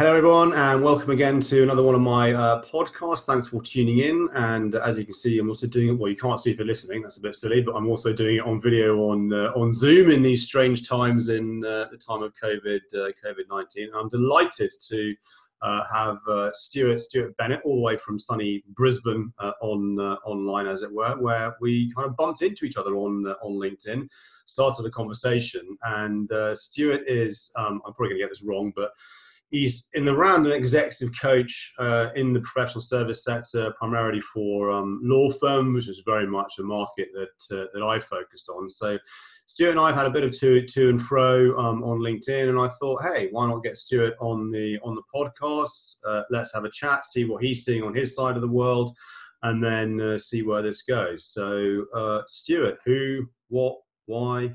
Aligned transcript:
Hello, 0.00 0.16
everyone, 0.16 0.54
and 0.54 0.82
welcome 0.82 1.10
again 1.10 1.40
to 1.40 1.62
another 1.62 1.82
one 1.82 1.94
of 1.94 2.00
my 2.00 2.32
uh, 2.32 2.62
podcasts. 2.62 3.26
Thanks 3.26 3.48
for 3.48 3.60
tuning 3.60 3.98
in. 3.98 4.30
And 4.32 4.74
as 4.76 4.98
you 4.98 5.04
can 5.04 5.12
see, 5.12 5.38
I'm 5.38 5.50
also 5.50 5.66
doing 5.66 5.88
it. 5.88 5.98
Well, 5.98 6.10
you 6.10 6.16
can't 6.16 6.40
see 6.40 6.50
if 6.50 6.56
you're 6.56 6.66
listening. 6.66 7.02
That's 7.02 7.18
a 7.18 7.20
bit 7.20 7.34
silly, 7.34 7.60
but 7.60 7.74
I'm 7.74 7.86
also 7.86 8.10
doing 8.10 8.36
it 8.36 8.46
on 8.46 8.62
video 8.62 8.96
on 9.10 9.30
uh, 9.30 9.52
on 9.54 9.74
Zoom 9.74 10.10
in 10.10 10.22
these 10.22 10.46
strange 10.46 10.88
times 10.88 11.28
in 11.28 11.62
uh, 11.66 11.88
the 11.90 11.98
time 11.98 12.22
of 12.22 12.32
COVID 12.42 12.80
uh, 12.94 13.10
COVID 13.22 13.44
nineteen. 13.50 13.90
I'm 13.94 14.08
delighted 14.08 14.72
to 14.88 15.14
uh, 15.60 15.84
have 15.92 16.16
uh, 16.26 16.50
Stuart 16.54 17.02
Stuart 17.02 17.36
Barnett 17.36 17.60
all 17.66 17.76
the 17.76 17.82
way 17.82 17.98
from 17.98 18.18
sunny 18.18 18.64
Brisbane 18.68 19.30
on 19.60 19.98
online, 20.24 20.66
as 20.66 20.82
it 20.82 20.90
were, 20.90 21.14
where 21.20 21.54
we 21.60 21.92
kind 21.92 22.08
of 22.08 22.16
bumped 22.16 22.40
into 22.40 22.64
each 22.64 22.78
other 22.78 22.94
on 22.94 23.26
on 23.42 23.52
LinkedIn, 23.52 24.08
started 24.46 24.86
a 24.86 24.90
conversation, 24.90 25.76
and 25.82 26.30
Stuart 26.56 27.02
is 27.06 27.52
um, 27.56 27.82
I'm 27.86 27.92
probably 27.92 28.08
going 28.08 28.20
to 28.20 28.24
get 28.24 28.30
this 28.30 28.42
wrong, 28.42 28.72
but 28.74 28.92
he's 29.50 29.88
in 29.94 30.04
the 30.04 30.16
round 30.16 30.46
an 30.46 30.52
executive 30.52 31.10
coach 31.20 31.72
uh, 31.78 32.08
in 32.14 32.32
the 32.32 32.40
professional 32.40 32.82
service 32.82 33.24
sector, 33.24 33.72
primarily 33.78 34.20
for 34.20 34.70
um, 34.70 35.00
law 35.02 35.30
firms, 35.32 35.74
which 35.74 35.88
is 35.88 36.02
very 36.06 36.26
much 36.26 36.54
a 36.58 36.62
market 36.62 37.08
that 37.12 37.58
uh, 37.58 37.66
that 37.74 37.82
I 37.82 38.00
focused 38.00 38.48
on. 38.48 38.70
So 38.70 38.98
Stuart 39.46 39.72
and 39.72 39.80
I 39.80 39.88
have 39.88 39.96
had 39.96 40.06
a 40.06 40.10
bit 40.10 40.24
of 40.24 40.38
to 40.38 40.64
to 40.64 40.90
and 40.90 41.02
fro 41.02 41.58
um, 41.58 41.82
on 41.82 41.98
LinkedIn, 41.98 42.48
and 42.48 42.58
I 42.58 42.68
thought, 42.68 43.02
hey, 43.02 43.28
why 43.32 43.48
not 43.48 43.64
get 43.64 43.76
Stuart 43.76 44.14
on 44.20 44.50
the 44.50 44.78
on 44.82 44.94
the 44.94 45.02
podcast? 45.14 45.96
Uh, 46.06 46.22
let's 46.30 46.54
have 46.54 46.64
a 46.64 46.70
chat, 46.70 47.04
see 47.04 47.24
what 47.24 47.42
he's 47.42 47.64
seeing 47.64 47.82
on 47.82 47.94
his 47.94 48.14
side 48.14 48.36
of 48.36 48.42
the 48.42 48.48
world, 48.48 48.96
and 49.42 49.62
then 49.62 50.00
uh, 50.00 50.18
see 50.18 50.42
where 50.42 50.62
this 50.62 50.82
goes. 50.82 51.26
So, 51.26 51.86
uh, 51.94 52.22
Stuart, 52.26 52.78
who, 52.84 53.28
what, 53.48 53.78
why, 54.06 54.54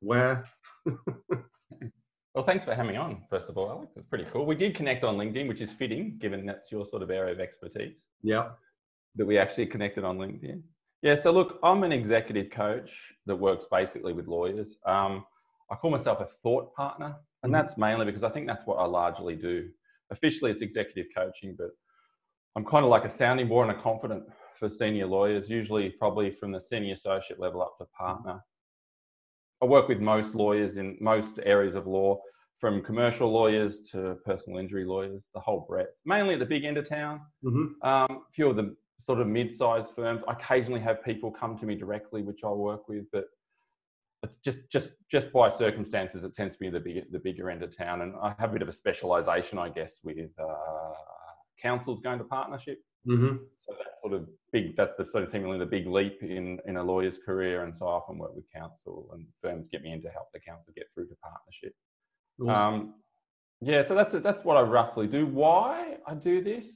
where? 0.00 0.46
Well, 2.36 2.44
thanks 2.44 2.66
for 2.66 2.74
having 2.74 2.92
me 2.92 2.98
on, 2.98 3.22
first 3.30 3.48
of 3.48 3.56
all, 3.56 3.70
Alex. 3.70 3.92
It's 3.96 4.04
pretty 4.04 4.26
cool. 4.30 4.44
We 4.44 4.56
did 4.56 4.74
connect 4.74 5.04
on 5.04 5.16
LinkedIn, 5.16 5.48
which 5.48 5.62
is 5.62 5.70
fitting 5.70 6.18
given 6.20 6.44
that's 6.44 6.70
your 6.70 6.84
sort 6.84 7.02
of 7.02 7.10
area 7.10 7.32
of 7.32 7.40
expertise. 7.40 7.96
Yeah. 8.22 8.50
That 9.14 9.24
we 9.24 9.38
actually 9.38 9.64
connected 9.64 10.04
on 10.04 10.18
LinkedIn. 10.18 10.60
Yeah, 11.00 11.18
so 11.18 11.30
look, 11.30 11.58
I'm 11.62 11.82
an 11.82 11.92
executive 11.92 12.50
coach 12.50 12.90
that 13.24 13.36
works 13.36 13.64
basically 13.70 14.12
with 14.12 14.26
lawyers. 14.26 14.76
Um, 14.84 15.24
I 15.70 15.76
call 15.76 15.90
myself 15.90 16.20
a 16.20 16.28
thought 16.42 16.74
partner, 16.74 17.16
and 17.42 17.50
mm-hmm. 17.50 17.52
that's 17.52 17.78
mainly 17.78 18.04
because 18.04 18.22
I 18.22 18.28
think 18.28 18.46
that's 18.46 18.66
what 18.66 18.74
I 18.74 18.84
largely 18.84 19.34
do. 19.34 19.70
Officially, 20.10 20.50
it's 20.50 20.60
executive 20.60 21.06
coaching, 21.16 21.54
but 21.56 21.70
I'm 22.54 22.66
kind 22.66 22.84
of 22.84 22.90
like 22.90 23.06
a 23.06 23.10
sounding 23.10 23.48
board 23.48 23.70
and 23.70 23.78
a 23.78 23.80
confidant 23.80 24.24
for 24.58 24.68
senior 24.68 25.06
lawyers, 25.06 25.48
usually 25.48 25.88
probably 25.88 26.32
from 26.32 26.52
the 26.52 26.60
senior 26.60 26.92
associate 26.92 27.40
level 27.40 27.62
up 27.62 27.78
to 27.78 27.86
partner. 27.98 28.42
I 29.62 29.66
work 29.66 29.88
with 29.88 30.00
most 30.00 30.34
lawyers 30.34 30.76
in 30.76 30.96
most 31.00 31.38
areas 31.44 31.74
of 31.74 31.86
law, 31.86 32.20
from 32.58 32.82
commercial 32.82 33.30
lawyers 33.30 33.80
to 33.92 34.16
personal 34.24 34.58
injury 34.58 34.84
lawyers, 34.84 35.22
the 35.34 35.40
whole 35.40 35.66
breadth. 35.68 35.90
Mainly 36.04 36.34
at 36.34 36.40
the 36.40 36.46
big 36.46 36.64
end 36.64 36.78
of 36.78 36.88
town. 36.88 37.20
Mm-hmm. 37.44 37.88
Um, 37.88 38.22
a 38.28 38.32
few 38.34 38.48
of 38.48 38.56
the 38.56 38.74
sort 38.98 39.20
of 39.20 39.26
mid-sized 39.26 39.92
firms. 39.94 40.22
I 40.26 40.32
occasionally 40.32 40.80
have 40.80 41.04
people 41.04 41.30
come 41.30 41.58
to 41.58 41.66
me 41.66 41.74
directly, 41.74 42.22
which 42.22 42.40
I 42.44 42.48
work 42.48 42.88
with, 42.88 43.04
but 43.12 43.26
it's 44.22 44.34
just 44.44 44.58
just 44.70 44.90
just 45.10 45.32
by 45.32 45.50
circumstances, 45.50 46.24
it 46.24 46.34
tends 46.34 46.54
to 46.54 46.58
be 46.58 46.70
the 46.70 46.80
bigger 46.80 47.02
the 47.12 47.18
bigger 47.18 47.50
end 47.50 47.62
of 47.62 47.76
town. 47.76 48.00
And 48.00 48.14
I 48.20 48.34
have 48.38 48.50
a 48.50 48.52
bit 48.54 48.62
of 48.62 48.68
a 48.68 48.72
specialisation, 48.72 49.58
I 49.58 49.68
guess, 49.68 50.00
with 50.02 50.30
uh, 50.38 50.94
counsels 51.62 52.00
going 52.02 52.18
to 52.18 52.24
partnership. 52.24 52.78
Mm-hmm. 53.06 53.36
So 53.58 53.74
that 53.78 54.00
sort 54.00 54.12
of 54.14 54.28
big, 54.52 54.76
that's 54.76 54.94
the 54.96 55.04
sort 55.04 55.24
of 55.24 55.30
seemingly 55.30 55.58
the 55.58 55.66
big 55.66 55.86
leap 55.86 56.22
in, 56.22 56.58
in 56.66 56.76
a 56.76 56.82
lawyer's 56.82 57.18
career. 57.24 57.64
And 57.64 57.76
so 57.76 57.86
I 57.86 57.92
often 57.92 58.18
work 58.18 58.34
with 58.34 58.44
counsel 58.52 59.10
and 59.12 59.26
firms 59.42 59.68
get 59.70 59.82
me 59.82 59.92
in 59.92 60.02
to 60.02 60.08
help 60.08 60.32
the 60.32 60.40
counsel 60.40 60.72
get 60.74 60.86
through 60.94 61.08
to 61.08 61.16
partnership. 61.22 61.74
Awesome. 62.40 62.74
Um, 62.74 62.94
yeah, 63.62 63.86
so 63.86 63.94
that's 63.94 64.14
that's 64.22 64.44
what 64.44 64.58
I 64.58 64.60
roughly 64.60 65.06
do. 65.06 65.26
Why 65.26 65.96
I 66.06 66.14
do 66.14 66.42
this? 66.42 66.66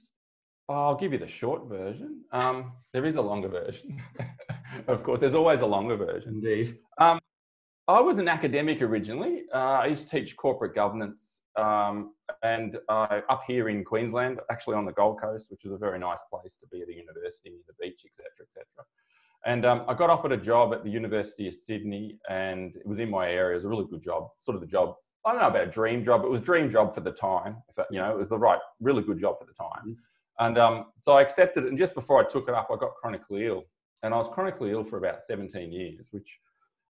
I'll 0.69 0.97
give 0.97 1.13
you 1.13 1.19
the 1.19 1.29
short 1.29 1.69
version. 1.69 2.23
Um, 2.33 2.73
there 2.93 3.05
is 3.05 3.17
a 3.17 3.21
longer 3.21 3.49
version, 3.49 4.01
of 4.87 5.03
course. 5.03 5.21
There's 5.21 5.35
always 5.35 5.61
a 5.61 5.67
longer 5.67 5.97
version. 5.97 6.35
Indeed. 6.35 6.79
Um, 6.99 7.19
I 7.89 8.01
was 8.01 8.19
an 8.19 8.29
academic 8.29 8.81
originally. 8.83 9.43
Uh, 9.53 9.57
I 9.83 9.87
used 9.87 10.09
to 10.09 10.21
teach 10.21 10.37
corporate 10.37 10.75
governance 10.75 11.40
um, 11.61 12.15
and 12.43 12.79
uh, 12.89 13.21
up 13.29 13.43
here 13.47 13.69
in 13.69 13.85
Queensland, 13.85 14.41
actually 14.51 14.77
on 14.77 14.85
the 14.85 14.93
Gold 14.93 15.21
Coast, 15.21 15.47
which 15.49 15.65
is 15.65 15.73
a 15.73 15.77
very 15.77 15.99
nice 15.99 16.21
place 16.31 16.57
to 16.61 16.67
be 16.69 16.81
at 16.81 16.89
a 16.89 16.95
university, 16.95 17.51
near 17.51 17.61
the 17.67 17.75
beach, 17.81 18.01
etc., 18.05 18.47
etc. 18.47 18.67
And 19.47 19.65
um, 19.65 19.85
I 19.89 19.95
got 19.95 20.11
offered 20.11 20.33
a 20.33 20.37
job 20.37 20.73
at 20.73 20.85
the 20.85 20.91
University 20.91 21.49
of 21.49 21.55
Sydney, 21.55 22.19
and 22.29 22.77
it 22.77 22.87
was 22.87 22.99
in 22.99 23.11
my 23.11 23.31
area. 23.31 23.53
It 23.53 23.57
was 23.57 23.65
a 23.65 23.69
really 23.69 23.87
good 23.91 24.03
job, 24.03 24.29
sort 24.41 24.55
of 24.55 24.61
the 24.61 24.67
job. 24.67 24.95
I 25.25 25.33
don't 25.33 25.41
know 25.41 25.49
about 25.49 25.69
a 25.69 25.71
dream 25.71 26.05
job. 26.05 26.25
It 26.25 26.31
was 26.31 26.41
a 26.41 26.45
dream 26.45 26.71
job 26.71 26.95
for 26.95 27.01
the 27.01 27.13
time. 27.13 27.57
If 27.69 27.85
you 27.91 27.99
know, 27.99 28.11
it 28.11 28.19
was 28.19 28.31
the 28.31 28.39
right, 28.39 28.59
really 28.81 29.03
good 29.03 29.21
job 29.21 29.39
for 29.39 29.45
the 29.45 29.53
time. 29.53 29.91
Mm-hmm. 29.91 30.47
And 30.47 30.59
um, 30.59 30.87
so 31.01 31.13
I 31.13 31.23
accepted 31.23 31.65
it. 31.65 31.69
And 31.69 31.79
just 31.79 31.95
before 31.95 32.25
I 32.25 32.29
took 32.29 32.49
it 32.49 32.55
up, 32.55 32.69
I 32.73 32.77
got 32.77 32.95
chronically 32.95 33.47
ill, 33.47 33.65
and 34.03 34.15
I 34.15 34.17
was 34.17 34.29
chronically 34.33 34.71
ill 34.71 34.85
for 34.85 34.97
about 34.97 35.23
17 35.23 35.73
years, 35.73 36.09
which 36.11 36.39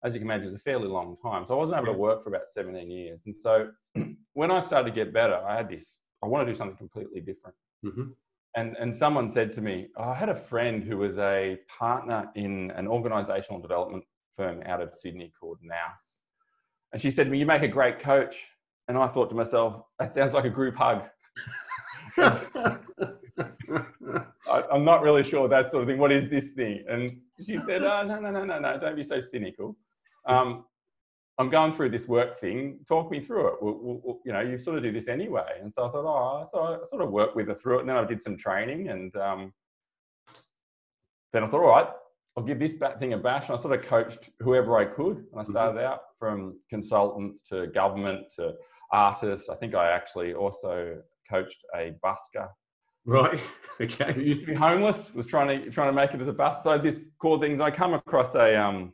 as 0.04 0.14
you 0.14 0.20
can 0.20 0.28
imagine, 0.28 0.48
it's 0.48 0.56
a 0.56 0.60
fairly 0.60 0.88
long 0.88 1.18
time. 1.22 1.46
So 1.48 1.56
I 1.56 1.58
wasn't 1.58 1.78
able 1.78 1.94
to 1.94 2.00
work 2.00 2.24
for 2.24 2.30
about 2.30 2.50
17 2.54 2.90
years. 2.90 3.20
And 3.26 3.36
so 3.36 3.70
when 4.34 4.52
I 4.52 4.62
started 4.62 4.90
to 4.90 4.96
get 4.96 5.14
better, 5.14 5.36
I 5.36 5.58
had 5.58 5.70
this, 5.70 5.98
I 6.24 6.28
want 6.28 6.48
to 6.48 6.54
do 6.54 6.58
something 6.58 6.78
completely 6.78 7.20
different. 7.20 7.56
Mm-hmm. 7.86 8.12
And, 8.56 8.76
and 8.78 8.96
someone 8.96 9.30
said 9.30 9.54
to 9.54 9.62
me, 9.62 9.88
oh, 9.98 10.10
I 10.10 10.16
had 10.16 10.30
a 10.30 10.36
friend 10.36 10.84
who 10.84 10.98
was 10.98 11.18
a 11.18 11.58
partner 11.78 12.30
in 12.36 12.72
an 12.72 12.88
organizational 12.88 13.62
development 13.62 14.04
firm 14.36 14.64
out 14.66 14.82
of 14.82 14.94
Sydney 14.94 15.32
called 15.40 15.60
NAS. 15.62 15.78
And 16.94 17.02
she 17.02 17.12
said 17.12 17.26
to 17.26 17.30
me, 17.30 17.38
You 17.38 17.46
make 17.46 17.62
a 17.62 17.68
great 17.68 18.00
coach. 18.00 18.36
And 18.88 18.98
I 18.98 19.08
thought 19.08 19.30
to 19.30 19.36
myself, 19.36 19.84
That 20.00 20.14
sounds 20.14 20.34
like 20.34 20.46
a 20.46 20.50
group 20.50 20.76
hug. 20.76 21.04
I, 22.18 22.78
am 24.72 24.84
not 24.84 25.04
really 25.04 25.24
sure 25.24 25.48
that 25.48 25.72
sort 25.72 25.84
of 25.84 25.90
thing. 25.90 26.00
What 26.00 26.12
is 26.12 26.30
this 26.30 26.54
thing? 26.54 26.84
And 26.90 27.22
she 27.46 27.60
said, 27.60 27.84
oh, 27.84 28.04
No, 28.04 28.20
no, 28.20 28.32
no, 28.32 28.44
no, 28.44 28.60
no, 28.60 28.80
don't 28.80 28.96
be 28.96 29.04
so 29.04 29.22
cynical 29.22 29.78
um, 30.26 30.66
I'm 31.40 31.50
going 31.50 31.74
through 31.74 31.92
this 31.92 32.08
work 32.08 32.42
thing. 32.42 32.80
Talk 32.88 33.10
me 33.10 33.22
through 33.22 33.48
it. 33.48 33.54
We'll, 33.62 33.80
we'll, 34.04 34.20
you 34.26 34.34
know, 34.34 34.42
you 34.42 34.58
sort 34.58 34.78
of 34.78 34.84
do 34.84 34.92
this 34.92 35.08
anyway. 35.08 35.60
And 35.62 35.74
so 35.74 35.88
I 35.88 35.90
thought, 35.90 36.06
oh, 36.06 36.46
so 36.52 36.60
I 36.60 36.88
sort 36.90 37.02
of 37.02 37.12
worked 37.12 37.38
with 37.38 37.48
her 37.48 37.56
through 37.56 37.78
it. 37.78 37.82
And 37.82 37.90
then 37.90 37.96
I 37.96 38.04
did 38.04 38.22
some 38.22 38.38
training, 38.38 38.90
and 38.90 39.16
um, 39.16 39.54
then 41.32 41.44
I 41.44 41.48
thought, 41.48 41.62
all 41.62 41.70
right, 41.70 41.88
I'll 42.36 42.44
give 42.44 42.60
this 42.60 42.74
thing 43.00 43.14
a 43.14 43.18
bash. 43.18 43.48
And 43.48 43.58
I 43.58 43.62
sort 43.62 43.80
of 43.80 43.86
coached 43.86 44.30
whoever 44.42 44.78
I 44.78 44.86
could. 44.86 45.18
And 45.18 45.28
I 45.36 45.44
mm-hmm. 45.44 45.52
started 45.52 45.82
out 45.82 46.02
from 46.20 46.60
consultants 46.70 47.40
to 47.50 47.68
government 47.68 48.26
to 48.36 48.54
artists. 48.92 49.48
I 49.50 49.56
think 49.56 49.76
I 49.76 49.92
actually 49.92 50.34
also 50.34 50.98
coached 51.30 51.64
a 51.76 51.96
busker. 52.04 52.50
Right. 53.06 53.40
Okay. 53.82 54.12
Who 54.12 54.20
used 54.20 54.42
to 54.42 54.46
be 54.46 54.54
homeless, 54.54 55.14
was 55.14 55.26
trying 55.26 55.48
to 55.48 55.72
trying 55.72 55.88
to 55.88 55.94
make 55.94 56.14
it 56.14 56.20
as 56.20 56.28
a 56.28 56.34
busker. 56.34 56.64
So 56.64 56.78
this 56.78 57.00
cool 57.22 57.40
things. 57.40 57.62
I 57.62 57.72
come 57.72 57.94
across 57.94 58.36
a 58.36 58.62
um 58.62 58.92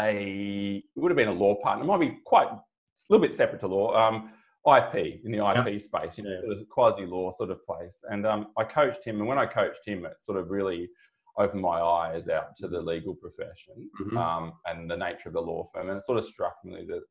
a 0.00 0.82
it 0.96 1.00
would 1.00 1.10
have 1.10 1.16
been 1.16 1.28
a 1.28 1.32
law 1.32 1.54
partner, 1.62 1.84
it 1.84 1.86
might 1.86 2.00
be 2.00 2.18
quite 2.24 2.48
a 2.48 2.60
little 3.08 3.24
bit 3.24 3.34
separate 3.34 3.60
to 3.60 3.66
law. 3.66 3.94
Um, 3.94 4.30
IP 4.66 5.20
in 5.24 5.30
the 5.30 5.46
IP 5.46 5.66
yep. 5.66 5.82
space, 5.82 6.16
you 6.16 6.24
know, 6.24 6.30
it 6.30 6.48
was 6.48 6.62
a 6.62 6.64
quasi 6.64 7.04
law 7.04 7.34
sort 7.36 7.50
of 7.50 7.64
place. 7.66 7.92
And 8.10 8.26
um, 8.26 8.46
I 8.56 8.64
coached 8.64 9.04
him, 9.04 9.18
and 9.18 9.28
when 9.28 9.38
I 9.38 9.44
coached 9.44 9.86
him, 9.86 10.06
it 10.06 10.14
sort 10.22 10.38
of 10.38 10.50
really 10.50 10.88
opened 11.36 11.60
my 11.60 11.80
eyes 11.80 12.28
out 12.28 12.56
to 12.56 12.68
the 12.68 12.80
legal 12.80 13.14
profession 13.14 13.90
mm-hmm. 14.00 14.16
um, 14.16 14.54
and 14.66 14.90
the 14.90 14.96
nature 14.96 15.28
of 15.28 15.34
the 15.34 15.40
law 15.40 15.68
firm. 15.74 15.90
And 15.90 15.98
it 15.98 16.06
sort 16.06 16.18
of 16.18 16.24
struck 16.24 16.56
me 16.64 16.86
that 16.88 17.02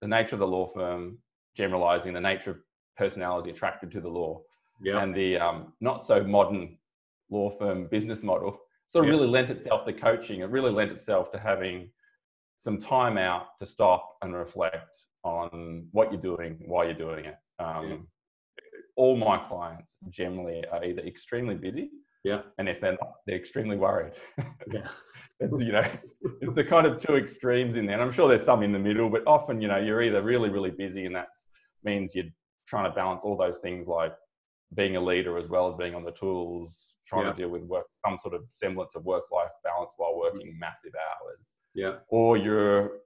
the 0.00 0.08
nature 0.08 0.34
of 0.34 0.40
the 0.40 0.46
law 0.46 0.70
firm, 0.74 1.18
generalizing 1.56 2.12
the 2.12 2.20
nature 2.20 2.50
of 2.50 2.56
personality 2.96 3.50
attracted 3.50 3.92
to 3.92 4.00
the 4.00 4.08
law, 4.08 4.40
yep. 4.82 5.02
and 5.02 5.14
the 5.14 5.38
um, 5.38 5.74
not 5.80 6.04
so 6.04 6.24
modern 6.24 6.76
law 7.30 7.50
firm 7.56 7.86
business 7.86 8.22
model 8.22 8.58
sort 8.94 9.06
of 9.06 9.12
yeah. 9.12 9.18
really 9.18 9.30
lent 9.30 9.50
itself 9.50 9.84
to 9.84 9.92
coaching. 9.92 10.40
It 10.40 10.50
really 10.50 10.70
lent 10.70 10.92
itself 10.92 11.32
to 11.32 11.38
having 11.38 11.90
some 12.58 12.78
time 12.78 13.18
out 13.18 13.46
to 13.60 13.66
stop 13.66 14.16
and 14.22 14.32
reflect 14.32 15.00
on 15.24 15.88
what 15.90 16.12
you're 16.12 16.20
doing, 16.20 16.58
why 16.66 16.84
you're 16.84 16.94
doing 16.94 17.24
it. 17.24 17.34
Um, 17.58 17.88
yeah. 17.88 17.96
All 18.96 19.16
my 19.16 19.36
clients 19.36 19.96
generally 20.10 20.62
are 20.70 20.84
either 20.84 21.02
extremely 21.02 21.56
busy, 21.56 21.90
yeah, 22.22 22.42
and 22.58 22.68
if 22.68 22.80
they're 22.80 22.92
not, 22.92 23.14
they're 23.26 23.36
extremely 23.36 23.76
worried. 23.76 24.12
Yeah, 24.72 24.88
it's, 25.40 25.60
you 25.60 25.72
know, 25.72 25.80
it's, 25.80 26.12
it's, 26.40 26.54
the 26.54 26.64
kind 26.64 26.86
of 26.86 26.96
two 26.96 27.16
extremes 27.16 27.76
in 27.76 27.84
there. 27.84 27.96
And 27.96 28.02
I'm 28.02 28.12
sure 28.12 28.28
there's 28.28 28.46
some 28.46 28.62
in 28.62 28.72
the 28.72 28.78
middle, 28.78 29.10
but 29.10 29.22
often, 29.26 29.60
you 29.60 29.68
know, 29.68 29.76
you're 29.76 30.00
either 30.02 30.22
really, 30.22 30.48
really 30.48 30.70
busy, 30.70 31.04
and 31.04 31.14
that 31.14 31.26
means 31.82 32.14
you're 32.14 32.24
trying 32.66 32.90
to 32.90 32.94
balance 32.94 33.20
all 33.24 33.36
those 33.36 33.58
things 33.58 33.86
like 33.86 34.14
being 34.74 34.96
a 34.96 35.00
leader 35.00 35.36
as 35.36 35.50
well 35.50 35.68
as 35.68 35.74
being 35.76 35.94
on 35.94 36.02
the 36.02 36.12
tools, 36.12 36.93
trying 37.06 37.26
yeah. 37.26 37.32
to 37.32 37.38
deal 37.38 37.48
with 37.48 37.62
work, 37.62 37.86
some 38.06 38.18
sort 38.22 38.34
of 38.34 38.42
semblance 38.48 38.94
of 38.94 39.04
work-life 39.04 39.50
balance 39.62 39.90
while 39.96 40.16
working 40.18 40.56
massive 40.58 40.92
hours. 40.94 41.38
Yeah. 41.74 41.96
Or 42.08 42.36
you're, 42.36 42.98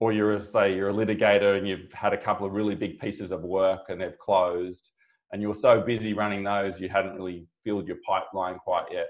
or 0.00 0.12
you're 0.12 0.44
say 0.44 0.74
you're 0.74 0.90
a 0.90 0.92
litigator 0.92 1.56
and 1.56 1.66
you've 1.66 1.92
had 1.92 2.12
a 2.12 2.18
couple 2.18 2.46
of 2.46 2.52
really 2.52 2.74
big 2.74 2.98
pieces 2.98 3.30
of 3.30 3.42
work 3.42 3.82
and 3.88 4.00
they've 4.00 4.18
closed, 4.18 4.90
and 5.32 5.42
you 5.42 5.48
were 5.48 5.54
so 5.54 5.80
busy 5.80 6.12
running 6.12 6.44
those 6.44 6.78
you 6.78 6.88
hadn't 6.88 7.14
really 7.14 7.46
filled 7.64 7.88
your 7.88 7.96
pipeline 8.06 8.58
quite 8.58 8.84
yet. 8.92 9.06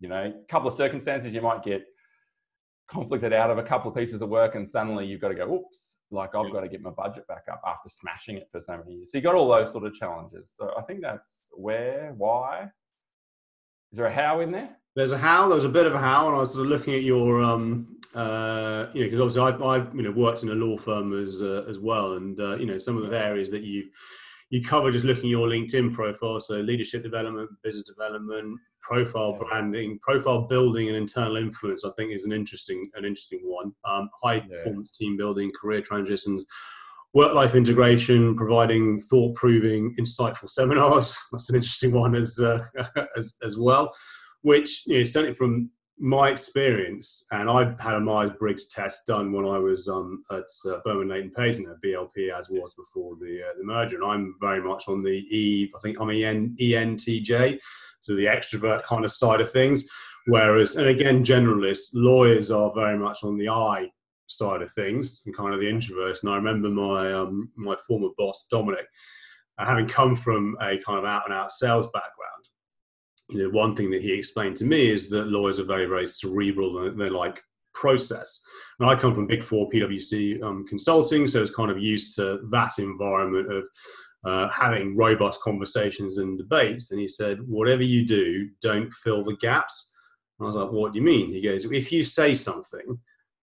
You 0.00 0.08
know, 0.08 0.24
a 0.24 0.52
couple 0.52 0.68
of 0.68 0.76
circumstances 0.76 1.32
you 1.32 1.40
might 1.40 1.62
get 1.62 1.84
conflicted 2.90 3.32
out 3.32 3.50
of 3.50 3.58
a 3.58 3.62
couple 3.62 3.90
of 3.90 3.96
pieces 3.96 4.20
of 4.20 4.28
work 4.28 4.56
and 4.56 4.68
suddenly 4.68 5.06
you've 5.06 5.20
got 5.20 5.28
to 5.28 5.34
go, 5.34 5.54
oops, 5.54 5.94
Like 6.10 6.34
I've 6.34 6.52
got 6.52 6.60
to 6.60 6.68
get 6.68 6.82
my 6.82 6.90
budget 6.90 7.26
back 7.26 7.44
up 7.50 7.62
after 7.66 7.88
smashing 7.88 8.36
it 8.36 8.48
for 8.52 8.60
so 8.60 8.76
many 8.76 8.96
years. 8.96 9.12
So 9.12 9.18
you 9.18 9.22
got 9.22 9.34
all 9.34 9.48
those 9.48 9.72
sort 9.72 9.84
of 9.84 9.94
challenges. 9.94 10.46
So 10.58 10.72
I 10.78 10.82
think 10.82 11.00
that's 11.00 11.38
where, 11.52 12.12
why. 12.16 12.68
Is 13.94 13.98
there 13.98 14.06
a 14.06 14.12
how 14.12 14.40
in 14.40 14.50
there? 14.50 14.70
There's 14.96 15.12
a 15.12 15.18
how. 15.18 15.48
There's 15.48 15.64
a 15.64 15.68
bit 15.68 15.86
of 15.86 15.94
a 15.94 16.00
how, 16.00 16.26
and 16.26 16.34
I 16.34 16.40
was 16.40 16.52
sort 16.52 16.66
of 16.66 16.72
looking 16.72 16.94
at 16.94 17.04
your, 17.04 17.40
um, 17.40 17.96
uh, 18.12 18.86
you 18.92 19.02
know, 19.02 19.06
because 19.06 19.20
obviously 19.20 19.42
I've, 19.42 19.62
I've, 19.62 19.94
you 19.94 20.02
know, 20.02 20.10
worked 20.10 20.42
in 20.42 20.48
a 20.48 20.52
law 20.52 20.76
firm 20.76 21.16
as 21.16 21.40
uh, 21.42 21.64
as 21.68 21.78
well, 21.78 22.14
and 22.14 22.40
uh, 22.40 22.56
you 22.56 22.66
know, 22.66 22.76
some 22.76 23.00
of 23.00 23.08
the 23.08 23.16
areas 23.16 23.50
that 23.50 23.62
you 23.62 23.84
you 24.50 24.64
cover 24.64 24.90
just 24.90 25.04
looking 25.04 25.26
at 25.26 25.28
your 25.28 25.46
LinkedIn 25.46 25.94
profile, 25.94 26.40
so 26.40 26.54
leadership 26.54 27.04
development, 27.04 27.48
business 27.62 27.84
development, 27.84 28.58
profile 28.80 29.34
branding, 29.34 30.00
profile 30.02 30.48
building, 30.48 30.88
and 30.88 30.96
internal 30.96 31.36
influence. 31.36 31.84
I 31.84 31.90
think 31.96 32.10
is 32.10 32.24
an 32.24 32.32
interesting 32.32 32.90
an 32.96 33.04
interesting 33.04 33.42
one. 33.44 33.70
Um, 33.84 34.10
high 34.24 34.40
performance 34.40 34.90
team 34.90 35.16
building, 35.16 35.52
career 35.52 35.82
transitions, 35.82 36.44
work 37.14 37.32
life 37.32 37.54
integration, 37.54 38.36
providing 38.36 39.00
thought 39.00 39.34
proving, 39.36 39.94
insightful 39.98 40.50
seminars. 40.50 41.18
That's 41.32 41.48
an 41.48 41.56
interesting 41.56 41.92
one 41.92 42.14
as 42.14 42.38
uh, 42.38 42.64
as 43.16 43.36
as 43.42 43.56
well. 43.56 43.94
Which 44.42 44.82
you 44.86 44.98
know, 44.98 45.04
certainly 45.04 45.34
from 45.34 45.70
my 45.98 46.28
experience, 46.28 47.24
and 47.30 47.48
I 47.48 47.74
had 47.80 47.94
a 47.94 48.00
Myers 48.00 48.32
Briggs 48.38 48.66
test 48.66 49.06
done 49.06 49.32
when 49.32 49.46
I 49.46 49.58
was 49.58 49.88
um, 49.88 50.22
at 50.30 50.44
uh, 50.66 50.80
Berwin 50.84 51.08
Leighton 51.08 51.30
Paisner 51.30 51.70
at 51.70 51.82
BLP, 51.82 52.36
as 52.36 52.50
was 52.50 52.74
before 52.74 53.14
the 53.20 53.42
uh, 53.42 53.56
the 53.56 53.64
merger. 53.64 53.96
And 53.96 54.04
I'm 54.04 54.34
very 54.40 54.60
much 54.60 54.88
on 54.88 55.02
the 55.02 55.10
E, 55.10 55.72
I 55.74 55.78
think 55.80 56.00
I'm 56.00 56.10
EN, 56.10 56.56
ENTJ, 56.60 57.58
so 58.00 58.14
the 58.14 58.26
extrovert 58.26 58.82
kind 58.82 59.04
of 59.04 59.12
side 59.12 59.40
of 59.40 59.50
things. 59.50 59.84
Whereas, 60.26 60.76
and 60.76 60.88
again, 60.88 61.22
generalists, 61.22 61.90
lawyers 61.92 62.50
are 62.50 62.72
very 62.74 62.98
much 62.98 63.22
on 63.22 63.36
the 63.36 63.50
I 63.50 63.90
side 64.26 64.62
of 64.62 64.72
things 64.72 65.22
and 65.26 65.36
kind 65.36 65.54
of 65.54 65.60
the 65.60 65.66
introverts. 65.66 66.22
And 66.22 66.30
I 66.30 66.36
remember 66.36 66.68
my 66.68 67.12
um, 67.12 67.50
my 67.56 67.76
former 67.86 68.08
boss 68.16 68.46
Dominic, 68.50 68.86
uh, 69.58 69.66
having 69.66 69.86
come 69.88 70.16
from 70.16 70.56
a 70.60 70.78
kind 70.78 70.98
of 70.98 71.04
out 71.04 71.24
and 71.26 71.34
out 71.34 71.52
sales 71.52 71.86
background 71.92 72.34
you 73.30 73.38
know, 73.38 73.50
one 73.50 73.74
thing 73.74 73.90
that 73.90 74.02
he 74.02 74.12
explained 74.12 74.56
to 74.58 74.64
me 74.64 74.90
is 74.90 75.08
that 75.08 75.28
lawyers 75.28 75.58
are 75.58 75.64
very, 75.64 75.86
very 75.86 76.06
cerebral 76.06 76.86
and 76.86 77.00
they're 77.00 77.10
like 77.10 77.42
process. 77.72 78.40
And 78.78 78.88
I 78.88 78.94
come 78.94 79.14
from 79.14 79.26
Big 79.26 79.42
Four 79.42 79.68
PwC 79.70 80.42
um, 80.42 80.66
consulting, 80.66 81.26
so 81.26 81.38
I 81.38 81.40
was 81.40 81.50
kind 81.50 81.70
of 81.70 81.78
used 81.78 82.16
to 82.16 82.40
that 82.50 82.78
environment 82.78 83.52
of 83.52 83.64
uh, 84.24 84.48
having 84.48 84.96
robust 84.96 85.40
conversations 85.40 86.18
and 86.18 86.38
debates. 86.38 86.90
And 86.90 87.00
he 87.00 87.08
said, 87.08 87.38
whatever 87.46 87.82
you 87.82 88.06
do, 88.06 88.48
don't 88.60 88.92
fill 88.92 89.24
the 89.24 89.36
gaps. 89.36 89.90
And 90.38 90.44
I 90.44 90.46
was 90.46 90.56
like, 90.56 90.70
what 90.70 90.92
do 90.92 90.98
you 90.98 91.04
mean? 91.04 91.32
He 91.32 91.40
goes, 91.40 91.64
if 91.64 91.92
you 91.92 92.04
say 92.04 92.34
something 92.34 92.98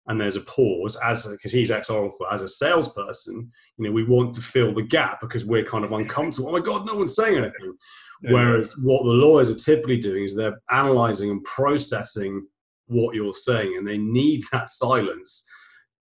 and 0.09 0.19
there's 0.19 0.35
a 0.35 0.41
pause, 0.41 0.97
as 1.03 1.27
because 1.27 1.51
he's 1.51 1.69
ex 1.69 1.89
Oracle, 1.89 2.25
as 2.31 2.41
a 2.41 2.47
salesperson, 2.50 3.51
you 3.77 3.85
know, 3.85 3.91
we 3.91 4.03
want 4.03 4.33
to 4.33 4.41
fill 4.41 4.73
the 4.73 4.81
gap 4.81 5.21
because 5.21 5.45
we're 5.45 5.63
kind 5.63 5.85
of 5.85 5.91
uncomfortable. 5.91 6.50
Oh 6.50 6.53
my 6.53 6.59
God, 6.59 6.85
no 6.85 6.95
one's 6.95 7.15
saying 7.15 7.38
anything. 7.38 7.77
Whereas 8.23 8.75
what 8.81 9.03
the 9.03 9.11
lawyers 9.11 9.50
are 9.50 9.56
typically 9.56 9.97
doing 9.97 10.25
is 10.25 10.35
they're 10.35 10.59
analyzing 10.71 11.29
and 11.29 11.44
processing 11.44 12.45
what 12.88 13.15
you're 13.15 13.35
saying, 13.35 13.75
and 13.77 13.88
they 13.88 14.00
need 14.00 14.44
that 14.51 14.69
silence 14.69 15.45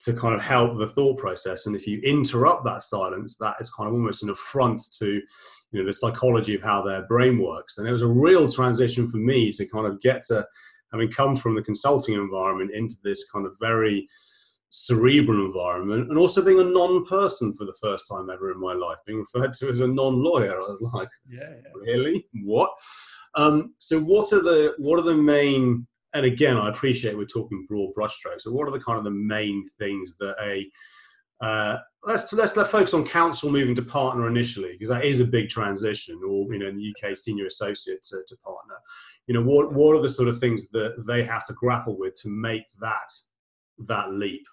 to 0.01 0.15
kind 0.15 0.35
of 0.35 0.41
help 0.41 0.79
the 0.79 0.89
thought 0.89 1.19
process. 1.19 1.67
And 1.67 1.77
if 1.77 1.87
you 1.87 2.01
interrupt 2.01 2.65
that 2.65 2.83
silence, 2.83 3.37
that 3.41 3.57
is 3.61 3.71
kind 3.71 3.89
of 3.89 3.95
almost 3.95 4.23
an 4.23 4.31
affront 4.31 4.83
to 4.99 5.21
you 5.71 5.81
know 5.81 5.85
the 5.85 5.93
psychology 5.93 6.55
of 6.55 6.63
how 6.63 6.83
their 6.83 7.03
brain 7.03 7.39
works. 7.39 7.77
And 7.77 7.87
it 7.87 7.93
was 7.93 8.03
a 8.03 8.09
real 8.09 8.51
transition 8.51 9.07
for 9.07 9.19
me 9.19 9.53
to 9.53 9.67
kind 9.67 9.87
of 9.87 10.01
get 10.01 10.23
to 10.29 10.47
having 10.93 11.11
come 11.11 11.37
from 11.37 11.55
the 11.55 11.63
consulting 11.63 12.15
environment 12.15 12.71
into 12.75 12.97
this 13.03 13.29
kind 13.31 13.47
of 13.47 13.53
very 13.61 14.09
cerebral 14.71 15.47
environment 15.47 16.11
and 16.11 16.19
also 16.19 16.45
being 16.45 16.61
a 16.61 16.65
non-person 16.65 17.55
for 17.55 17.65
the 17.65 17.77
first 17.81 18.07
time 18.07 18.29
ever 18.29 18.53
in 18.53 18.61
my 18.61 18.75
life 18.75 18.99
being 19.07 19.25
referred 19.33 19.55
to 19.55 19.69
as 19.71 19.81
a 19.81 19.87
non-lawyer. 19.87 20.55
I 20.55 20.59
was 20.59 20.83
like 20.93 21.09
yeah, 21.29 21.41
yeah. 21.41 21.95
really? 21.95 22.27
What? 22.45 22.71
Um, 23.35 23.75
so 23.79 24.01
what 24.01 24.33
are 24.33 24.43
the 24.43 24.75
what 24.79 24.99
are 24.99 25.03
the 25.03 25.15
main 25.15 25.87
and 26.15 26.25
again 26.25 26.57
i 26.57 26.69
appreciate 26.69 27.17
we're 27.17 27.27
talking 27.27 27.67
broad 27.69 27.93
brushstrokes 27.95 28.41
so 28.41 28.53
what 28.53 28.67
are 28.67 28.71
the 28.71 28.81
kind 28.81 28.99
of 28.99 29.05
the 29.05 29.11
main 29.11 29.67
things 29.79 30.15
that 30.19 30.35
a 30.43 30.67
uh, 31.41 31.79
let's 32.05 32.33
let's 32.33 32.57
let's 32.57 32.71
focus 32.71 32.95
on 32.95 33.07
counsel 33.07 33.53
moving 33.53 33.75
to 33.75 33.83
partner 33.83 34.27
initially 34.27 34.73
because 34.73 34.89
that 34.89 35.05
is 35.05 35.21
a 35.21 35.25
big 35.25 35.49
transition 35.49 36.21
or 36.27 36.53
you 36.53 36.59
know 36.59 36.67
in 36.67 36.77
the 36.77 36.91
uk 36.91 37.17
senior 37.17 37.47
associate 37.47 38.03
to, 38.03 38.17
to 38.27 38.37
partner 38.39 38.58
you 39.29 39.35
know 39.35 39.43
what 39.43 39.73
what 39.73 39.97
are 39.97 40.03
the 40.03 40.09
sort 40.09 40.29
of 40.29 40.39
things 40.41 40.69
that 40.71 41.05
they 41.07 41.23
have 41.23 41.47
to 41.47 41.53
grapple 41.53 41.97
with 41.97 42.21
to 42.21 42.29
make 42.29 42.65
that 42.81 43.11
that 43.87 44.13
leap 44.13 44.45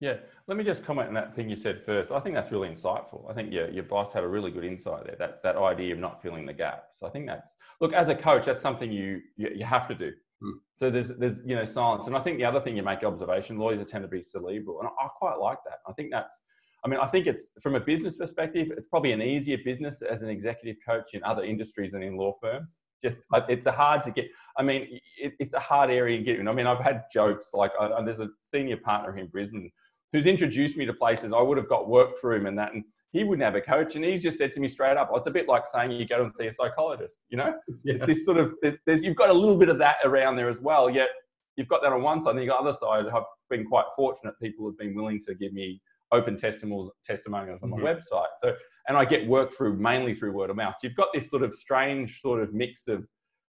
yeah, 0.00 0.16
let 0.46 0.58
me 0.58 0.64
just 0.64 0.84
comment 0.84 1.08
on 1.08 1.14
that 1.14 1.34
thing 1.34 1.48
you 1.48 1.56
said 1.56 1.82
first. 1.84 2.12
I 2.12 2.20
think 2.20 2.34
that's 2.34 2.52
really 2.52 2.68
insightful. 2.68 3.30
I 3.30 3.32
think 3.32 3.50
your, 3.50 3.70
your 3.70 3.84
boss 3.84 4.12
had 4.12 4.24
a 4.24 4.28
really 4.28 4.50
good 4.50 4.64
insight 4.64 5.04
there, 5.06 5.16
that, 5.18 5.42
that 5.42 5.56
idea 5.56 5.94
of 5.94 5.98
not 5.98 6.22
filling 6.22 6.44
the 6.44 6.52
gaps. 6.52 6.98
I 7.02 7.08
think 7.08 7.26
that's, 7.26 7.50
look, 7.80 7.94
as 7.94 8.10
a 8.10 8.14
coach, 8.14 8.44
that's 8.44 8.60
something 8.60 8.92
you, 8.92 9.20
you, 9.36 9.50
you 9.54 9.64
have 9.64 9.88
to 9.88 9.94
do. 9.94 10.12
Mm. 10.42 10.52
So 10.74 10.90
there's, 10.90 11.08
there's, 11.18 11.36
you 11.46 11.56
know, 11.56 11.64
silence. 11.64 12.06
And 12.06 12.14
I 12.14 12.20
think 12.20 12.36
the 12.36 12.44
other 12.44 12.60
thing 12.60 12.76
you 12.76 12.82
make 12.82 13.04
observation, 13.04 13.58
lawyers 13.58 13.86
tend 13.90 14.04
to 14.04 14.08
be 14.08 14.22
cerebral. 14.22 14.80
And 14.80 14.88
I, 14.88 15.06
I 15.06 15.08
quite 15.08 15.36
like 15.36 15.58
that. 15.64 15.78
I 15.88 15.92
think 15.94 16.10
that's, 16.10 16.42
I 16.84 16.88
mean, 16.88 17.00
I 17.00 17.06
think 17.06 17.26
it's 17.26 17.44
from 17.62 17.74
a 17.74 17.80
business 17.80 18.16
perspective, 18.16 18.68
it's 18.76 18.86
probably 18.88 19.12
an 19.12 19.22
easier 19.22 19.56
business 19.64 20.02
as 20.02 20.20
an 20.20 20.28
executive 20.28 20.76
coach 20.86 21.14
in 21.14 21.24
other 21.24 21.42
industries 21.42 21.92
than 21.92 22.02
in 22.02 22.18
law 22.18 22.34
firms. 22.42 22.82
Just, 23.02 23.18
it's 23.48 23.66
a 23.66 23.72
hard 23.72 24.04
to 24.04 24.10
get. 24.10 24.26
I 24.58 24.62
mean, 24.62 25.00
it, 25.20 25.34
it's 25.38 25.54
a 25.54 25.60
hard 25.60 25.90
area 25.90 26.18
to 26.18 26.24
get 26.24 26.38
in. 26.38 26.48
I 26.48 26.52
mean, 26.52 26.66
I've 26.66 26.80
had 26.80 27.04
jokes 27.12 27.48
like 27.52 27.72
I, 27.78 28.02
there's 28.02 28.20
a 28.20 28.28
senior 28.40 28.78
partner 28.78 29.18
in 29.18 29.26
Brisbane 29.26 29.70
who's 30.12 30.26
introduced 30.26 30.76
me 30.76 30.86
to 30.86 30.94
places 30.94 31.32
I 31.36 31.42
would 31.42 31.58
have 31.58 31.68
got 31.68 31.88
work 31.88 32.20
through 32.20 32.36
him 32.36 32.46
and 32.46 32.58
that. 32.58 32.72
And 32.72 32.84
he 33.12 33.24
wouldn't 33.24 33.44
have 33.44 33.54
a 33.54 33.60
coach. 33.60 33.96
And 33.96 34.04
he's 34.04 34.22
just 34.22 34.38
said 34.38 34.52
to 34.54 34.60
me 34.60 34.68
straight 34.68 34.96
up, 34.96 35.10
oh, 35.12 35.16
it's 35.16 35.26
a 35.26 35.30
bit 35.30 35.48
like 35.48 35.64
saying 35.68 35.90
you 35.92 36.06
go 36.06 36.24
and 36.24 36.34
see 36.34 36.46
a 36.46 36.52
psychologist, 36.52 37.18
you 37.28 37.36
know? 37.36 37.54
Yeah. 37.84 37.94
It's 37.94 38.06
this 38.06 38.24
sort 38.24 38.38
of, 38.38 38.54
you've 38.86 39.16
got 39.16 39.30
a 39.30 39.32
little 39.32 39.56
bit 39.56 39.68
of 39.68 39.78
that 39.78 39.96
around 40.04 40.36
there 40.36 40.48
as 40.48 40.60
well. 40.60 40.88
Yet 40.88 41.08
you've 41.56 41.68
got 41.68 41.82
that 41.82 41.92
on 41.92 42.02
one 42.02 42.22
side. 42.22 42.36
And 42.36 42.48
the 42.48 42.54
other 42.54 42.72
side, 42.72 43.04
I've 43.12 43.22
been 43.50 43.64
quite 43.66 43.86
fortunate. 43.94 44.34
People 44.40 44.66
have 44.68 44.78
been 44.78 44.94
willing 44.94 45.20
to 45.26 45.34
give 45.34 45.52
me 45.52 45.80
open 46.12 46.36
testimonials, 46.36 46.92
testimonials 47.04 47.60
on 47.62 47.70
mm-hmm. 47.70 47.82
my 47.82 47.94
website. 47.94 48.26
So, 48.42 48.54
and 48.88 48.96
I 48.96 49.04
get 49.04 49.26
work 49.26 49.56
through 49.56 49.78
mainly 49.78 50.14
through 50.14 50.32
word 50.32 50.50
of 50.50 50.56
mouth. 50.56 50.74
So 50.74 50.86
you've 50.86 50.96
got 50.96 51.08
this 51.12 51.28
sort 51.28 51.42
of 51.42 51.54
strange 51.54 52.20
sort 52.20 52.42
of 52.42 52.54
mix 52.54 52.88
of 52.88 53.06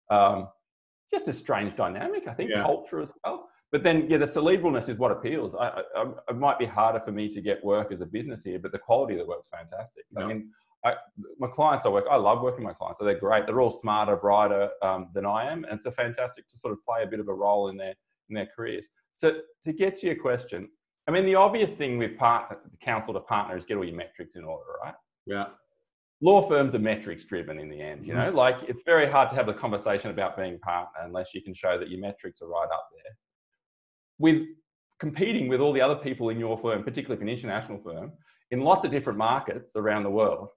um, 0.09 0.47
just 1.13 1.27
a 1.27 1.33
strange 1.33 1.75
dynamic, 1.75 2.27
I 2.27 2.33
think, 2.33 2.51
yeah. 2.53 2.63
culture 2.63 3.01
as 3.01 3.11
well. 3.23 3.47
But 3.71 3.83
then 3.83 4.05
yeah 4.07 4.19
the 4.19 4.25
cerebralness 4.25 4.87
is 4.87 4.99
what 4.99 5.11
appeals. 5.11 5.55
I, 5.55 5.81
I, 5.95 6.05
it 6.29 6.37
might 6.37 6.59
be 6.59 6.65
harder 6.65 6.99
for 6.99 7.11
me 7.11 7.27
to 7.33 7.41
get 7.41 7.63
work 7.65 7.91
as 7.91 8.01
a 8.01 8.05
business 8.05 8.41
here 8.43 8.59
but 8.59 8.71
the 8.71 8.77
quality 8.77 9.15
of 9.15 9.21
the 9.21 9.25
work's 9.25 9.49
fantastic. 9.49 10.05
Yeah. 10.15 10.23
i 10.23 10.27
mean 10.27 10.51
I, 10.85 10.93
my 11.39 11.47
clients 11.47 11.85
i 11.87 11.89
work 11.89 12.05
i 12.11 12.15
love 12.15 12.41
working 12.43 12.63
with 12.63 12.73
my 12.73 12.77
clients. 12.77 12.99
They're 13.01 13.19
great. 13.19 13.47
They're 13.47 13.61
all 13.61 13.71
smarter 13.71 14.15
brighter 14.15 14.69
um, 14.83 15.09
than 15.15 15.25
i 15.25 15.51
am 15.51 15.63
and 15.65 15.73
it's 15.73 15.87
a 15.87 15.91
fantastic 15.91 16.47
to 16.49 16.57
sort 16.57 16.73
of 16.73 16.85
play 16.87 17.01
a 17.01 17.07
bit 17.07 17.19
of 17.19 17.29
a 17.29 17.33
role 17.33 17.69
in 17.69 17.77
their 17.77 17.95
in 18.29 18.35
their 18.35 18.47
careers. 18.55 18.85
So 19.17 19.31
to 19.65 19.73
get 19.73 19.99
to 20.01 20.05
your 20.05 20.17
question 20.17 20.69
i 21.07 21.11
mean 21.11 21.25
the 21.25 21.35
obvious 21.35 21.71
thing 21.71 21.97
with 21.97 22.15
partner 22.15 22.57
counsel 22.79 23.11
to 23.15 23.21
partner 23.21 23.57
is 23.57 23.65
get 23.65 23.77
all 23.77 23.85
your 23.85 23.95
metrics 23.95 24.35
in 24.35 24.43
order 24.43 24.65
right 24.83 24.93
yeah 25.25 25.45
law 26.21 26.47
firms 26.47 26.73
are 26.73 26.79
metrics 26.79 27.23
driven 27.25 27.59
in 27.59 27.69
the 27.69 27.81
end 27.81 28.05
you 28.05 28.13
mm-hmm. 28.13 28.31
know 28.31 28.37
like 28.37 28.55
it's 28.67 28.81
very 28.85 29.09
hard 29.09 29.29
to 29.29 29.35
have 29.35 29.47
a 29.47 29.53
conversation 29.53 30.09
about 30.09 30.37
being 30.37 30.59
partner 30.59 31.01
unless 31.03 31.33
you 31.33 31.41
can 31.41 31.53
show 31.53 31.77
that 31.77 31.89
your 31.89 31.99
metrics 31.99 32.41
are 32.41 32.47
right 32.47 32.69
up 32.71 32.87
there 32.93 33.13
with 34.19 34.43
competing 35.03 35.49
with 35.49 35.59
all 35.59 35.73
the 35.73 35.81
other 35.81 35.95
people 35.95 36.29
in 36.29 36.39
your 36.39 36.57
firm, 36.57 36.81
particularly 36.81 37.15
if 37.15 37.21
an 37.21 37.27
international 37.27 37.77
firm, 37.83 38.13
in 38.51 38.61
lots 38.61 38.85
of 38.85 38.91
different 38.91 39.19
markets 39.19 39.71
around 39.75 40.03
the 40.03 40.09
world, 40.09 40.47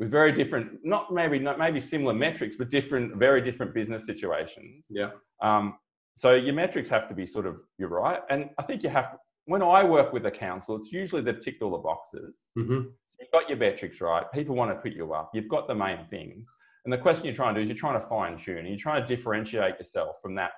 with 0.00 0.10
very 0.10 0.32
different, 0.32 0.80
not 0.82 1.12
maybe 1.12 1.38
not 1.38 1.60
maybe 1.60 1.80
similar 1.80 2.12
metrics, 2.12 2.56
but 2.56 2.70
different, 2.70 3.16
very 3.16 3.40
different 3.40 3.72
business 3.72 4.04
situations. 4.04 4.86
Yeah. 4.90 5.10
Um, 5.42 5.74
so 6.16 6.32
your 6.32 6.54
metrics 6.54 6.90
have 6.90 7.08
to 7.08 7.14
be 7.14 7.24
sort 7.24 7.46
of 7.46 7.56
you're 7.78 7.88
right, 7.88 8.20
and 8.30 8.50
I 8.58 8.62
think 8.64 8.82
you 8.82 8.88
have. 8.88 9.16
When 9.48 9.62
I 9.62 9.82
work 9.82 10.12
with 10.12 10.26
a 10.26 10.30
counsel, 10.30 10.76
it's 10.76 10.92
usually 10.92 11.22
they've 11.22 11.40
ticked 11.40 11.62
all 11.62 11.70
the 11.70 11.78
boxes. 11.78 12.34
Mm-hmm. 12.58 12.80
So 12.82 13.16
you've 13.18 13.32
got 13.32 13.48
your 13.48 13.56
metrics 13.56 13.98
right. 14.00 14.24
People 14.34 14.54
want 14.54 14.70
to 14.70 14.74
put 14.76 14.92
you 14.92 15.14
up. 15.14 15.30
You've 15.32 15.48
got 15.48 15.66
the 15.66 15.74
main 15.74 16.06
things, 16.10 16.46
and 16.84 16.92
the 16.92 16.98
question 16.98 17.24
you're 17.24 17.34
trying 17.34 17.54
to 17.54 17.60
do 17.60 17.64
is 17.64 17.68
you're 17.68 17.76
trying 17.78 17.98
to 18.00 18.06
fine 18.08 18.38
tune. 18.38 18.58
And 18.58 18.68
you're 18.68 18.76
trying 18.76 19.06
to 19.06 19.16
differentiate 19.16 19.78
yourself 19.78 20.16
from 20.22 20.34
that 20.34 20.50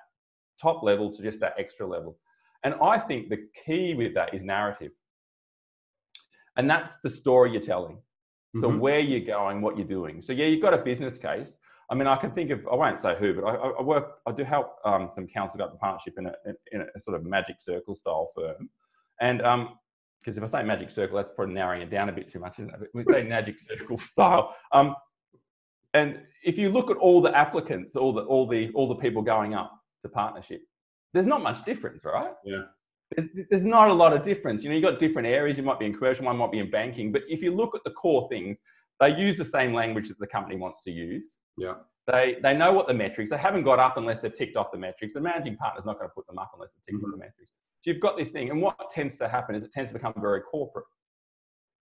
top 0.61 0.83
level 0.83 1.13
to 1.15 1.23
just 1.23 1.39
that 1.39 1.53
extra 1.57 1.87
level. 1.87 2.17
And 2.63 2.75
I 2.75 2.99
think 2.99 3.29
the 3.29 3.47
key 3.65 3.93
with 3.95 4.13
that 4.15 4.33
is 4.33 4.43
narrative. 4.43 4.91
And 6.57 6.69
that's 6.69 6.97
the 7.03 7.09
story 7.09 7.53
you're 7.53 7.61
telling. 7.61 7.97
So 8.59 8.67
mm-hmm. 8.67 8.79
where 8.79 8.99
you're 8.99 9.25
going, 9.25 9.61
what 9.61 9.77
you're 9.77 9.87
doing. 9.87 10.21
So 10.21 10.33
yeah, 10.33 10.45
you've 10.45 10.61
got 10.61 10.73
a 10.73 10.83
business 10.83 11.17
case. 11.17 11.57
I 11.89 11.95
mean, 11.95 12.07
I 12.07 12.17
can 12.17 12.31
think 12.31 12.51
of, 12.51 12.59
I 12.71 12.75
won't 12.75 13.01
say 13.01 13.15
who, 13.17 13.33
but 13.33 13.45
I, 13.45 13.55
I 13.55 13.81
work, 13.81 14.05
I 14.27 14.31
do 14.31 14.43
help 14.43 14.75
um, 14.85 15.09
some 15.13 15.27
counsel 15.27 15.57
got 15.57 15.71
the 15.71 15.77
partnership 15.77 16.15
in 16.17 16.25
a, 16.27 16.33
in 16.73 16.81
a 16.81 16.99
sort 17.01 17.17
of 17.17 17.25
magic 17.25 17.57
circle 17.59 17.95
style 17.95 18.31
firm. 18.35 18.69
And 19.21 19.37
because 19.37 20.37
um, 20.37 20.43
if 20.43 20.43
I 20.43 20.59
say 20.59 20.65
magic 20.65 20.89
circle, 20.89 21.15
that's 21.15 21.31
probably 21.35 21.53
narrowing 21.53 21.81
it 21.81 21.89
down 21.89 22.09
a 22.09 22.11
bit 22.11 22.29
too 22.29 22.39
much, 22.39 22.59
isn't 22.59 22.73
it? 22.73 22.79
But 22.79 22.89
we 22.93 23.05
say 23.09 23.23
magic 23.23 23.59
circle 23.59 23.97
style. 24.11 24.55
Um, 24.73 24.95
and 25.93 26.19
if 26.43 26.57
you 26.57 26.69
look 26.69 26.89
at 26.89 26.97
all 26.97 27.21
the 27.21 27.35
applicants, 27.35 27.95
all 27.95 28.13
the 28.13 28.23
all 28.23 28.47
the 28.47 28.71
all 28.73 28.87
the 28.87 28.95
people 28.95 29.21
going 29.21 29.53
up 29.53 29.71
to 30.03 30.09
partnership, 30.09 30.61
there's 31.13 31.27
not 31.27 31.43
much 31.43 31.63
difference, 31.65 32.03
right? 32.03 32.33
Yeah. 32.43 32.63
there's, 33.15 33.29
there's 33.49 33.63
not 33.63 33.89
a 33.89 33.93
lot 33.93 34.13
of 34.13 34.23
difference. 34.23 34.63
You 34.63 34.69
know, 34.69 34.75
you've 34.75 34.83
got 34.89 34.99
different 34.99 35.27
areas. 35.27 35.57
You 35.57 35.63
might 35.63 35.79
be 35.79 35.85
in 35.85 35.93
commercial, 35.93 36.25
one 36.25 36.37
might 36.37 36.51
be 36.51 36.59
in 36.59 36.71
banking. 36.71 37.11
But 37.11 37.23
if 37.27 37.41
you 37.41 37.53
look 37.53 37.75
at 37.75 37.81
the 37.83 37.91
core 37.91 38.27
things, 38.29 38.57
they 38.99 39.15
use 39.15 39.37
the 39.37 39.45
same 39.45 39.73
language 39.73 40.07
that 40.07 40.19
the 40.19 40.27
company 40.27 40.55
wants 40.55 40.81
to 40.83 40.91
use. 40.91 41.33
Yeah. 41.57 41.73
They, 42.07 42.37
they 42.41 42.55
know 42.55 42.73
what 42.73 42.87
the 42.87 42.93
metrics, 42.93 43.29
they 43.29 43.37
haven't 43.37 43.63
got 43.63 43.79
up 43.79 43.97
unless 43.97 44.19
they've 44.19 44.35
ticked 44.35 44.55
off 44.55 44.71
the 44.71 44.77
metrics. 44.77 45.13
The 45.13 45.21
managing 45.21 45.57
partner's 45.57 45.85
not 45.85 45.97
going 45.97 46.09
to 46.09 46.13
put 46.13 46.25
them 46.27 46.39
up 46.39 46.51
unless 46.53 46.69
they've 46.71 46.95
ticked 46.95 47.03
mm-hmm. 47.03 47.13
off 47.13 47.19
the 47.19 47.25
metrics. 47.25 47.51
So 47.81 47.91
you've 47.91 47.99
got 47.99 48.17
this 48.17 48.29
thing. 48.29 48.49
And 48.49 48.61
what 48.61 48.77
tends 48.91 49.17
to 49.17 49.27
happen 49.27 49.55
is 49.55 49.63
it 49.63 49.73
tends 49.73 49.89
to 49.89 49.93
become 49.93 50.13
very 50.17 50.41
corporate. 50.41 50.85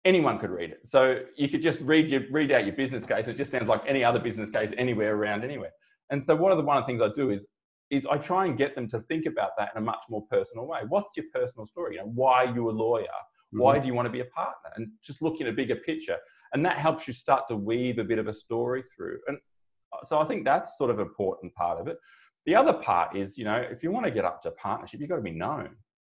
Anyone 0.04 0.38
could 0.38 0.50
read 0.50 0.70
it. 0.70 0.80
So 0.86 1.20
you 1.36 1.48
could 1.48 1.62
just 1.62 1.80
read, 1.80 2.10
your, 2.10 2.22
read 2.30 2.50
out 2.50 2.64
your 2.64 2.74
business 2.74 3.06
case. 3.06 3.28
It 3.28 3.36
just 3.36 3.52
sounds 3.52 3.68
like 3.68 3.82
any 3.86 4.02
other 4.02 4.18
business 4.18 4.50
case 4.50 4.70
anywhere 4.76 5.14
around 5.14 5.44
anywhere. 5.44 5.70
And 6.10 6.22
so 6.22 6.34
one 6.34 6.50
of 6.50 6.58
the 6.58 6.64
one 6.64 6.76
of 6.76 6.82
the 6.82 6.86
things 6.86 7.00
I 7.00 7.08
do 7.14 7.30
is 7.30 7.44
is 7.90 8.06
I 8.06 8.16
try 8.16 8.46
and 8.46 8.56
get 8.56 8.74
them 8.74 8.88
to 8.88 9.00
think 9.02 9.26
about 9.26 9.50
that 9.58 9.68
in 9.76 9.82
a 9.82 9.84
much 9.84 10.00
more 10.08 10.24
personal 10.30 10.66
way. 10.66 10.80
What's 10.88 11.14
your 11.14 11.26
personal 11.32 11.66
story? 11.66 11.96
You 11.96 12.00
know, 12.00 12.12
why 12.14 12.46
are 12.46 12.54
you 12.54 12.70
a 12.70 12.72
lawyer? 12.72 13.04
Why 13.50 13.74
mm-hmm. 13.74 13.82
do 13.82 13.86
you 13.86 13.94
want 13.94 14.06
to 14.06 14.12
be 14.12 14.20
a 14.20 14.24
partner? 14.24 14.70
And 14.76 14.88
just 15.04 15.20
look 15.20 15.40
in 15.42 15.48
a 15.48 15.52
bigger 15.52 15.76
picture. 15.76 16.16
And 16.54 16.64
that 16.64 16.78
helps 16.78 17.06
you 17.06 17.12
start 17.12 17.42
to 17.48 17.56
weave 17.56 17.98
a 17.98 18.04
bit 18.04 18.18
of 18.18 18.28
a 18.28 18.34
story 18.34 18.82
through. 18.96 19.18
And 19.26 19.36
uh, 19.92 20.04
so 20.04 20.18
I 20.18 20.24
think 20.24 20.44
that's 20.44 20.78
sort 20.78 20.90
of 20.90 21.00
an 21.00 21.06
important 21.06 21.54
part 21.54 21.80
of 21.80 21.86
it. 21.86 21.98
The 22.46 22.54
other 22.54 22.72
part 22.72 23.16
is, 23.16 23.38
you 23.38 23.44
know, 23.44 23.56
if 23.56 23.82
you 23.82 23.90
want 23.90 24.06
to 24.06 24.10
get 24.10 24.24
up 24.24 24.42
to 24.42 24.50
partnership, 24.52 25.00
you've 25.00 25.08
got 25.08 25.16
to 25.16 25.22
be 25.22 25.30
known 25.30 25.70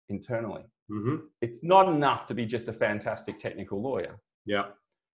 internally. 0.09 0.63
Mm-hmm. 0.91 1.25
It's 1.41 1.63
not 1.63 1.87
enough 1.89 2.27
to 2.27 2.33
be 2.33 2.45
just 2.45 2.67
a 2.67 2.73
fantastic 2.73 3.39
technical 3.39 3.81
lawyer. 3.81 4.17
Yeah. 4.45 4.63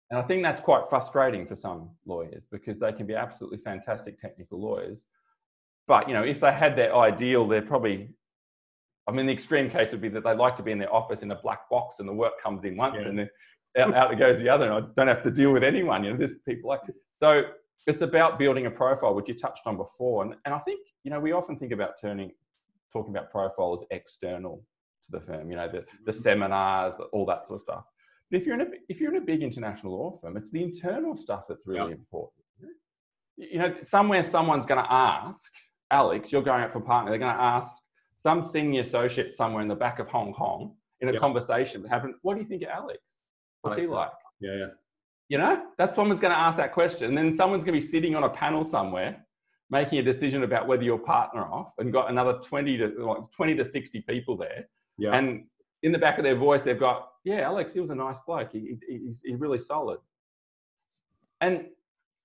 And 0.10 0.20
I 0.20 0.24
think 0.24 0.44
that's 0.44 0.62
quite 0.62 0.84
frustrating 0.90 1.48
for 1.48 1.56
some 1.56 1.90
lawyers 2.06 2.44
because 2.52 2.80
they 2.80 2.94
can 2.94 3.08
be 3.08 3.16
absolutely 3.16 3.60
fantastic 3.60 4.20
technical 4.22 4.62
lawyers, 4.62 5.04
but 5.88 6.08
you 6.08 6.14
know, 6.14 6.24
if 6.24 6.40
they 6.40 6.52
had 6.52 6.76
their 6.76 6.96
ideal, 6.96 7.48
they're 7.48 7.62
probably. 7.62 8.10
I 9.06 9.12
mean, 9.12 9.26
the 9.26 9.34
extreme 9.34 9.70
case 9.70 9.92
would 9.92 10.00
be 10.02 10.08
that 10.10 10.24
they 10.24 10.34
like 10.34 10.56
to 10.56 10.64
be 10.64 10.72
in 10.72 10.80
their 10.80 10.94
office 10.94 11.24
in 11.24 11.32
a 11.32 11.36
black 11.36 11.70
box, 11.70 12.00
and 12.00 12.08
the 12.08 12.14
work 12.14 12.42
comes 12.42 12.64
in 12.64 12.78
once, 12.78 12.96
yeah. 13.00 13.08
and 13.08 13.20
then 13.20 13.30
out, 13.78 13.94
out 13.94 14.14
it 14.14 14.20
goes 14.20 14.40
the 14.40 14.48
other, 14.48 14.72
and 14.72 14.74
I 14.74 14.88
don't 14.96 15.08
have 15.08 15.24
to 15.24 15.32
deal 15.32 15.52
with 15.52 15.64
anyone. 15.64 16.04
You 16.04 16.12
know, 16.12 16.18
there's 16.18 16.38
people 16.48 16.70
like 16.70 16.82
so. 17.22 17.44
It's 17.86 18.02
about 18.02 18.40
building 18.40 18.66
a 18.66 18.72
profile, 18.72 19.14
which 19.14 19.28
you 19.28 19.34
touched 19.34 19.62
on 19.66 19.78
before, 19.78 20.24
and, 20.24 20.36
and 20.46 20.54
I 20.54 20.60
think 20.60 20.80
you 21.04 21.12
know 21.12 21.20
we 21.20 21.32
often 21.34 21.58
think 21.58 21.72
about 21.72 22.00
turning, 22.00 22.32
talking 22.92 23.14
about 23.16 23.32
profile 23.32 23.80
as 23.82 23.88
external 23.92 24.64
to 25.06 25.20
the 25.20 25.26
firm. 25.26 25.50
You 25.50 25.58
know, 25.58 25.68
the 25.68 25.86
the 26.06 26.12
mm-hmm. 26.12 26.22
seminars, 26.22 26.94
all 27.12 27.26
that 27.26 27.46
sort 27.46 27.60
of 27.60 27.62
stuff. 27.62 27.84
But 28.32 28.40
if 28.40 28.46
you're 28.46 28.56
in 28.56 28.62
a 28.62 28.70
if 28.88 29.00
you're 29.00 29.14
in 29.14 29.22
a 29.22 29.26
big 29.26 29.44
international 29.44 29.98
law 29.98 30.20
firm, 30.22 30.38
it's 30.38 30.52
the 30.52 30.64
internal 30.64 31.18
stuff 31.18 31.44
that's 31.50 31.68
really 31.68 31.90
yeah. 31.90 31.98
important. 31.98 32.44
You 33.36 33.60
know, 33.60 33.76
somewhere 33.82 34.24
someone's 34.24 34.66
going 34.66 34.84
to 34.84 34.94
ask 34.94 35.52
Alex, 35.94 36.32
you're 36.32 36.42
going 36.42 36.64
out 36.64 36.74
for 36.74 36.82
partner. 36.82 37.12
They're 37.12 37.20
going 37.20 37.36
to 37.36 37.42
ask 37.42 37.72
some 38.18 38.44
senior 38.46 38.82
associate 38.82 39.32
somewhere 39.32 39.62
in 39.62 39.68
the 39.68 39.76
back 39.76 40.00
of 40.00 40.08
Hong 40.08 40.34
Kong 40.34 40.76
in 41.02 41.10
a 41.10 41.12
yep. 41.12 41.22
conversation 41.22 41.84
that 41.84 41.90
happened. 41.90 42.16
What 42.22 42.36
do 42.36 42.42
you 42.42 42.48
think 42.48 42.64
of 42.64 42.70
Alex? 42.70 43.00
What's 43.62 43.80
he 43.80 43.86
like? 43.86 44.10
Yeah, 44.40 44.56
yeah. 44.58 44.66
You 45.30 45.38
know, 45.38 45.64
that's 45.78 45.96
someone's 45.96 46.22
going 46.22 46.34
to 46.34 46.40
ask 46.40 46.58
that 46.58 46.74
question. 46.74 47.06
And 47.06 47.18
then 47.18 47.34
someone's 47.34 47.64
going 47.64 47.80
to 47.80 47.86
be 47.86 47.92
sitting 47.92 48.16
on 48.16 48.24
a 48.24 48.30
panel 48.30 48.64
somewhere 48.64 49.26
making 49.74 49.98
a 49.98 50.04
decision 50.04 50.44
about 50.44 50.68
whether 50.68 50.84
you're 50.84 51.00
partner 51.00 51.42
off 51.42 51.74
and 51.80 51.92
got 51.92 52.10
another 52.10 52.34
20 52.34 52.78
to 52.78 52.88
like 53.00 53.32
20 53.32 53.56
to 53.56 53.66
60 53.66 54.02
people 54.02 54.38
there. 54.38 54.70
Yeah. 54.98 55.16
And 55.16 55.46
in 55.82 55.92
the 55.92 55.98
back 55.98 56.18
of 56.20 56.24
their 56.24 56.36
voice, 56.36 56.64
they've 56.64 56.80
got, 56.80 57.10
yeah, 57.24 57.42
Alex, 57.42 57.74
he 57.74 57.80
was 57.80 57.90
a 57.90 57.96
nice 57.96 58.18
bloke. 58.26 58.52
He, 58.52 58.78
he, 58.88 59.00
he's, 59.06 59.22
he's 59.26 59.40
really 59.40 59.58
solid. 59.58 59.98
And 61.42 61.66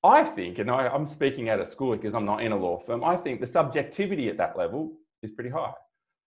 I 0.04 0.24
think, 0.24 0.58
and 0.58 0.70
I, 0.70 0.94
am 0.94 1.06
speaking 1.06 1.48
out 1.48 1.58
of 1.58 1.68
school 1.68 1.96
because 1.96 2.14
I'm 2.14 2.26
not 2.26 2.42
in 2.42 2.52
a 2.52 2.56
law 2.56 2.82
firm, 2.86 3.02
I 3.02 3.16
think 3.16 3.40
the 3.40 3.46
subjectivity 3.46 4.28
at 4.28 4.36
that 4.36 4.56
level 4.56 4.92
is 5.22 5.32
pretty 5.32 5.50
high. 5.50 5.72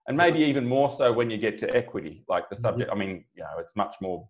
And 0.07 0.17
maybe 0.17 0.39
even 0.39 0.67
more 0.67 0.93
so 0.97 1.13
when 1.13 1.29
you 1.29 1.37
get 1.37 1.59
to 1.59 1.73
equity, 1.75 2.23
like 2.27 2.49
the 2.49 2.55
subject. 2.55 2.89
I 2.91 2.95
mean, 2.95 3.23
you 3.35 3.43
know, 3.43 3.59
it's 3.59 3.75
much 3.75 3.95
more 4.01 4.27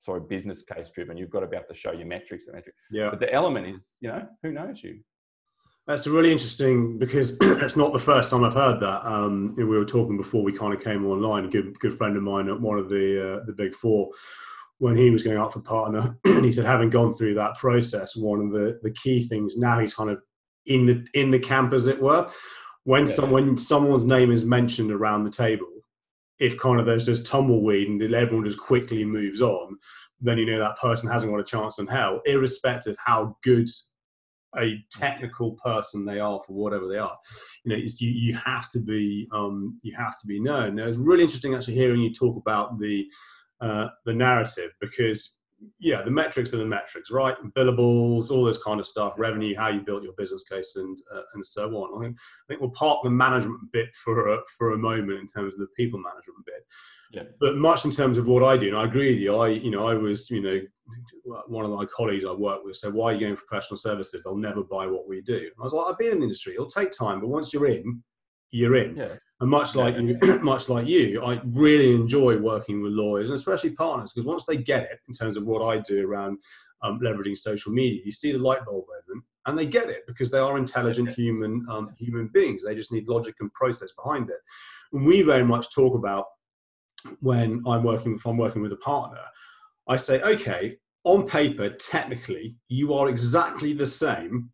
sort 0.00 0.22
of 0.22 0.28
business 0.28 0.62
case 0.62 0.90
driven. 0.94 1.16
You've 1.16 1.30
got 1.30 1.40
to 1.40 1.46
be 1.46 1.56
able 1.56 1.66
to 1.68 1.74
show 1.74 1.92
your 1.92 2.06
metrics 2.06 2.46
and 2.46 2.54
metrics. 2.54 2.78
Yeah. 2.90 3.10
But 3.10 3.20
the 3.20 3.32
element 3.32 3.66
is, 3.66 3.80
you 4.00 4.08
know, 4.08 4.26
who 4.42 4.52
knows 4.52 4.82
you? 4.82 5.00
That's 5.86 6.06
really 6.06 6.30
interesting 6.30 6.98
because 6.98 7.36
it's 7.40 7.76
not 7.76 7.92
the 7.92 7.98
first 7.98 8.30
time 8.30 8.44
I've 8.44 8.54
heard 8.54 8.80
that. 8.80 9.06
Um, 9.06 9.54
we 9.56 9.64
were 9.64 9.84
talking 9.84 10.16
before 10.16 10.42
we 10.42 10.52
kind 10.52 10.74
of 10.74 10.84
came 10.84 11.06
online. 11.06 11.46
A 11.46 11.48
good 11.48 11.78
good 11.80 11.96
friend 11.96 12.16
of 12.16 12.22
mine 12.22 12.48
at 12.48 12.60
one 12.60 12.78
of 12.78 12.88
the 12.88 13.38
uh, 13.40 13.44
the 13.46 13.52
big 13.52 13.74
four 13.74 14.10
when 14.78 14.96
he 14.96 15.10
was 15.10 15.22
going 15.22 15.36
out 15.36 15.52
for 15.52 15.60
partner, 15.60 16.16
and 16.24 16.44
he 16.44 16.52
said, 16.52 16.64
having 16.64 16.90
gone 16.90 17.12
through 17.12 17.34
that 17.34 17.56
process, 17.56 18.16
one 18.16 18.40
of 18.40 18.52
the, 18.52 18.78
the 18.82 18.92
key 18.92 19.26
things 19.26 19.56
now 19.56 19.78
he's 19.78 19.94
kind 19.94 20.10
of 20.10 20.20
in 20.66 20.86
the 20.86 21.06
in 21.14 21.30
the 21.30 21.38
camp, 21.38 21.72
as 21.72 21.86
it 21.86 22.00
were. 22.00 22.28
When 22.84 23.06
yeah. 23.06 23.12
someone 23.12 23.56
someone's 23.56 24.04
name 24.04 24.30
is 24.30 24.44
mentioned 24.44 24.92
around 24.92 25.24
the 25.24 25.30
table, 25.30 25.66
if 26.38 26.58
kind 26.58 26.80
of 26.80 26.86
there's 26.86 27.06
just 27.06 27.26
tumbleweed 27.26 27.88
and 27.88 28.02
everyone 28.14 28.46
just 28.46 28.60
quickly 28.60 29.04
moves 29.04 29.42
on, 29.42 29.76
then 30.20 30.38
you 30.38 30.46
know 30.46 30.58
that 30.58 30.78
person 30.78 31.10
hasn't 31.10 31.30
got 31.30 31.40
a 31.40 31.44
chance 31.44 31.78
in 31.78 31.86
hell, 31.86 32.20
irrespective 32.26 32.92
of 32.92 32.98
how 33.04 33.36
good 33.42 33.68
a 34.56 34.82
technical 34.90 35.52
person 35.62 36.04
they 36.04 36.20
are 36.20 36.40
for 36.46 36.54
whatever 36.54 36.88
they 36.88 36.98
are. 36.98 37.16
You 37.64 37.72
know, 37.72 37.76
you 37.76 38.08
you 38.08 38.34
have 38.34 38.68
to 38.70 38.80
be 38.80 39.28
um, 39.32 39.78
you 39.82 39.94
have 39.96 40.18
to 40.20 40.26
be 40.26 40.40
known. 40.40 40.76
Now, 40.76 40.86
it's 40.86 40.98
really 40.98 41.22
interesting 41.22 41.54
actually 41.54 41.74
hearing 41.74 42.00
you 42.00 42.12
talk 42.12 42.36
about 42.36 42.78
the 42.78 43.06
uh, 43.60 43.88
the 44.04 44.14
narrative 44.14 44.70
because 44.80 45.37
yeah 45.78 46.02
the 46.02 46.10
metrics 46.10 46.52
are 46.54 46.58
the 46.58 46.64
metrics 46.64 47.10
right? 47.10 47.36
Billables 47.56 48.30
all 48.30 48.44
this 48.44 48.62
kind 48.62 48.80
of 48.80 48.86
stuff 48.86 49.14
revenue 49.18 49.56
how 49.56 49.68
you 49.68 49.80
built 49.80 50.02
your 50.02 50.12
business 50.16 50.44
case 50.44 50.76
and 50.76 50.98
uh, 51.14 51.22
and 51.34 51.44
so 51.44 51.68
on. 51.76 51.98
I 51.98 52.06
think, 52.06 52.16
I 52.18 52.44
think 52.48 52.60
we'll 52.60 52.70
park 52.70 53.00
the 53.02 53.10
management 53.10 53.60
bit 53.72 53.88
for 53.96 54.34
a, 54.34 54.38
for 54.56 54.72
a 54.72 54.78
moment 54.78 55.20
in 55.20 55.26
terms 55.26 55.54
of 55.54 55.60
the 55.60 55.68
people 55.76 56.00
management 56.00 56.44
bit. 56.46 56.66
Yeah. 57.10 57.22
but 57.40 57.56
much 57.56 57.86
in 57.86 57.90
terms 57.90 58.18
of 58.18 58.26
what 58.26 58.42
I 58.42 58.58
do 58.58 58.68
and 58.68 58.76
I 58.76 58.84
agree 58.84 59.08
with 59.08 59.18
you 59.18 59.34
I 59.34 59.48
you 59.48 59.70
know 59.70 59.86
I 59.86 59.94
was 59.94 60.28
you 60.28 60.42
know 60.42 60.60
one 61.46 61.64
of 61.64 61.70
my 61.70 61.86
colleagues 61.86 62.26
I 62.26 62.32
work 62.32 62.64
with 62.64 62.76
said 62.76 62.92
why 62.92 63.06
are 63.06 63.14
you 63.14 63.20
going 63.20 63.36
for 63.36 63.46
professional 63.46 63.78
services? 63.78 64.22
They'll 64.22 64.36
never 64.36 64.62
buy 64.62 64.86
what 64.86 65.08
we 65.08 65.22
do. 65.22 65.48
I 65.58 65.64
was 65.64 65.72
like 65.72 65.86
I've 65.88 65.98
been 65.98 66.12
in 66.12 66.18
the 66.18 66.24
industry. 66.24 66.54
It'll 66.54 66.66
take 66.66 66.92
time 66.92 67.20
but 67.20 67.28
once 67.28 67.52
you're 67.52 67.68
in 67.68 68.02
you're 68.50 68.76
in. 68.76 68.96
Yeah. 68.96 69.14
And 69.40 69.50
much 69.50 69.76
like 69.76 69.96
you, 69.96 70.18
much 70.42 70.68
like 70.68 70.86
you, 70.86 71.22
I 71.22 71.40
really 71.44 71.94
enjoy 71.94 72.38
working 72.38 72.82
with 72.82 72.92
lawyers 72.92 73.30
and 73.30 73.36
especially 73.36 73.70
partners 73.70 74.12
because 74.12 74.26
once 74.26 74.44
they 74.44 74.56
get 74.56 74.84
it 74.84 74.98
in 75.06 75.14
terms 75.14 75.36
of 75.36 75.44
what 75.44 75.62
I 75.62 75.78
do 75.78 76.06
around 76.06 76.38
um, 76.82 77.00
leveraging 77.00 77.38
social 77.38 77.72
media, 77.72 78.02
you 78.04 78.12
see 78.12 78.32
the 78.32 78.38
light 78.38 78.64
bulb 78.64 78.84
moment, 78.88 79.24
and 79.46 79.56
they 79.56 79.66
get 79.66 79.88
it 79.88 80.02
because 80.06 80.30
they 80.30 80.38
are 80.38 80.58
intelligent 80.58 81.10
human 81.10 81.64
um, 81.70 81.90
human 81.96 82.28
beings. 82.34 82.64
They 82.64 82.74
just 82.74 82.92
need 82.92 83.08
logic 83.08 83.36
and 83.40 83.52
process 83.52 83.92
behind 83.92 84.28
it. 84.28 84.38
And 84.92 85.06
we 85.06 85.22
very 85.22 85.44
much 85.44 85.72
talk 85.72 85.94
about 85.94 86.26
when 87.20 87.62
I'm 87.66 87.84
working 87.84 88.16
if 88.16 88.26
I'm 88.26 88.36
working 88.36 88.62
with 88.62 88.72
a 88.72 88.76
partner, 88.76 89.22
I 89.86 89.96
say, 89.96 90.20
okay, 90.20 90.78
on 91.04 91.26
paper, 91.26 91.70
technically, 91.70 92.56
you 92.68 92.92
are 92.92 93.08
exactly 93.08 93.72
the 93.72 93.86
same 93.86 94.50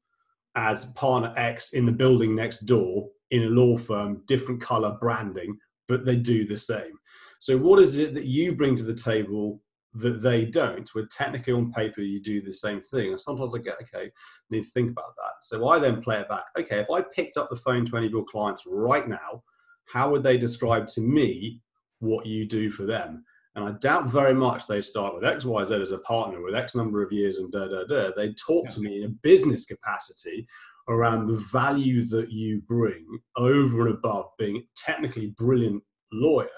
as 0.56 0.86
partner 0.92 1.32
X 1.36 1.72
in 1.72 1.86
the 1.86 1.92
building 1.92 2.34
next 2.34 2.60
door 2.60 3.08
in 3.30 3.44
a 3.44 3.48
law 3.48 3.76
firm, 3.76 4.22
different 4.26 4.60
color 4.60 4.96
branding, 5.00 5.56
but 5.88 6.04
they 6.04 6.16
do 6.16 6.46
the 6.46 6.58
same. 6.58 6.98
So, 7.40 7.56
what 7.58 7.80
is 7.80 7.96
it 7.96 8.14
that 8.14 8.24
you 8.24 8.54
bring 8.54 8.76
to 8.76 8.84
the 8.84 8.94
table 8.94 9.60
that 9.94 10.22
they 10.22 10.44
don't? 10.44 10.88
Where 10.94 11.06
technically 11.06 11.52
on 11.52 11.72
paper 11.72 12.00
you 12.00 12.20
do 12.20 12.42
the 12.42 12.52
same 12.52 12.80
thing. 12.80 13.10
And 13.10 13.20
sometimes 13.20 13.54
I 13.54 13.58
get, 13.58 13.76
okay, 13.82 14.06
I 14.06 14.10
need 14.50 14.64
to 14.64 14.70
think 14.70 14.90
about 14.90 15.14
that. 15.16 15.42
So 15.42 15.68
I 15.68 15.78
then 15.78 16.02
play 16.02 16.20
it 16.20 16.28
back. 16.28 16.44
Okay, 16.58 16.80
if 16.80 16.90
I 16.90 17.02
picked 17.02 17.36
up 17.36 17.50
the 17.50 17.56
phone 17.56 17.84
to 17.86 17.96
any 17.96 18.06
of 18.06 18.12
your 18.12 18.24
clients 18.24 18.64
right 18.66 19.08
now, 19.08 19.42
how 19.86 20.10
would 20.10 20.22
they 20.22 20.36
describe 20.36 20.86
to 20.88 21.00
me 21.00 21.60
what 22.00 22.26
you 22.26 22.46
do 22.46 22.70
for 22.70 22.84
them? 22.84 23.24
And 23.54 23.64
I 23.64 23.72
doubt 23.72 24.10
very 24.10 24.34
much 24.34 24.66
they 24.66 24.80
start 24.80 25.14
with 25.14 25.24
X, 25.24 25.44
Y, 25.44 25.62
Z 25.62 25.74
as 25.74 25.92
a 25.92 25.98
partner 25.98 26.42
with 26.42 26.56
X 26.56 26.74
number 26.74 27.02
of 27.02 27.12
years 27.12 27.38
and 27.38 27.52
da 27.52 27.68
da 27.68 27.84
da. 27.84 28.10
They 28.16 28.32
talk 28.34 28.68
to 28.70 28.80
me 28.80 28.98
in 28.98 29.04
a 29.04 29.08
business 29.08 29.64
capacity 29.64 30.48
around 30.88 31.26
the 31.26 31.36
value 31.52 32.06
that 32.06 32.30
you 32.30 32.60
bring 32.66 33.06
over 33.36 33.86
and 33.86 33.96
above 33.96 34.26
being 34.38 34.64
technically 34.76 35.34
brilliant 35.38 35.82
lawyer. 36.12 36.48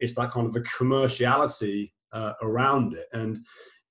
It's 0.00 0.14
that 0.14 0.30
kind 0.30 0.46
of 0.46 0.52
the 0.52 0.60
commerciality 0.60 1.92
uh, 2.12 2.32
around 2.42 2.94
it. 2.94 3.06
And 3.12 3.38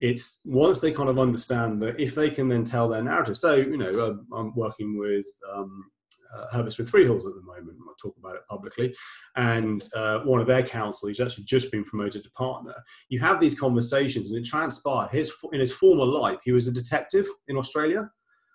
it's 0.01 0.39
once 0.45 0.79
they 0.79 0.91
kind 0.91 1.09
of 1.09 1.19
understand 1.19 1.81
that 1.81 1.99
if 1.99 2.15
they 2.15 2.29
can 2.29 2.47
then 2.47 2.63
tell 2.63 2.89
their 2.89 3.03
narrative. 3.03 3.37
So, 3.37 3.55
you 3.55 3.77
know, 3.77 3.91
uh, 3.91 4.35
I'm 4.35 4.55
working 4.55 4.97
with 4.97 5.25
um, 5.53 5.85
uh, 6.33 6.45
Herbert 6.51 6.73
Smith 6.73 6.91
Freehills 6.91 7.25
at 7.25 7.35
the 7.35 7.41
moment. 7.45 7.77
I'll 7.87 7.95
talk 8.01 8.15
about 8.17 8.35
it 8.35 8.41
publicly. 8.49 8.95
And 9.35 9.83
uh, 9.95 10.19
one 10.19 10.39
of 10.39 10.47
their 10.47 10.63
counsel, 10.63 11.07
he's 11.07 11.19
actually 11.19 11.45
just 11.45 11.71
been 11.71 11.83
promoted 11.83 12.23
to 12.23 12.31
partner. 12.31 12.75
You 13.09 13.19
have 13.19 13.39
these 13.39 13.59
conversations, 13.59 14.31
and 14.31 14.39
it 14.39 14.47
transpired. 14.47 15.11
His 15.11 15.31
in 15.51 15.59
his 15.59 15.71
former 15.71 16.05
life, 16.05 16.39
he 16.43 16.51
was 16.51 16.67
a 16.67 16.71
detective 16.71 17.27
in 17.47 17.57
Australia. 17.57 18.09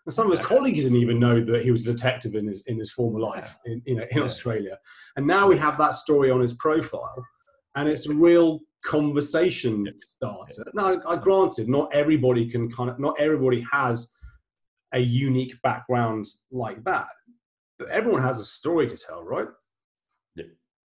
And 0.06 0.14
some 0.14 0.30
of 0.30 0.36
his 0.36 0.46
colleagues 0.46 0.82
didn't 0.82 0.98
even 0.98 1.18
know 1.18 1.40
that 1.40 1.62
he 1.62 1.70
was 1.70 1.86
a 1.86 1.92
detective 1.92 2.34
in 2.34 2.46
his 2.46 2.62
in 2.66 2.78
his 2.78 2.92
former 2.92 3.20
life 3.20 3.56
in 3.64 3.82
you 3.86 3.96
know 3.96 4.04
in. 4.10 4.22
Australia. 4.22 4.78
And 5.16 5.26
now 5.26 5.48
we 5.48 5.56
have 5.58 5.78
that 5.78 5.94
story 5.94 6.30
on 6.30 6.40
his 6.40 6.52
profile, 6.54 7.24
and 7.74 7.88
it's 7.88 8.06
a 8.06 8.14
real 8.14 8.60
conversation 8.84 9.86
starter. 9.98 10.64
Now, 10.74 11.00
I 11.08 11.16
granted, 11.16 11.68
not 11.68 11.94
everybody 11.94 12.50
can 12.50 12.70
kind 12.70 12.90
of 12.90 12.98
not 12.98 13.18
everybody 13.18 13.64
has 13.72 14.12
a 14.92 14.98
unique 14.98 15.60
background 15.62 16.26
like 16.52 16.84
that, 16.84 17.08
but 17.78 17.88
everyone 17.88 18.22
has 18.22 18.40
a 18.40 18.44
story 18.44 18.86
to 18.86 18.96
tell, 18.96 19.24
right? 19.24 19.48
Yeah. 20.36 20.44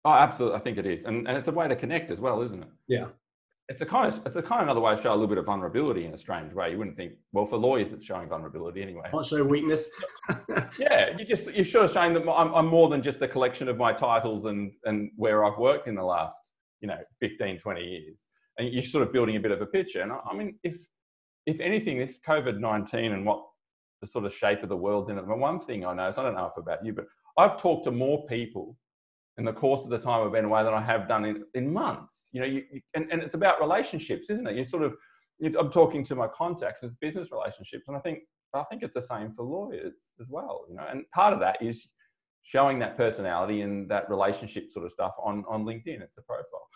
Oh, 0.06 0.14
absolutely. 0.14 0.58
I 0.58 0.62
think 0.62 0.78
it 0.78 0.86
is, 0.86 1.04
and 1.04 1.28
and 1.28 1.38
it's 1.38 1.50
a 1.50 1.52
way 1.52 1.68
to 1.68 1.76
connect 1.76 2.12
as 2.12 2.20
well, 2.20 2.42
isn't 2.44 2.64
it? 2.64 2.70
Yeah. 2.88 3.08
It's 3.72 3.82
a 3.82 3.86
kind 3.86 4.14
of 4.14 4.26
it's 4.26 4.36
a 4.36 4.42
kind 4.42 4.62
of 4.62 4.68
another 4.68 4.82
way 4.82 4.94
to 4.94 5.02
show 5.02 5.12
a 5.12 5.14
little 5.14 5.28
bit 5.28 5.38
of 5.38 5.46
vulnerability 5.46 6.04
in 6.04 6.14
a 6.14 6.18
strange 6.18 6.52
way. 6.54 6.72
You 6.72 6.78
wouldn't 6.78 6.98
think. 6.98 7.14
Well, 7.32 7.46
for 7.46 7.56
lawyers, 7.56 7.94
it's 7.94 8.06
showing 8.06 8.28
vulnerability 8.28 8.82
anyway. 8.82 9.10
Not 9.14 9.26
show 9.26 9.42
weakness. 9.46 9.90
yeah, 10.78 11.18
you 11.18 11.24
just 11.26 11.50
you're 11.54 11.64
sure 11.64 11.88
showing 11.88 12.14
that 12.16 12.30
I'm, 12.30 12.54
I'm 12.54 12.68
more 12.68 12.90
than 12.90 13.02
just 13.02 13.22
a 13.22 13.30
collection 13.30 13.70
of 13.70 13.78
my 13.78 13.94
titles 13.94 14.44
and 14.44 14.74
and 14.84 15.12
where 15.16 15.46
I've 15.46 15.58
worked 15.58 15.88
in 15.88 15.96
the 15.96 16.04
last 16.04 16.38
you 16.82 16.90
know 16.90 16.98
15, 17.22 17.60
20 17.60 17.82
years, 17.82 18.18
and 18.58 18.74
you're 18.74 18.84
sort 18.84 19.08
of 19.08 19.14
building 19.14 19.38
a 19.38 19.40
bit 19.40 19.52
of 19.52 19.62
a 19.62 19.66
picture. 19.66 20.02
And 20.02 20.12
I, 20.12 20.18
I 20.30 20.36
mean, 20.36 20.60
if 20.64 20.76
if 21.46 21.62
anything, 21.62 21.98
this 21.98 22.16
COVID 22.28 22.60
nineteen 22.60 23.14
and 23.14 23.26
what 23.26 23.42
the 24.02 24.08
sort 24.08 24.26
of 24.26 24.34
shape 24.34 24.64
of 24.64 24.70
the 24.70 24.76
world's 24.76 25.10
in 25.10 25.18
it. 25.18 25.26
one 25.26 25.62
thing 25.62 25.86
I 25.86 25.94
know 25.94 26.10
is 26.10 26.18
I 26.18 26.24
don't 26.24 26.36
know 26.36 26.52
if 26.54 26.58
about 26.58 26.86
you, 26.86 26.92
but 26.92 27.06
I've 27.38 27.58
talked 27.58 27.86
to 27.86 27.92
more 27.92 28.26
people 28.26 28.76
in 29.38 29.46
the 29.46 29.54
course 29.54 29.84
of 29.84 29.90
the 29.90 29.98
time 29.98 30.26
I've 30.26 30.34
been 30.34 30.46
away 30.46 30.64
than 30.64 30.74
I 30.74 30.82
have 30.82 31.08
done 31.08 31.26
in, 31.26 31.44
in 31.54 31.72
months. 31.72 32.30
You 32.32 32.42
know, 32.42 32.48
you, 32.48 32.64
you, 32.72 32.82
and, 32.94 33.12
and 33.12 33.22
it's 33.22 33.36
about 33.36 33.62
relationships, 33.62 34.30
isn't 34.30 34.48
it? 34.48 34.56
You 34.56 34.66
sort 34.66 34.84
of, 34.84 34.94
you, 35.40 35.58
I'm 35.58 35.72
talking 35.72 36.06
to 36.06 36.16
my 36.16 36.28
contacts 36.28 36.84
as 36.84 36.92
business 37.00 37.30
relationships, 37.32 37.86
and 37.88 37.98
I 37.98 38.00
think 38.02 38.20
I 38.54 38.64
think 38.70 38.84
it's 38.84 38.94
the 38.94 39.02
same 39.02 39.34
for 39.34 39.44
lawyers 39.44 39.94
as 40.20 40.28
well. 40.30 40.66
You 40.70 40.76
know, 40.76 40.86
and 40.90 41.04
part 41.14 41.34
of 41.34 41.40
that 41.40 41.62
is 41.62 41.88
showing 42.44 42.80
that 42.80 42.98
personality 42.98 43.62
and 43.62 43.90
that 43.90 44.10
relationship 44.10 44.72
sort 44.72 44.86
of 44.86 44.92
stuff 44.92 45.14
on 45.24 45.44
on 45.50 45.64
LinkedIn. 45.64 46.02
It's 46.02 46.18
a 46.18 46.22
profile. 46.22 46.68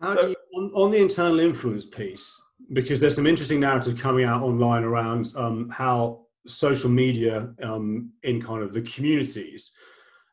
How 0.00 0.14
so, 0.14 0.22
do 0.22 0.28
you, 0.28 0.36
on, 0.54 0.70
on, 0.74 0.90
the 0.92 0.98
internal 0.98 1.40
influence 1.40 1.84
piece, 1.84 2.40
because 2.72 3.00
there's 3.00 3.16
some 3.16 3.26
interesting 3.26 3.60
narrative 3.60 3.98
coming 3.98 4.24
out 4.24 4.42
online 4.42 4.84
around 4.84 5.32
um, 5.36 5.68
how 5.70 6.26
social 6.46 6.88
media 6.88 7.52
um, 7.62 8.12
in 8.22 8.40
kind 8.40 8.62
of 8.62 8.72
the 8.72 8.82
communities 8.82 9.72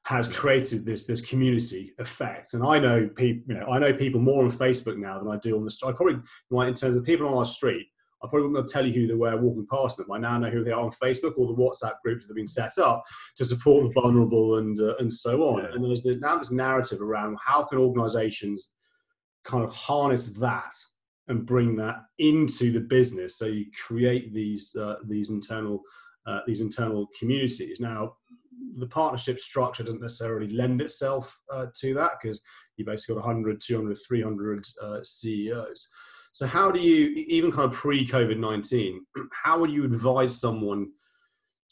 has 0.06 0.28
created 0.28 0.86
this 0.86 1.06
this 1.06 1.22
community 1.22 1.94
effect. 2.00 2.54
And 2.54 2.64
I 2.64 2.80
know 2.80 3.10
people, 3.16 3.44
you 3.48 3.60
know, 3.60 3.68
I 3.68 3.80
know 3.80 3.94
people 3.94 4.22
more 4.22 4.44
on 4.44 4.52
Facebook 4.52 4.98
now 4.98 5.18
than 5.20 5.32
I 5.32 5.38
do 5.38 5.58
on 5.58 5.66
the 5.66 5.72
street. 5.72 5.90
I 5.90 5.94
probably, 5.94 6.20
might 6.52 6.68
in 6.68 6.76
terms 6.76 6.96
of 6.96 7.04
people 7.04 7.28
on 7.28 7.34
our 7.34 7.46
street, 7.46 7.88
I 8.24 8.28
probably 8.28 8.50
wouldn't 8.50 8.70
tell 8.70 8.86
you 8.86 8.94
who 8.94 9.08
they 9.08 9.16
were 9.16 9.36
walking 9.36 9.68
past 9.70 9.98
them. 9.98 10.12
I 10.12 10.20
now 10.20 10.38
know 10.38 10.50
who 10.50 10.64
they 10.64 10.72
are 10.72 10.84
on 10.84 10.92
Facebook 10.92 11.34
or 11.38 11.48
the 11.48 11.62
WhatsApp 11.62 11.96
groups 12.04 12.26
that 12.26 12.32
have 12.32 12.36
been 12.36 12.48
set 12.48 12.78
up 12.78 13.04
to 13.38 13.46
support 13.46 13.84
the 13.84 14.00
vulnerable 14.00 14.58
and 14.58 14.80
uh, 14.80 14.96
and 15.00 15.12
so 15.12 15.44
on. 15.44 15.64
Yeah. 15.64 15.70
And 15.74 15.84
there's, 15.84 16.04
there's 16.04 16.20
now 16.20 16.38
this 16.38 16.52
narrative 16.52 17.02
around 17.02 17.38
how 17.44 17.64
can 17.64 17.80
organisations 17.80 18.70
kind 19.44 19.64
of 19.64 19.74
harness 19.74 20.30
that 20.30 20.74
and 21.28 21.46
bring 21.48 21.76
that 21.78 21.98
into 22.20 22.72
the 22.72 22.80
business. 22.80 23.38
So 23.38 23.46
you 23.46 23.66
create 23.88 24.34
these 24.34 24.76
uh, 24.76 24.98
these 25.08 25.32
internal 25.32 25.82
uh, 26.26 26.40
these 26.46 26.62
internal 26.62 27.08
communities. 27.18 27.80
Now, 27.80 28.16
the 28.78 28.88
partnership 28.88 29.40
structure 29.40 29.84
doesn't 29.84 30.02
necessarily 30.02 30.50
lend 30.50 30.82
itself 30.82 31.38
uh, 31.52 31.68
to 31.80 31.94
that 31.94 32.14
because 32.22 32.42
you 32.78 32.86
basically 32.86 33.16
got 33.16 33.26
100, 33.26 33.62
200, 33.62 33.98
300 34.08 34.66
uh, 34.82 35.00
CEOs. 35.04 35.90
So, 36.34 36.46
how 36.46 36.72
do 36.72 36.80
you, 36.80 37.08
even 37.28 37.52
kind 37.52 37.72
of 37.72 37.74
pre 37.74 38.06
COVID 38.06 38.38
19, 38.38 39.06
how 39.44 39.60
would 39.60 39.72
you 39.72 39.86
advise 39.86 40.40
someone 40.40 40.88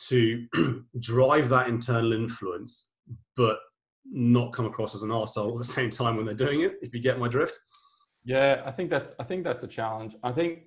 to 0.08 0.48
drive 1.00 1.50
that 1.50 1.68
internal 1.68 2.14
influence, 2.14 2.90
but 3.36 3.60
not 4.06 4.54
come 4.54 4.66
across 4.66 4.96
as 4.96 5.04
an 5.04 5.10
arsehole 5.10 5.54
at 5.54 5.58
the 5.58 5.64
same 5.64 5.90
time 5.90 6.16
when 6.16 6.26
they're 6.26 6.36
doing 6.36 6.62
it, 6.62 6.74
if 6.82 6.94
you 6.94 7.02
get 7.02 7.20
my 7.20 7.28
drift? 7.28 7.60
Yeah, 8.26 8.62
I 8.66 8.72
think 8.72 8.90
that's 8.90 9.12
I 9.20 9.24
think 9.24 9.44
that's 9.44 9.64
a 9.64 9.68
challenge. 9.68 10.16
I 10.24 10.32
think 10.32 10.60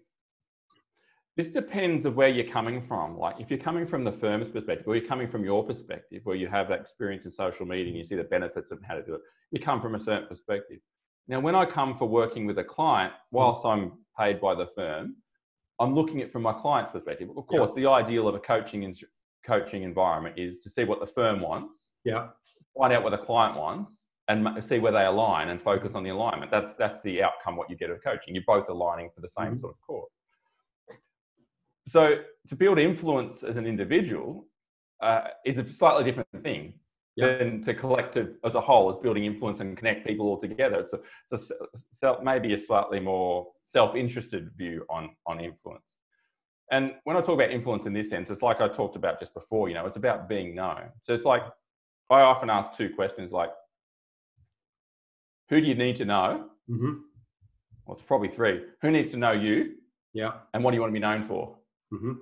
this 1.36 1.50
depends 1.50 2.06
of 2.06 2.16
where 2.16 2.28
you're 2.28 2.50
coming 2.50 2.82
from. 2.86 3.18
Like 3.18 3.36
if 3.38 3.50
you're 3.50 3.58
coming 3.58 3.86
from 3.86 4.04
the 4.04 4.12
firm's 4.12 4.50
perspective, 4.50 4.88
or 4.88 4.96
you're 4.96 5.06
coming 5.06 5.28
from 5.28 5.44
your 5.44 5.64
perspective, 5.64 6.22
where 6.24 6.36
you 6.36 6.48
have 6.48 6.68
that 6.68 6.80
experience 6.80 7.26
in 7.26 7.30
social 7.30 7.66
media 7.66 7.88
and 7.88 7.96
you 7.96 8.04
see 8.04 8.14
the 8.14 8.24
benefits 8.24 8.70
of 8.70 8.78
how 8.86 8.94
to 8.94 9.02
do 9.02 9.14
it, 9.14 9.20
you 9.50 9.60
come 9.60 9.82
from 9.82 9.94
a 9.94 10.00
certain 10.00 10.26
perspective. 10.28 10.78
Now, 11.28 11.40
when 11.40 11.54
I 11.54 11.66
come 11.66 11.98
for 11.98 12.08
working 12.08 12.46
with 12.46 12.58
a 12.58 12.64
client, 12.64 13.12
whilst 13.32 13.66
I'm 13.66 13.92
paid 14.18 14.40
by 14.40 14.54
the 14.54 14.68
firm, 14.74 15.16
I'm 15.78 15.94
looking 15.94 16.22
at 16.22 16.32
from 16.32 16.42
my 16.42 16.54
client's 16.54 16.92
perspective. 16.92 17.28
Of 17.36 17.46
course, 17.46 17.70
yeah. 17.76 17.82
the 17.82 17.90
ideal 17.90 18.28
of 18.28 18.34
a 18.34 18.38
coaching 18.38 18.84
in, 18.84 18.94
coaching 19.44 19.82
environment 19.82 20.38
is 20.38 20.58
to 20.60 20.70
see 20.70 20.84
what 20.84 21.00
the 21.00 21.06
firm 21.06 21.40
wants. 21.40 21.90
Yeah. 22.04 22.28
Find 22.78 22.94
out 22.94 23.02
what 23.02 23.10
the 23.10 23.18
client 23.18 23.58
wants 23.58 24.04
and 24.28 24.48
see 24.64 24.78
where 24.78 24.92
they 24.92 25.04
align 25.04 25.50
and 25.50 25.60
focus 25.60 25.92
on 25.94 26.02
the 26.02 26.10
alignment. 26.10 26.50
That's 26.50 26.74
that's 26.76 27.00
the 27.02 27.22
outcome. 27.22 27.56
What 27.56 27.68
you 27.70 27.76
get 27.76 27.90
of 27.90 28.02
coaching, 28.02 28.34
you're 28.34 28.44
both 28.46 28.68
aligning 28.68 29.10
for 29.14 29.20
the 29.20 29.28
same 29.28 29.52
mm-hmm. 29.52 29.60
sort 29.60 29.74
of 29.74 29.80
cause 29.86 30.15
so 31.88 32.16
to 32.48 32.56
build 32.56 32.78
influence 32.78 33.42
as 33.42 33.56
an 33.56 33.66
individual 33.66 34.46
uh, 35.02 35.22
is 35.44 35.58
a 35.58 35.72
slightly 35.72 36.04
different 36.04 36.28
thing 36.42 36.74
yep. 37.16 37.38
than 37.38 37.62
to 37.62 37.74
collective 37.74 38.36
as 38.44 38.54
a 38.54 38.60
whole 38.60 38.90
as 38.90 38.96
building 39.02 39.24
influence 39.24 39.60
and 39.60 39.76
connect 39.76 40.06
people 40.06 40.26
all 40.26 40.40
together. 40.40 40.80
It's, 40.80 40.92
a, 40.92 41.00
it's 41.32 42.02
a, 42.02 42.16
maybe 42.22 42.54
a 42.54 42.58
slightly 42.58 43.00
more 43.00 43.48
self-interested 43.66 44.50
view 44.56 44.84
on, 44.88 45.10
on 45.26 45.40
influence. 45.40 45.98
And 46.72 46.94
when 47.04 47.16
I 47.16 47.20
talk 47.20 47.34
about 47.34 47.50
influence 47.50 47.86
in 47.86 47.92
this 47.92 48.08
sense, 48.08 48.30
it's 48.30 48.42
like 48.42 48.60
I 48.60 48.68
talked 48.68 48.96
about 48.96 49.20
just 49.20 49.34
before, 49.34 49.68
you 49.68 49.74
know, 49.74 49.86
it's 49.86 49.96
about 49.96 50.28
being 50.28 50.54
known. 50.54 50.90
So 51.02 51.14
it's 51.14 51.24
like, 51.24 51.42
I 52.10 52.20
often 52.20 52.50
ask 52.50 52.76
two 52.76 52.90
questions 52.94 53.32
like, 53.32 53.50
who 55.48 55.60
do 55.60 55.66
you 55.66 55.76
need 55.76 55.96
to 55.96 56.04
know? 56.04 56.46
Mm-hmm. 56.68 56.92
Well, 57.84 57.96
it's 57.96 58.02
probably 58.02 58.28
three. 58.28 58.62
Who 58.82 58.90
needs 58.90 59.12
to 59.12 59.16
know 59.16 59.30
you? 59.30 59.74
Yeah. 60.12 60.32
And 60.54 60.64
what 60.64 60.72
do 60.72 60.76
you 60.76 60.80
want 60.80 60.90
to 60.90 60.94
be 60.94 61.00
known 61.00 61.26
for? 61.28 61.56
Mm-hmm. 61.92 62.12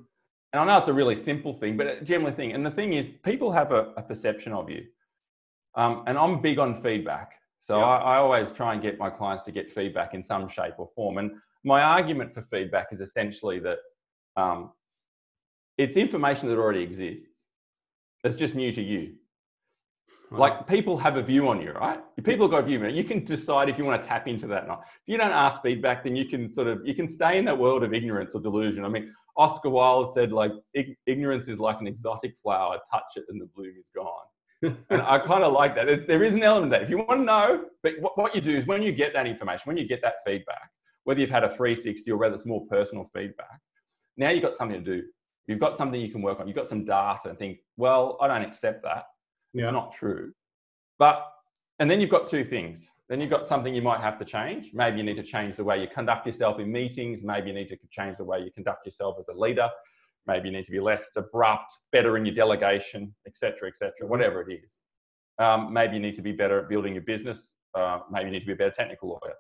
And 0.53 0.61
I 0.63 0.65
know 0.65 0.79
it's 0.79 0.89
a 0.89 0.93
really 0.93 1.17
simple 1.17 1.55
thing, 1.55 1.77
but 1.77 1.87
a 1.87 2.01
general 2.03 2.33
thing. 2.33 2.53
And 2.53 2.65
the 2.65 2.71
thing 2.71 2.93
is, 2.93 3.09
people 3.25 3.51
have 3.51 3.73
a, 3.73 3.93
a 3.97 4.03
perception 4.03 4.53
of 4.53 4.71
you. 4.71 4.83
Um, 5.75 6.05
and 6.07 6.17
I'm 6.17 6.41
big 6.41 6.59
on 6.59 6.81
feedback. 6.81 7.33
So 7.61 7.81
I, 7.81 7.97
I, 7.97 8.17
always 8.19 8.53
try 8.53 8.75
and 8.75 8.83
get 8.83 8.99
my 8.99 9.09
clients 9.09 9.43
to 9.45 9.51
get 9.51 9.73
feedback 9.73 10.13
in 10.13 10.23
some 10.23 10.49
shape 10.49 10.75
or 10.77 10.91
form. 10.95 11.19
And 11.19 11.33
my 11.65 11.83
argument 11.83 12.35
for 12.35 12.43
feedback 12.43 12.89
is 12.93 13.01
essentially 13.01 13.59
that 13.61 13.79
um, 14.37 14.71
it's 15.79 15.97
information 15.97 16.49
that 16.51 16.59
already 16.59 16.83
exists. 16.83 17.47
It's 18.23 18.37
just 18.37 18.55
new 18.55 18.71
to 18.73 18.83
you. 18.83 19.15
Like 20.31 20.67
people 20.67 20.99
have 20.99 21.17
a 21.17 21.23
view 21.23 21.49
on 21.49 21.61
you, 21.61 21.73
right? 21.73 22.01
People 22.25 22.47
have 22.47 22.51
got 22.51 22.65
a 22.65 22.67
view. 22.67 22.83
on 22.83 22.91
you. 22.91 22.97
You 22.97 23.05
can 23.05 23.25
decide 23.25 23.69
if 23.69 23.79
you 23.79 23.85
want 23.85 24.03
to 24.03 24.09
tap 24.09 24.27
into 24.27 24.47
that 24.49 24.65
or 24.65 24.67
not. 24.67 24.81
If 24.87 25.03
you 25.07 25.17
don't 25.17 25.31
ask 25.31 25.63
feedback, 25.63 26.03
then 26.03 26.17
you 26.17 26.27
can 26.27 26.49
sort 26.49 26.67
of 26.67 26.81
you 26.85 26.95
can 26.95 27.09
stay 27.09 27.39
in 27.39 27.45
that 27.45 27.57
world 27.57 27.85
of 27.85 27.95
ignorance 27.95 28.35
or 28.35 28.41
delusion. 28.41 28.85
I 28.85 28.89
mean, 28.89 29.13
Oscar 29.37 29.71
Wilde 29.71 30.15
said, 30.15 30.33
like, 30.33 30.53
ignorance 31.07 31.49
is 31.49 31.59
like 31.59 31.81
an 31.81 31.87
exotic 31.87 32.35
flower, 32.43 32.79
touch 32.91 33.05
it 33.17 33.25
and 33.29 33.41
the 33.41 33.47
bloom 33.47 33.75
is 33.79 33.87
gone. 33.95 34.77
and 34.91 35.03
I 35.03 35.19
kind 35.27 35.45
of 35.45 35.53
like 35.53 35.75
that. 35.75 35.87
There's, 35.87 36.07
there 36.07 36.23
is 36.23 36.35
an 36.35 36.43
element 36.43 36.73
of 36.73 36.79
that. 36.79 36.85
If 36.85 36.91
you 36.91 36.99
want 36.99 37.21
to 37.21 37.25
know, 37.25 37.65
but 37.83 37.95
what, 38.01 38.17
what 38.17 38.35
you 38.35 38.41
do 38.41 38.57
is 38.57 38.67
when 38.67 38.83
you 38.83 38.93
get 38.93 39.13
that 39.15 39.27
information, 39.27 39.63
when 39.65 39.77
you 39.77 39.89
get 39.89 40.01
that 40.03 40.17
feedback, 40.27 40.71
whether 41.05 41.21
you've 41.21 41.31
had 41.31 41.45
a 41.45 41.49
360 41.49 42.11
or 42.11 42.17
whether 42.17 42.35
it's 42.35 42.47
more 42.47 42.65
personal 42.67 43.11
feedback, 43.15 43.61
now 44.17 44.31
you've 44.31 44.43
got 44.43 44.57
something 44.57 44.83
to 44.83 44.97
do. 44.99 45.07
You've 45.47 45.61
got 45.61 45.77
something 45.77 46.01
you 46.01 46.11
can 46.11 46.23
work 46.23 46.41
on. 46.41 46.47
You've 46.47 46.57
got 46.57 46.69
some 46.69 46.85
data 46.85 47.29
and 47.29 47.39
think, 47.39 47.59
well, 47.77 48.17
I 48.21 48.29
don't 48.29 48.43
accept 48.43 48.83
that. 48.85 49.05
Yeah. 49.53 49.65
It's 49.65 49.73
not 49.73 49.95
true. 49.95 50.33
But, 50.99 51.27
and 51.81 51.91
then 51.91 52.01
you've 52.01 52.11
got 52.11 52.29
two 52.29 52.45
things 52.45 52.89
then 53.09 53.21
you've 53.21 53.31
got 53.31 53.47
something 53.47 53.75
you 53.75 53.83
might 53.83 54.01
have 54.01 54.19
to 54.19 54.25
change. 54.25 54.71
Maybe 54.73 54.97
you 54.97 55.03
need 55.03 55.17
to 55.17 55.23
change 55.23 55.57
the 55.57 55.65
way 55.65 55.81
you 55.81 55.89
conduct 55.93 56.27
yourself 56.27 56.59
in 56.59 56.73
meetings. 56.73 57.21
Maybe 57.23 57.49
you 57.49 57.55
need 57.55 57.69
to 57.69 57.77
change 57.91 58.17
the 58.17 58.25
way 58.25 58.41
you 58.41 58.51
conduct 58.55 58.87
yourself 58.87 59.17
as 59.21 59.27
a 59.29 59.39
leader. 59.39 59.69
Maybe 60.27 60.49
you 60.49 60.57
need 60.57 60.65
to 60.65 60.71
be 60.71 60.81
less 60.81 61.11
abrupt, 61.17 61.75
better 61.93 62.17
in 62.17 62.25
your 62.25 62.35
delegation, 62.35 63.15
etc., 63.27 63.69
etc. 63.69 63.93
whatever 64.07 64.49
it 64.49 64.55
is. 64.65 64.81
Um, 65.39 65.73
maybe 65.73 65.97
you 65.97 66.01
need 66.01 66.15
to 66.15 66.23
be 66.23 66.33
better 66.33 66.61
at 66.61 66.69
building 66.69 66.95
your 66.95 67.03
business. 67.03 67.51
Uh, 67.75 68.01
maybe 68.11 68.27
you 68.27 68.31
need 68.31 68.41
to 68.41 68.47
be 68.47 68.53
a 68.53 68.57
better 68.57 68.71
technical 68.71 69.09
lawyer. 69.11 69.35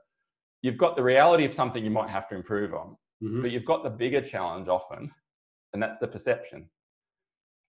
You've 0.62 0.76
got 0.76 0.96
the 0.96 1.02
reality 1.02 1.44
of 1.44 1.54
something 1.54 1.82
you 1.82 1.90
might 1.90 2.10
have 2.10 2.28
to 2.28 2.34
improve 2.34 2.74
on, 2.74 2.96
mm-hmm. 3.22 3.42
but 3.42 3.50
you've 3.50 3.64
got 3.64 3.82
the 3.82 3.90
bigger 3.90 4.20
challenge 4.20 4.68
often, 4.68 5.10
and 5.72 5.82
that's 5.82 6.00
the 6.00 6.08
perception. 6.08 6.68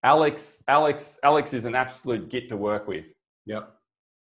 Alex, 0.03 0.57
Alex, 0.67 1.19
Alex 1.23 1.53
is 1.53 1.65
an 1.65 1.75
absolute 1.75 2.29
git 2.29 2.49
to 2.49 2.57
work 2.57 2.87
with. 2.87 3.05
Yep. 3.45 3.69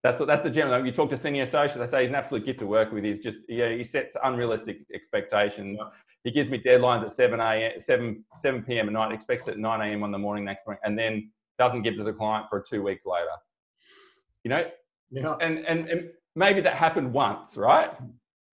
That's 0.01 0.21
that's 0.25 0.43
the 0.43 0.49
general. 0.49 0.85
You 0.85 0.91
talk 0.93 1.09
to 1.09 1.17
senior 1.17 1.43
associates, 1.43 1.77
they 1.77 1.88
say 1.88 2.01
he's 2.03 2.09
an 2.09 2.15
absolute 2.15 2.45
gift 2.45 2.59
to 2.59 2.65
work 2.65 2.91
with. 2.93 3.03
He's 3.03 3.21
just 3.21 3.39
yeah, 3.49 3.73
he 3.73 3.83
sets 3.83 4.15
unrealistic 4.23 4.79
expectations. 4.93 5.77
Yeah. 5.79 5.89
He 6.23 6.31
gives 6.31 6.49
me 6.49 6.62
deadlines 6.62 7.05
at 7.05 7.13
seven 7.13 7.39
a.m. 7.39 7.81
seven 7.81 8.23
seven 8.41 8.63
p.m. 8.63 8.88
at 8.88 8.93
night, 8.93 9.12
expects 9.12 9.47
it 9.47 9.51
at 9.51 9.57
nine 9.57 9.81
a.m. 9.81 10.03
on 10.03 10.12
the 10.12 10.17
morning 10.17 10.45
next 10.45 10.65
morning, 10.65 10.81
and 10.85 10.97
then 10.97 11.29
doesn't 11.57 11.81
give 11.81 11.95
to 11.95 12.03
the 12.03 12.13
client 12.13 12.45
for 12.49 12.63
two 12.67 12.81
weeks 12.81 13.05
later. 13.05 13.25
You 14.43 14.49
know, 14.51 14.65
yeah. 15.12 15.35
and 15.41 15.65
and, 15.65 15.89
and 15.89 16.09
maybe 16.35 16.62
that 16.62 16.75
happened 16.75 17.12
once, 17.12 17.57
right? 17.57 17.91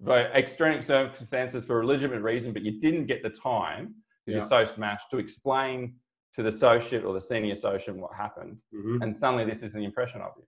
By 0.00 0.24
extreme 0.24 0.82
circumstances 0.82 1.64
for 1.64 1.80
a 1.80 1.86
legitimate 1.86 2.22
reason, 2.22 2.52
but 2.52 2.62
you 2.62 2.80
didn't 2.80 3.06
get 3.06 3.22
the 3.22 3.30
time 3.30 3.94
because 4.24 4.50
yeah. 4.50 4.58
you're 4.58 4.66
so 4.66 4.74
smashed 4.74 5.10
to 5.12 5.18
explain 5.18 5.94
to 6.34 6.42
the 6.42 6.50
associate 6.50 7.04
or 7.04 7.14
the 7.14 7.20
senior 7.20 7.54
associate 7.54 7.96
what 7.96 8.10
happened, 8.14 8.58
mm-hmm. 8.74 9.00
and 9.02 9.16
suddenly 9.16 9.44
this 9.44 9.62
is 9.62 9.72
the 9.72 9.84
impression 9.84 10.20
of 10.20 10.32
you. 10.36 10.44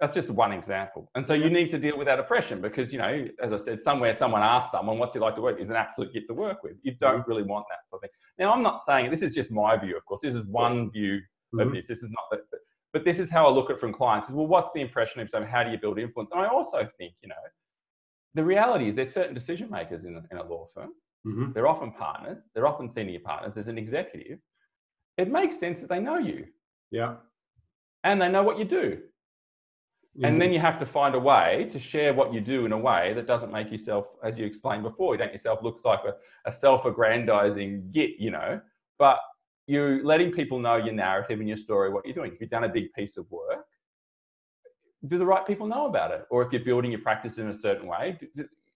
That's 0.00 0.14
just 0.14 0.30
one 0.30 0.52
example. 0.52 1.10
And 1.14 1.26
so 1.26 1.34
you 1.34 1.50
need 1.50 1.68
to 1.70 1.78
deal 1.78 1.98
with 1.98 2.06
that 2.06 2.18
oppression 2.18 2.62
because, 2.62 2.90
you 2.90 2.98
know, 2.98 3.26
as 3.42 3.52
I 3.52 3.58
said, 3.58 3.82
somewhere 3.82 4.16
someone 4.16 4.42
asks 4.42 4.72
someone, 4.72 4.98
what's 4.98 5.14
it 5.14 5.20
like 5.20 5.34
to 5.34 5.42
work? 5.42 5.60
Is 5.60 5.68
an 5.68 5.76
absolute 5.76 6.14
get 6.14 6.26
to 6.28 6.34
work 6.34 6.62
with. 6.62 6.76
You 6.82 6.94
don't 7.00 7.20
mm-hmm. 7.20 7.30
really 7.30 7.42
want 7.42 7.66
that 7.68 7.80
sort 7.90 7.98
of 7.98 8.08
thing. 8.08 8.10
Now, 8.38 8.52
I'm 8.54 8.62
not 8.62 8.82
saying 8.82 9.10
this 9.10 9.20
is 9.20 9.34
just 9.34 9.50
my 9.50 9.76
view, 9.76 9.98
of 9.98 10.06
course. 10.06 10.22
This 10.22 10.34
is 10.34 10.46
one 10.46 10.90
view 10.90 11.20
of 11.52 11.58
mm-hmm. 11.58 11.74
this. 11.74 11.86
This 11.86 12.02
is 12.02 12.10
not 12.10 12.24
that. 12.30 12.40
But 12.94 13.04
this 13.04 13.18
is 13.18 13.30
how 13.30 13.46
I 13.46 13.50
look 13.50 13.70
at 13.70 13.76
it 13.76 13.80
from 13.80 13.92
clients 13.92 14.30
is, 14.30 14.34
well, 14.34 14.46
what's 14.46 14.70
the 14.74 14.80
impression 14.80 15.20
of 15.20 15.28
something? 15.28 15.48
How 15.48 15.62
do 15.62 15.70
you 15.70 15.78
build 15.78 15.98
influence? 15.98 16.30
And 16.32 16.40
I 16.40 16.48
also 16.48 16.88
think, 16.98 17.12
you 17.22 17.28
know, 17.28 17.34
the 18.34 18.42
reality 18.42 18.88
is 18.88 18.96
there's 18.96 19.12
certain 19.12 19.34
decision 19.34 19.70
makers 19.70 20.04
in 20.04 20.16
a, 20.16 20.22
in 20.32 20.38
a 20.38 20.48
law 20.48 20.68
firm. 20.74 20.90
Mm-hmm. 21.26 21.52
They're 21.52 21.68
often 21.68 21.92
partners. 21.92 22.38
They're 22.54 22.66
often 22.66 22.88
senior 22.88 23.20
partners. 23.20 23.58
As 23.58 23.68
an 23.68 23.76
executive, 23.76 24.38
it 25.18 25.30
makes 25.30 25.58
sense 25.58 25.80
that 25.80 25.90
they 25.90 26.00
know 26.00 26.18
you. 26.18 26.46
Yeah. 26.90 27.16
And 28.02 28.20
they 28.20 28.28
know 28.28 28.42
what 28.42 28.58
you 28.58 28.64
do. 28.64 28.98
And 30.16 30.24
mm-hmm. 30.24 30.38
then 30.38 30.52
you 30.52 30.58
have 30.58 30.80
to 30.80 30.86
find 30.86 31.14
a 31.14 31.20
way 31.20 31.68
to 31.70 31.78
share 31.78 32.12
what 32.12 32.34
you 32.34 32.40
do 32.40 32.66
in 32.66 32.72
a 32.72 32.78
way 32.78 33.12
that 33.14 33.26
doesn't 33.26 33.52
make 33.52 33.70
yourself, 33.70 34.06
as 34.24 34.36
you 34.36 34.44
explained 34.44 34.82
before, 34.82 35.14
you 35.14 35.18
don't 35.18 35.32
yourself 35.32 35.60
looks 35.62 35.84
like 35.84 36.00
a, 36.04 36.14
a 36.48 36.52
self-aggrandizing 36.52 37.90
git, 37.92 38.18
you 38.18 38.32
know, 38.32 38.60
but 38.98 39.18
you're 39.66 40.04
letting 40.04 40.32
people 40.32 40.58
know 40.58 40.76
your 40.76 40.92
narrative 40.92 41.38
and 41.38 41.48
your 41.48 41.56
story, 41.56 41.90
what 41.90 42.04
you're 42.04 42.14
doing. 42.14 42.32
If 42.32 42.40
you've 42.40 42.50
done 42.50 42.64
a 42.64 42.68
big 42.68 42.92
piece 42.92 43.16
of 43.16 43.30
work, 43.30 43.64
do 45.06 45.16
the 45.16 45.24
right 45.24 45.46
people 45.46 45.68
know 45.68 45.86
about 45.86 46.10
it? 46.10 46.26
Or 46.28 46.42
if 46.42 46.52
you're 46.52 46.64
building 46.64 46.90
your 46.90 47.00
practice 47.00 47.38
in 47.38 47.48
a 47.48 47.58
certain 47.58 47.86
way, 47.86 48.18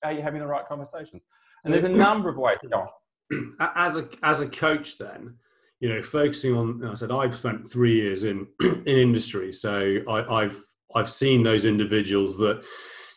are 0.05 0.13
you 0.13 0.23
having 0.23 0.41
the 0.41 0.47
right 0.47 0.67
conversations? 0.69 1.23
And 1.65 1.75
there's 1.75 1.85
a 1.85 1.89
number 1.89 2.29
of 2.29 2.37
ways 2.37 2.59
to 2.63 2.69
go 2.69 2.89
As 3.59 3.97
a, 3.97 4.07
as 4.23 4.41
a 4.41 4.47
coach 4.47 4.99
then, 4.99 5.35
you 5.81 5.89
know, 5.89 6.03
focusing 6.03 6.55
on, 6.55 6.85
I 6.85 6.95
said, 6.95 7.11
I've 7.11 7.37
spent 7.37 7.69
three 7.69 7.95
years 7.95 8.25
in, 8.25 8.47
in 8.63 8.87
industry. 8.87 9.53
So 9.53 9.99
I, 10.09 10.43
I've, 10.43 10.63
I've 10.95 11.11
seen 11.11 11.43
those 11.43 11.65
individuals 11.65 12.39
that 12.39 12.65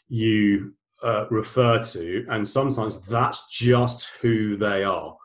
you 0.10 0.74
uh, 1.04 1.26
refer 1.30 1.84
to, 1.84 2.26
and 2.30 2.48
sometimes 2.48 3.06
that's 3.06 3.46
just 3.52 4.10
who 4.22 4.58
they 4.58 4.84
are 4.84 5.16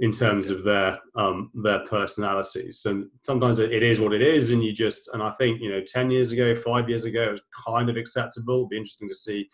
in 0.00 0.10
terms 0.10 0.50
of 0.50 0.64
their 0.64 0.98
um, 1.14 1.50
their 1.62 1.84
personalities. 1.86 2.82
And 2.84 3.06
sometimes 3.22 3.58
it 3.60 3.82
is 3.82 4.00
what 4.00 4.12
it 4.12 4.22
is, 4.22 4.50
and 4.50 4.64
you 4.64 4.72
just 4.72 5.08
and 5.12 5.22
I 5.22 5.30
think 5.32 5.60
you 5.60 5.70
know, 5.70 5.82
ten 5.86 6.10
years 6.10 6.32
ago, 6.32 6.54
five 6.54 6.88
years 6.88 7.04
ago, 7.04 7.22
it 7.22 7.32
was 7.32 7.42
kind 7.66 7.88
of 7.88 7.96
acceptable. 7.96 8.60
It'd 8.60 8.70
be 8.70 8.76
interesting 8.76 9.08
to 9.08 9.14
see 9.14 9.48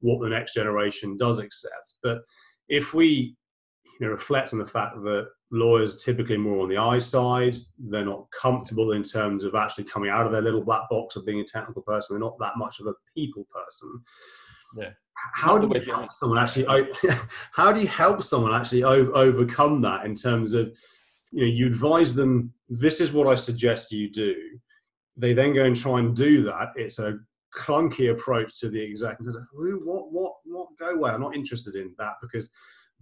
what 0.00 0.20
the 0.20 0.28
next 0.28 0.54
generation 0.54 1.16
does 1.16 1.38
accept. 1.38 1.94
But 2.02 2.18
if 2.68 2.92
we 2.92 3.36
you 3.98 4.06
know, 4.06 4.12
reflect 4.12 4.52
on 4.52 4.58
the 4.58 4.66
fact 4.66 4.96
that 5.02 5.28
lawyers 5.50 6.02
typically 6.02 6.36
more 6.36 6.62
on 6.62 6.68
the 6.68 6.76
I 6.76 6.98
side, 6.98 7.56
they're 7.78 8.04
not 8.04 8.26
comfortable 8.30 8.92
in 8.92 9.02
terms 9.02 9.44
of 9.44 9.54
actually 9.54 9.84
coming 9.84 10.10
out 10.10 10.26
of 10.26 10.32
their 10.32 10.42
little 10.42 10.64
black 10.64 10.88
box 10.90 11.16
of 11.16 11.24
being 11.24 11.40
a 11.40 11.44
technical 11.44 11.82
person. 11.82 12.14
They're 12.14 12.28
not 12.28 12.38
that 12.38 12.56
much 12.56 12.80
of 12.80 12.86
a 12.86 12.94
people 13.14 13.46
person. 13.52 14.02
Yeah. 14.76 14.90
How 15.32 15.56
do 15.56 15.68
you 15.72 15.80
help 15.80 16.12
someone 16.12 16.38
actually 16.38 16.66
how 17.52 17.72
do 17.72 17.80
you 17.80 17.88
help 17.88 18.22
someone 18.22 18.54
actually 18.54 18.82
overcome 18.84 19.80
that 19.82 20.04
in 20.04 20.14
terms 20.14 20.52
of 20.52 20.76
you 21.32 21.40
know 21.40 21.46
you 21.46 21.66
advise 21.66 22.14
them 22.14 22.52
this 22.68 23.00
is 23.00 23.12
what 23.12 23.26
i 23.26 23.34
suggest 23.34 23.92
you 23.92 24.10
do. 24.10 24.34
They 25.16 25.32
then 25.32 25.54
go 25.54 25.64
and 25.64 25.74
try 25.74 26.00
and 26.00 26.14
do 26.14 26.42
that. 26.44 26.72
It's 26.76 26.98
a 26.98 27.18
clunky 27.56 28.10
approach 28.10 28.60
to 28.60 28.68
the 28.68 28.80
executive. 28.80 29.34
Who 29.54 29.80
what 29.84 30.12
what 30.12 30.32
what 30.44 30.68
go 30.78 30.90
away? 30.90 31.12
I'm 31.12 31.22
not 31.22 31.34
interested 31.34 31.76
in 31.76 31.94
that 31.98 32.14
because 32.20 32.50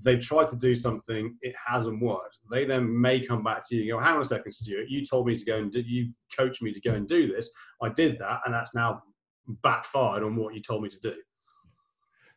they've 0.02 0.20
tried 0.20 0.48
to 0.48 0.56
do 0.56 0.74
something 0.74 1.36
it 1.40 1.54
hasn't 1.66 2.00
worked 2.02 2.38
they 2.50 2.64
then 2.64 3.00
may 3.00 3.20
come 3.20 3.42
back 3.42 3.66
to 3.66 3.74
you 3.76 3.82
and 3.82 3.90
go 3.90 3.98
hang 3.98 4.16
on 4.16 4.22
a 4.22 4.24
second 4.24 4.52
stuart 4.52 4.88
you 4.88 5.04
told 5.04 5.26
me 5.26 5.36
to 5.36 5.44
go 5.44 5.56
and 5.56 5.72
did 5.72 5.86
you 5.86 6.10
coach 6.36 6.60
me 6.62 6.72
to 6.72 6.80
go 6.80 6.92
and 6.92 7.08
do 7.08 7.32
this 7.32 7.50
i 7.82 7.88
did 7.88 8.18
that 8.18 8.40
and 8.44 8.54
that's 8.54 8.74
now 8.74 9.02
backfired 9.62 10.22
on 10.22 10.36
what 10.36 10.54
you 10.54 10.60
told 10.60 10.82
me 10.82 10.88
to 10.88 11.00
do 11.00 11.14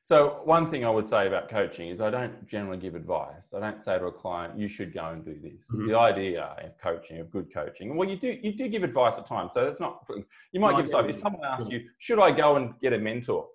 so 0.07 0.39
one 0.45 0.71
thing 0.71 0.85
I 0.85 0.89
would 0.89 1.09
say 1.09 1.27
about 1.27 1.49
coaching 1.49 1.89
is 1.89 1.99
I 1.99 2.09
don't 2.09 2.47
generally 2.47 2.77
give 2.77 2.95
advice. 2.95 3.53
I 3.53 3.59
don't 3.59 3.83
say 3.83 3.99
to 3.99 4.05
a 4.05 4.11
client, 4.11 4.57
you 4.57 4.69
should 4.69 4.93
go 4.93 5.07
and 5.07 5.23
do 5.25 5.35
this. 5.43 5.67
Mm-hmm. 5.69 5.89
The 5.89 5.97
idea 5.97 6.43
of 6.43 6.77
coaching, 6.81 7.19
of 7.19 7.29
good 7.29 7.53
coaching, 7.53 7.93
well, 7.93 8.07
you 8.07 8.15
do 8.15 8.39
you 8.41 8.53
do 8.53 8.69
give 8.69 8.83
advice 8.83 9.15
at 9.17 9.27
times. 9.27 9.51
So 9.53 9.65
that's 9.65 9.81
not 9.81 10.05
you 10.53 10.61
might 10.61 10.71
no, 10.71 10.77
give 10.77 10.85
advice. 10.85 11.15
If 11.15 11.21
someone 11.21 11.43
asks 11.43 11.67
you, 11.69 11.81
should 11.99 12.21
I 12.21 12.31
go 12.31 12.55
and 12.55 12.73
get 12.79 12.93
a 12.93 12.97
mentor? 12.97 13.47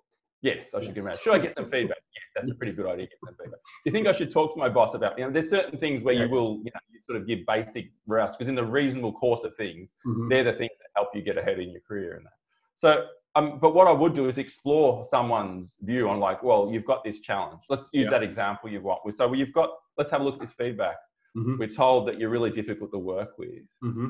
Yes, 0.43 0.75
I 0.75 0.81
should 0.81 0.89
yes. 0.89 0.95
give 0.95 1.03
them. 1.05 1.17
Should 1.23 1.33
I 1.33 1.39
get 1.39 1.55
some 1.59 1.71
feedback? 1.71 1.97
That's 2.35 2.51
a 2.51 2.55
pretty 2.55 2.73
good 2.73 2.87
idea. 2.87 3.07
Get 3.07 3.19
some 3.25 3.35
feedback. 3.41 3.59
Do 3.59 3.85
you 3.85 3.91
think 3.91 4.07
I 4.07 4.11
should 4.11 4.31
talk 4.31 4.53
to 4.53 4.59
my 4.59 4.69
boss 4.69 4.95
about? 4.95 5.17
You 5.17 5.25
know, 5.25 5.31
there's 5.31 5.49
certain 5.49 5.79
things 5.79 6.03
where 6.03 6.13
you 6.13 6.29
will, 6.29 6.57
you 6.63 6.71
know, 6.73 6.79
you 6.91 6.99
sort 7.05 7.19
of 7.19 7.27
give 7.27 7.39
basic 7.47 7.91
routes 8.07 8.35
because 8.35 8.49
in 8.49 8.55
the 8.55 8.65
reasonable 8.65 9.13
course 9.13 9.43
of 9.43 9.55
things, 9.55 9.89
mm-hmm. 10.07 10.29
they're 10.29 10.43
the 10.43 10.53
things 10.53 10.71
that 10.79 10.89
help 10.95 11.09
you 11.13 11.21
get 11.21 11.37
ahead 11.37 11.59
in 11.59 11.69
your 11.69 11.81
career 11.87 12.15
and 12.15 12.25
that. 12.25 12.31
So 12.75 13.05
um, 13.35 13.59
but 13.59 13.73
what 13.73 13.87
I 13.87 13.91
would 13.91 14.13
do 14.13 14.27
is 14.27 14.37
explore 14.37 15.05
someone's 15.09 15.75
view 15.81 16.07
on 16.07 16.19
like, 16.19 16.43
well, 16.43 16.69
you've 16.71 16.85
got 16.85 17.03
this 17.03 17.19
challenge. 17.19 17.61
Let's 17.67 17.87
use 17.91 18.05
yeah. 18.05 18.11
that 18.11 18.23
example 18.23 18.69
you've 18.69 18.83
got. 18.83 19.01
So 19.15 19.33
you've 19.33 19.53
got, 19.53 19.69
let's 19.97 20.11
have 20.11 20.21
a 20.21 20.23
look 20.23 20.35
at 20.35 20.41
this 20.41 20.53
feedback. 20.53 20.97
Mm-hmm. 21.35 21.57
We're 21.57 21.67
told 21.67 22.07
that 22.07 22.19
you're 22.19 22.29
really 22.29 22.51
difficult 22.51 22.91
to 22.91 22.99
work 22.99 23.39
with. 23.39 23.63
Mm-hmm. 23.83 24.09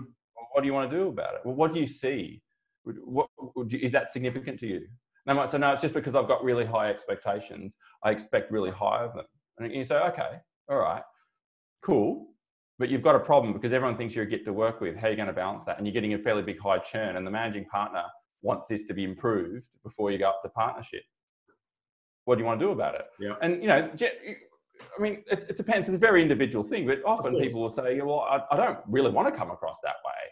what 0.52 0.62
do 0.62 0.68
you 0.68 0.74
want 0.74 0.92
to 0.92 0.98
do 0.98 1.08
about 1.08 1.36
it? 1.36 1.42
Well, 1.46 1.56
what 1.56 1.74
do 1.74 1.80
you 1.80 1.88
see? 1.88 2.42
What, 2.84 3.28
is 3.72 3.94
that 3.94 4.12
significant 4.12 4.60
to 4.60 4.68
you? 4.68 4.88
And 5.26 5.38
I 5.38 5.42
might 5.42 5.52
say, 5.52 5.58
no, 5.58 5.72
it's 5.72 5.82
just 5.82 5.94
because 5.94 6.16
I've 6.16 6.28
got 6.28 6.44
really 6.44 6.66
high 6.66 6.90
expectations. 6.90 7.76
I 8.04 8.12
expect 8.12 8.52
really 8.52 8.72
high 8.72 9.04
of 9.04 9.14
them. 9.14 9.26
And 9.58 9.74
you 9.74 9.86
say, 9.86 9.96
okay, 9.96 10.40
all 10.70 10.78
right, 10.78 11.04
cool. 11.84 12.28
But 12.80 12.90
you've 12.90 13.04
got 13.04 13.16
a 13.16 13.20
problem 13.20 13.54
because 13.54 13.72
everyone 13.72 13.98
thinks 13.98 14.16
you're 14.16 14.26
a 14.26 14.30
git 14.30 14.44
to 14.46 14.54
work 14.54 14.82
with. 14.82 14.96
How 14.96 15.08
are 15.08 15.12
you 15.12 15.16
going 15.16 15.28
to 15.28 15.34
balance 15.34 15.64
that? 15.66 15.78
And 15.78 15.88
you're 15.88 15.94
getting 15.94 16.16
a 16.16 16.18
fairly 16.18 16.42
big 16.42 16.60
high 16.60 16.80
churn. 16.80 17.16
And 17.16 17.26
the 17.26 17.32
managing 17.32 17.66
partner 17.66 18.04
wants 18.42 18.68
this 18.68 18.84
to 18.86 18.94
be 18.94 19.04
improved 19.04 19.66
before 19.84 20.12
you 20.12 20.18
go 20.18 20.30
up 20.30 20.42
to 20.44 20.50
partnership. 20.50 21.04
What 22.26 22.36
do 22.36 22.42
you 22.42 22.46
want 22.46 22.60
to 22.60 22.66
do 22.66 22.72
about 22.72 22.96
it? 22.96 23.06
Yeah. 23.20 23.36
And 23.42 23.62
you 23.62 23.68
know, 23.68 23.92
I 24.98 25.02
mean, 25.02 25.24
it, 25.30 25.46
it 25.50 25.58
depends. 25.58 25.88
It's 25.88 25.96
a 25.96 26.00
very 26.00 26.22
individual 26.22 26.64
thing, 26.64 26.86
but 26.88 27.04
often 27.06 27.40
people 27.40 27.62
will 27.62 27.72
say, 27.72 28.00
"Well, 28.02 28.22
I, 28.22 28.42
I 28.52 28.58
don't 28.58 28.80
really 28.88 29.12
want 29.12 29.32
to 29.32 29.38
come 29.38 29.52
across 29.52 29.78
that 29.84 29.96
way. 30.06 30.32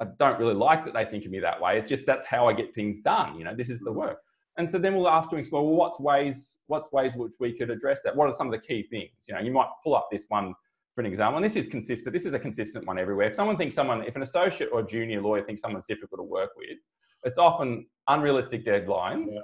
I 0.00 0.06
don't 0.18 0.38
really 0.38 0.54
like 0.54 0.84
that 0.84 0.94
they 0.94 1.04
think 1.04 1.24
of 1.24 1.30
me 1.30 1.40
that 1.40 1.60
way. 1.60 1.78
It's 1.78 1.88
just 1.88 2.06
that's 2.06 2.26
how 2.26 2.48
I 2.48 2.52
get 2.52 2.74
things 2.74 3.00
done. 3.00 3.38
You 3.38 3.44
know, 3.44 3.54
this 3.54 3.70
is 3.70 3.80
the 3.80 3.90
mm-hmm. 3.90 4.00
work." 4.00 4.18
And 4.56 4.70
so 4.70 4.78
then 4.78 4.94
we'll 4.94 5.08
ask 5.08 5.30
to 5.30 5.36
explore, 5.36 5.64
well, 5.64 5.74
what's 5.74 5.98
ways, 5.98 6.56
what's 6.68 6.92
ways 6.92 7.12
which 7.16 7.32
we 7.40 7.56
could 7.58 7.70
address 7.70 8.00
that? 8.04 8.14
What 8.14 8.28
are 8.28 8.34
some 8.34 8.46
of 8.46 8.52
the 8.52 8.64
key 8.64 8.86
things? 8.88 9.10
You 9.26 9.34
know, 9.34 9.40
you 9.40 9.52
might 9.52 9.66
pull 9.82 9.96
up 9.96 10.08
this 10.12 10.24
one 10.28 10.54
for 10.94 11.00
an 11.00 11.06
example, 11.06 11.38
and 11.38 11.44
this 11.44 11.56
is 11.56 11.66
consistent. 11.66 12.12
This 12.12 12.24
is 12.24 12.34
a 12.34 12.38
consistent 12.38 12.86
one 12.86 12.98
everywhere. 12.98 13.26
If 13.28 13.34
someone 13.34 13.56
thinks 13.56 13.74
someone, 13.74 14.04
if 14.04 14.14
an 14.14 14.22
associate 14.22 14.70
or 14.72 14.82
junior 14.82 15.20
lawyer 15.20 15.42
thinks 15.42 15.60
someone's 15.60 15.86
difficult 15.88 16.20
to 16.20 16.24
work 16.24 16.50
with, 16.56 16.78
it's 17.24 17.38
often 17.38 17.86
unrealistic 18.06 18.64
deadlines 18.64 19.32
yeah. 19.32 19.40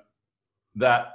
that 0.76 1.06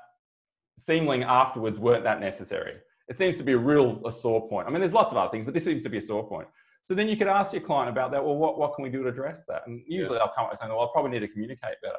seemingly 0.77 1.23
afterwards 1.23 1.79
weren't 1.79 2.03
that 2.03 2.19
necessary. 2.19 2.73
It 3.07 3.17
seems 3.17 3.37
to 3.37 3.43
be 3.43 3.53
a 3.53 3.57
real 3.57 4.01
a 4.05 4.11
sore 4.11 4.49
point. 4.49 4.67
I 4.67 4.71
mean, 4.71 4.81
there's 4.81 4.91
lots 4.91 5.11
of 5.11 5.17
other 5.17 5.29
things, 5.29 5.45
but 5.45 5.53
this 5.53 5.63
seems 5.63 5.83
to 5.83 5.89
be 5.89 5.99
a 5.99 6.01
sore 6.01 6.27
point. 6.27 6.47
So 6.87 6.93
then 6.93 7.07
you 7.07 7.17
could 7.17 7.27
ask 7.27 7.51
your 7.51 7.61
client 7.61 7.89
about 7.89 8.11
that. 8.11 8.23
Well, 8.23 8.35
what, 8.35 8.59
what 8.59 8.75
can 8.75 8.83
we 8.83 8.89
do 8.89 9.03
to 9.03 9.09
address 9.09 9.39
that? 9.47 9.63
And 9.65 9.81
usually 9.87 10.17
yeah. 10.17 10.25
they'll 10.25 10.33
come 10.35 10.45
up 10.45 10.57
saying, 10.59 10.71
well, 10.71 10.81
I 10.81 10.87
probably 10.93 11.11
need 11.11 11.25
to 11.25 11.27
communicate 11.27 11.81
better. 11.81 11.95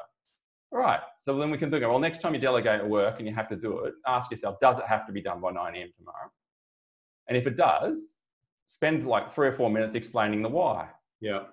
All 0.72 0.78
right. 0.78 1.00
So 1.18 1.36
then 1.38 1.50
we 1.50 1.58
can 1.58 1.70
think, 1.70 1.82
well, 1.82 1.98
next 1.98 2.20
time 2.20 2.34
you 2.34 2.40
delegate 2.40 2.82
a 2.82 2.86
work 2.86 3.16
and 3.18 3.26
you 3.26 3.34
have 3.34 3.48
to 3.48 3.56
do 3.56 3.80
it, 3.80 3.94
ask 4.06 4.30
yourself, 4.30 4.56
does 4.60 4.78
it 4.78 4.84
have 4.86 5.06
to 5.06 5.12
be 5.12 5.20
done 5.20 5.40
by 5.40 5.50
9 5.50 5.74
a.m. 5.74 5.88
tomorrow? 5.96 6.30
And 7.28 7.36
if 7.36 7.46
it 7.46 7.56
does, 7.56 7.98
spend 8.68 9.06
like 9.06 9.34
three 9.34 9.48
or 9.48 9.52
four 9.52 9.70
minutes 9.70 9.94
explaining 9.94 10.42
the 10.42 10.48
why. 10.48 10.88
Yeah. 11.20 11.44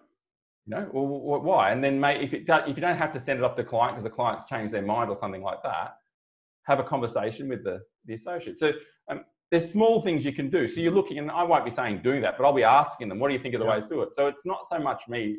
You 0.65 0.75
know, 0.75 0.89
well, 0.93 1.41
why? 1.41 1.71
And 1.71 1.83
then, 1.83 1.99
mate, 1.99 2.21
if 2.21 2.33
it 2.33 2.47
does, 2.47 2.63
if 2.67 2.77
you 2.77 2.81
don't 2.81 2.97
have 2.97 3.11
to 3.13 3.19
send 3.19 3.39
it 3.39 3.43
off 3.43 3.55
to 3.57 3.63
the 3.63 3.69
client 3.69 3.95
because 3.95 4.03
the 4.03 4.15
client's 4.15 4.45
changed 4.45 4.73
their 4.73 4.81
mind 4.81 5.09
or 5.09 5.17
something 5.17 5.41
like 5.41 5.61
that, 5.63 5.97
have 6.65 6.79
a 6.79 6.83
conversation 6.83 7.49
with 7.49 7.63
the 7.63 7.81
the 8.05 8.13
associate. 8.13 8.57
So 8.57 8.71
um, 9.09 9.25
there's 9.53 9.71
small 9.71 10.01
things 10.01 10.25
you 10.25 10.33
can 10.33 10.49
do. 10.49 10.67
So 10.67 10.81
you're 10.81 10.91
looking, 10.91 11.19
and 11.19 11.29
I 11.29 11.43
won't 11.43 11.63
be 11.63 11.69
saying 11.69 12.01
doing 12.03 12.23
that, 12.23 12.39
but 12.39 12.43
I'll 12.43 12.55
be 12.55 12.63
asking 12.63 13.07
them, 13.07 13.19
what 13.19 13.27
do 13.27 13.35
you 13.35 13.39
think 13.39 13.53
of 13.53 13.59
the 13.59 13.67
yeah. 13.67 13.75
ways 13.75 13.83
to 13.83 13.89
do 13.89 14.01
it? 14.01 14.09
So 14.15 14.25
it's 14.25 14.47
not 14.47 14.67
so 14.67 14.79
much 14.79 15.03
me. 15.07 15.37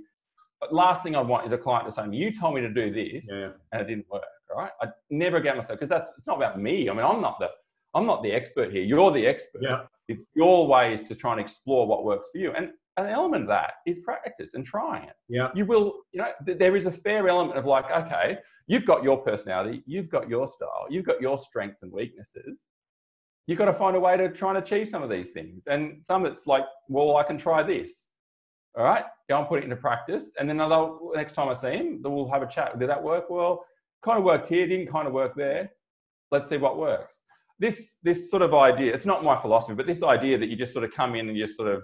But 0.61 0.73
last 0.73 1.03
thing 1.03 1.17
I 1.17 1.21
want 1.21 1.45
is 1.47 1.53
a 1.53 1.59
client 1.59 1.89
to 1.89 1.93
say, 1.93 2.03
you 2.13 2.33
told 2.33 2.55
me 2.55 2.61
to 2.61 2.73
do 2.73 2.93
this, 2.95 3.25
yeah. 3.29 3.49
and 3.73 3.83
it 3.83 3.87
didn't 3.89 4.07
work. 4.09 4.23
Right? 4.57 4.71
I 4.81 4.87
never 5.11 5.41
get 5.41 5.57
myself 5.57 5.81
because 5.81 5.91
that's 5.91 6.09
it's 6.17 6.29
not 6.29 6.37
about 6.37 6.61
me. 6.61 6.89
I 6.89 6.93
mean, 6.93 7.05
I'm 7.05 7.21
not 7.21 7.41
the 7.41 7.49
I'm 7.93 8.07
not 8.07 8.23
the 8.23 8.31
expert 8.31 8.71
here. 8.71 8.85
You're 8.85 9.11
the 9.11 9.27
expert. 9.27 9.63
Yeah. 9.63 9.81
It's 10.07 10.23
your 10.37 10.69
ways 10.69 11.01
to 11.09 11.17
try 11.17 11.33
and 11.33 11.41
explore 11.41 11.89
what 11.89 12.05
works 12.05 12.29
for 12.31 12.39
you. 12.39 12.53
And 12.53 12.69
an 12.97 13.07
element 13.07 13.43
of 13.43 13.49
that 13.49 13.73
is 13.85 13.99
practice 13.99 14.55
and 14.55 14.65
trying 14.65 15.09
it. 15.09 15.17
Yeah. 15.29 15.51
You 15.57 15.67
will, 15.67 15.95
you 16.13 16.21
know, 16.21 16.29
th- 16.47 16.59
there 16.59 16.77
is 16.77 16.87
a 16.87 16.93
fair 16.93 17.29
element 17.29 17.59
of 17.59 17.65
like, 17.65 17.87
okay, 17.91 18.39
you've 18.69 18.87
got 18.87 19.03
your 19.03 19.17
personality, 19.19 19.83
you've 19.87 20.09
got 20.09 20.29
your 20.29 20.47
style, 20.47 20.87
you've 20.89 21.05
got 21.05 21.21
your 21.21 21.37
strengths 21.39 21.83
and 21.83 21.91
weaknesses. 21.91 22.59
You've 23.47 23.59
got 23.59 23.67
to 23.67 23.75
find 23.75 23.95
a 23.97 24.01
way 24.01 24.17
to 24.17 24.31
try 24.31 24.51
and 24.51 24.59
achieve 24.59 24.89
some 24.89 25.03
of 25.03 25.11
these 25.11 25.31
things. 25.33 25.65
And 25.67 26.03
some 26.07 26.25
it's 26.25 26.47
like, 26.47 26.65
well, 26.89 27.17
I 27.17 27.25
can 27.25 27.37
try 27.37 27.63
this. 27.63 27.91
All 28.77 28.85
right, 28.85 29.05
go 29.29 29.39
and 29.39 29.47
put 29.47 29.61
it 29.61 29.65
into 29.65 29.77
practice. 29.77 30.31
And 30.39 30.49
then 30.49 30.57
next 31.15 31.35
time 31.35 31.49
I 31.49 31.55
see 31.55 31.77
him, 31.77 32.01
we'll 32.03 32.31
have 32.31 32.43
a 32.43 32.47
chat. 32.47 32.79
Did 32.79 32.89
that 32.89 33.03
work? 33.03 33.31
Well, 33.31 33.65
kind 34.05 34.19
of 34.19 34.25
worked 34.25 34.49
here, 34.49 34.67
didn't 34.67 34.91
kind 34.91 35.07
of 35.07 35.15
work 35.15 35.35
there. 35.37 35.71
Let's 36.31 36.49
see 36.49 36.57
what 36.57 36.77
works. 36.79 37.19
This 37.61 37.95
this 38.03 38.31
sort 38.31 38.43
of 38.43 38.53
idea, 38.53 38.93
it's 38.93 39.07
not 39.07 39.23
my 39.23 39.41
philosophy, 39.41 39.75
but 39.75 39.87
this 39.87 40.03
idea 40.03 40.39
that 40.39 40.49
you 40.49 40.57
just 40.57 40.73
sort 40.73 40.85
of 40.85 40.91
come 40.93 41.15
in 41.15 41.29
and 41.29 41.37
you 41.37 41.47
just 41.47 41.57
sort 41.57 41.69
of 41.69 41.83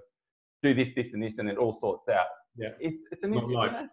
do 0.64 0.75
this, 0.75 0.88
this, 0.96 1.14
and 1.14 1.23
this, 1.23 1.38
and 1.38 1.49
it 1.49 1.59
all 1.59 1.73
sorts 1.73 2.09
out. 2.09 2.27
Yeah. 2.57 2.70
It's 2.81 3.05
it's 3.12 3.23
an 3.23 3.31
not 3.31 3.49
life. 3.49 3.87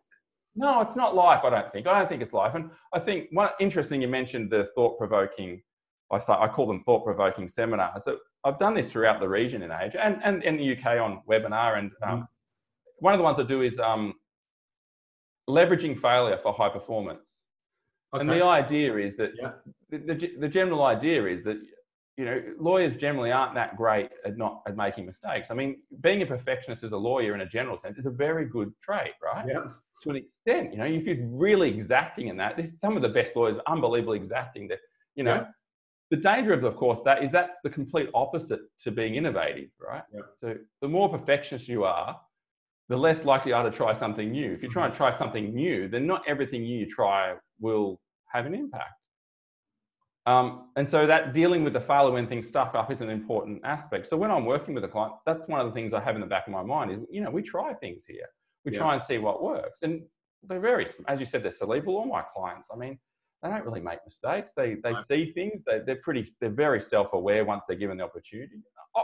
no, 0.56 0.82
it's 0.82 0.96
not 0.96 1.16
life. 1.16 1.42
I 1.44 1.52
don't 1.52 1.72
think. 1.72 1.86
I 1.86 2.00
don't 2.00 2.10
think 2.10 2.24
it's 2.24 2.34
life. 2.34 2.56
And 2.56 2.72
I 2.94 3.00
think 3.00 3.28
one 3.32 3.50
interesting. 3.60 4.02
You 4.02 4.08
mentioned 4.08 4.50
the 4.50 4.70
thought 4.74 4.98
provoking. 4.98 5.62
I 6.12 6.20
say 6.20 6.34
I 6.34 6.48
call 6.48 6.68
them 6.68 6.84
thought 6.86 7.04
provoking 7.04 7.50
seminars. 7.50 8.04
So 8.06 8.18
I've 8.44 8.60
done 8.60 8.76
this 8.76 8.92
throughout 8.92 9.20
the 9.20 9.28
region 9.28 9.62
in 9.62 9.72
Asia 9.72 10.04
and 10.04 10.22
and 10.24 10.44
in 10.44 10.58
the 10.58 10.78
UK 10.78 11.00
on 11.00 11.22
webinar. 11.30 11.78
And 11.78 11.92
um, 12.04 12.10
mm-hmm. 12.10 12.22
one 13.00 13.14
of 13.14 13.18
the 13.18 13.24
ones 13.24 13.40
I 13.40 13.44
do 13.44 13.62
is 13.62 13.78
um, 13.80 14.14
leveraging 15.50 16.00
failure 16.00 16.40
for 16.42 16.54
high 16.54 16.70
performance. 16.70 17.22
Okay. 18.14 18.22
And 18.22 18.30
the 18.30 18.44
idea 18.44 18.96
is 18.98 19.18
that 19.18 19.32
yeah. 19.40 19.52
the, 19.90 19.98
the, 19.98 20.32
the 20.40 20.48
general 20.48 20.84
idea 20.84 21.26
is 21.26 21.44
that 21.44 21.58
you 22.16 22.26
know 22.26 22.42
lawyers 22.58 22.96
generally 22.96 23.32
aren't 23.32 23.54
that 23.56 23.76
great 23.76 24.10
at 24.26 24.38
not 24.38 24.62
at 24.68 24.78
making 24.78 25.06
mistakes. 25.06 25.50
I 25.52 25.54
mean, 25.54 25.78
being 26.02 26.22
a 26.22 26.26
perfectionist 26.26 26.84
as 26.84 26.94
a 26.94 26.98
lawyer 26.98 27.36
in 27.36 27.42
a 27.42 27.46
general 27.46 27.78
sense 27.78 27.98
is 27.98 28.06
a 28.06 28.12
very 28.12 28.46
good 28.46 28.72
trait, 28.82 29.12
right? 29.22 29.46
Yeah. 29.48 29.64
To 30.04 30.10
an 30.12 30.16
extent, 30.16 30.72
you 30.72 30.78
know, 30.78 30.86
if 30.86 31.06
you're 31.06 31.26
really 31.28 31.70
exacting 31.70 32.28
in 32.28 32.38
that, 32.38 32.56
this, 32.56 32.80
some 32.80 32.96
of 32.96 33.02
the 33.02 33.10
best 33.10 33.36
lawyers 33.36 33.58
are 33.58 33.74
unbelievably 33.74 34.18
exacting. 34.18 34.68
That 34.68 34.80
you 35.16 35.24
know, 35.24 35.36
yeah. 35.36 35.46
The 36.10 36.18
danger 36.18 36.54
of, 36.54 36.64
of 36.64 36.76
course, 36.76 37.00
that 37.06 37.24
is 37.24 37.32
that's 37.32 37.58
the 37.64 37.70
complete 37.70 38.10
opposite 38.14 38.62
to 38.82 38.92
being 38.92 39.16
innovative, 39.16 39.70
right? 39.80 40.04
Yeah. 40.14 40.22
So 40.40 40.56
the 40.82 40.88
more 40.88 41.10
perfectionist 41.10 41.68
you 41.68 41.84
are, 41.84 42.20
the 42.90 42.98
less 42.98 43.26
likely 43.26 43.52
you 43.52 43.56
are 43.56 43.70
to 43.70 43.76
try 43.76 43.94
something 43.94 44.32
new. 44.32 44.54
If 44.54 44.64
you 44.64 44.70
try 44.70 44.86
and 44.86 44.94
mm-hmm. 44.94 45.04
try 45.04 45.18
something 45.18 45.54
new, 45.54 45.90
then 45.90 46.08
not 46.08 46.22
everything 46.28 46.64
you 46.64 46.90
try 46.90 47.36
will 47.60 48.00
have 48.28 48.46
an 48.46 48.54
impact. 48.54 48.94
Um, 50.26 50.70
and 50.76 50.88
so 50.88 51.08
that 51.08 51.34
dealing 51.34 51.64
with 51.64 51.74
the 51.74 51.80
failure 51.80 52.12
when 52.12 52.28
things 52.28 52.48
stuff 52.48 52.76
up 52.76 52.92
is 52.92 53.00
an 53.00 53.10
important 53.10 53.62
aspect. 53.64 54.10
So 54.10 54.18
when 54.18 54.30
I'm 54.30 54.46
working 54.46 54.74
with 54.74 54.84
a 54.84 54.88
client, 54.88 55.14
that's 55.26 55.48
one 55.48 55.62
of 55.62 55.68
the 55.68 55.74
things 55.74 55.94
I 55.94 56.02
have 56.02 56.16
in 56.16 56.22
the 56.22 56.28
back 56.28 56.48
of 56.48 56.54
my 56.54 56.64
mind 56.64 56.92
is, 56.92 57.00
you 57.10 57.22
know, 57.22 57.30
we 57.30 57.42
try 57.42 57.74
things 57.76 58.04
here. 58.08 58.28
We 58.66 58.74
yeah. 58.74 58.80
try 58.80 58.94
and 58.94 59.04
see 59.04 59.20
what 59.20 59.42
works. 59.42 59.84
And 59.84 60.02
they're 60.44 60.60
very, 60.60 60.88
as 61.08 61.22
you 61.22 61.26
said, 61.26 61.44
they're 61.44 61.52
cerebral. 61.52 61.96
All 61.96 62.06
my 62.06 62.24
clients, 62.36 62.68
I 62.74 62.78
mean, 62.78 63.00
they 63.44 63.50
don't 63.50 63.66
really 63.66 63.82
make 63.82 64.00
mistakes. 64.06 64.54
They 64.56 64.78
they 64.84 64.94
see 65.08 65.32
things. 65.34 65.62
They, 65.66 65.80
they're 65.86 66.02
pretty. 66.04 66.28
They're 66.40 66.50
very 66.50 66.82
self-aware 66.82 67.46
once 67.46 67.66
they're 67.68 67.78
given 67.78 67.98
the 67.98 68.04
opportunity. 68.04 68.62
Oh, 68.96 69.04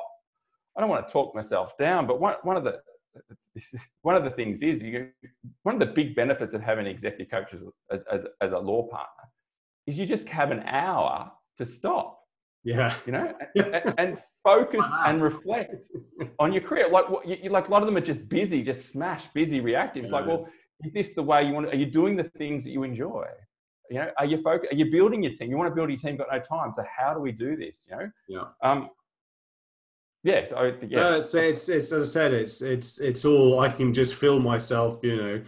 I 0.77 0.81
don't 0.81 0.89
want 0.89 1.07
to 1.07 1.11
talk 1.11 1.35
myself 1.35 1.77
down, 1.77 2.07
but 2.07 2.19
one 2.19 2.35
one 2.43 2.57
of 2.57 2.63
the 2.63 2.79
one 4.01 4.15
of 4.15 4.23
the 4.23 4.31
things 4.31 4.61
is 4.61 4.81
you, 4.81 5.09
one 5.63 5.75
of 5.75 5.79
the 5.79 5.93
big 5.93 6.15
benefits 6.15 6.53
of 6.53 6.61
having 6.61 6.85
executive 6.87 7.29
coaches 7.29 7.61
as, 7.91 7.99
as, 8.11 8.21
as 8.41 8.51
a 8.51 8.57
law 8.57 8.87
partner 8.87 9.29
is 9.85 9.97
you 9.97 10.05
just 10.05 10.27
have 10.27 10.51
an 10.51 10.61
hour 10.61 11.31
to 11.57 11.65
stop. 11.65 12.19
Yeah. 12.63 12.95
You 13.05 13.11
know, 13.11 13.33
and, 13.55 13.93
and 13.97 14.17
focus 14.43 14.79
wow. 14.81 15.03
and 15.07 15.21
reflect 15.21 15.85
on 16.39 16.53
your 16.53 16.61
career. 16.61 16.89
Like, 16.89 17.09
what, 17.09 17.27
you, 17.27 17.49
like 17.49 17.67
a 17.67 17.71
lot 17.71 17.81
of 17.81 17.87
them 17.87 17.97
are 17.97 18.01
just 18.01 18.27
busy, 18.29 18.63
just 18.63 18.89
smash, 18.89 19.25
busy, 19.33 19.59
reactive. 19.59 20.05
It's 20.05 20.11
yeah. 20.11 20.19
like, 20.19 20.27
well, 20.27 20.47
is 20.83 20.93
this 20.93 21.13
the 21.13 21.23
way 21.23 21.43
you 21.43 21.53
want 21.53 21.67
to, 21.67 21.73
are 21.73 21.77
you 21.77 21.85
doing 21.85 22.15
the 22.15 22.29
things 22.37 22.63
that 22.63 22.71
you 22.71 22.83
enjoy? 22.83 23.25
You 23.89 23.99
know, 23.99 24.11
are 24.17 24.25
you 24.25 24.41
focus, 24.41 24.69
are 24.71 24.75
you 24.75 24.91
building 24.91 25.23
your 25.23 25.33
team? 25.33 25.49
You 25.49 25.57
want 25.57 25.69
to 25.69 25.75
build 25.75 25.89
your 25.89 25.99
team, 25.99 26.17
got 26.17 26.27
no 26.31 26.39
time. 26.39 26.71
So 26.73 26.83
how 26.97 27.13
do 27.13 27.19
we 27.19 27.31
do 27.31 27.55
this? 27.55 27.85
You 27.89 27.97
know? 27.97 28.11
Yeah. 28.27 28.43
Um, 28.61 28.89
yeah, 30.23 30.45
so 30.47 30.73
yeah. 30.87 30.99
No, 30.99 31.17
it's, 31.17 31.33
it's 31.33 31.67
it's 31.67 31.91
as 31.91 32.09
I 32.09 32.11
said, 32.11 32.33
it's 32.33 32.61
it's 32.61 32.99
it's 32.99 33.25
all 33.25 33.59
I 33.59 33.67
can 33.67 33.93
just 33.93 34.15
feel 34.15 34.39
myself, 34.39 34.99
you 35.03 35.17
know, 35.17 35.43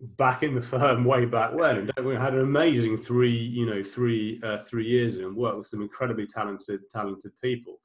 back 0.00 0.42
in 0.42 0.54
the 0.54 0.60
firm 0.60 1.04
way 1.12 1.26
back 1.26 1.54
when. 1.54 1.90
And 1.96 2.06
we 2.06 2.16
had 2.16 2.34
an 2.34 2.40
amazing 2.40 2.96
three, 2.96 3.30
you 3.30 3.66
know, 3.66 3.84
three 3.84 4.40
uh, 4.42 4.58
three 4.58 4.86
years 4.86 5.18
and 5.18 5.36
worked 5.36 5.58
with 5.58 5.66
some 5.68 5.80
incredibly 5.80 6.26
talented 6.26 6.80
talented 6.90 7.32
people. 7.40 7.78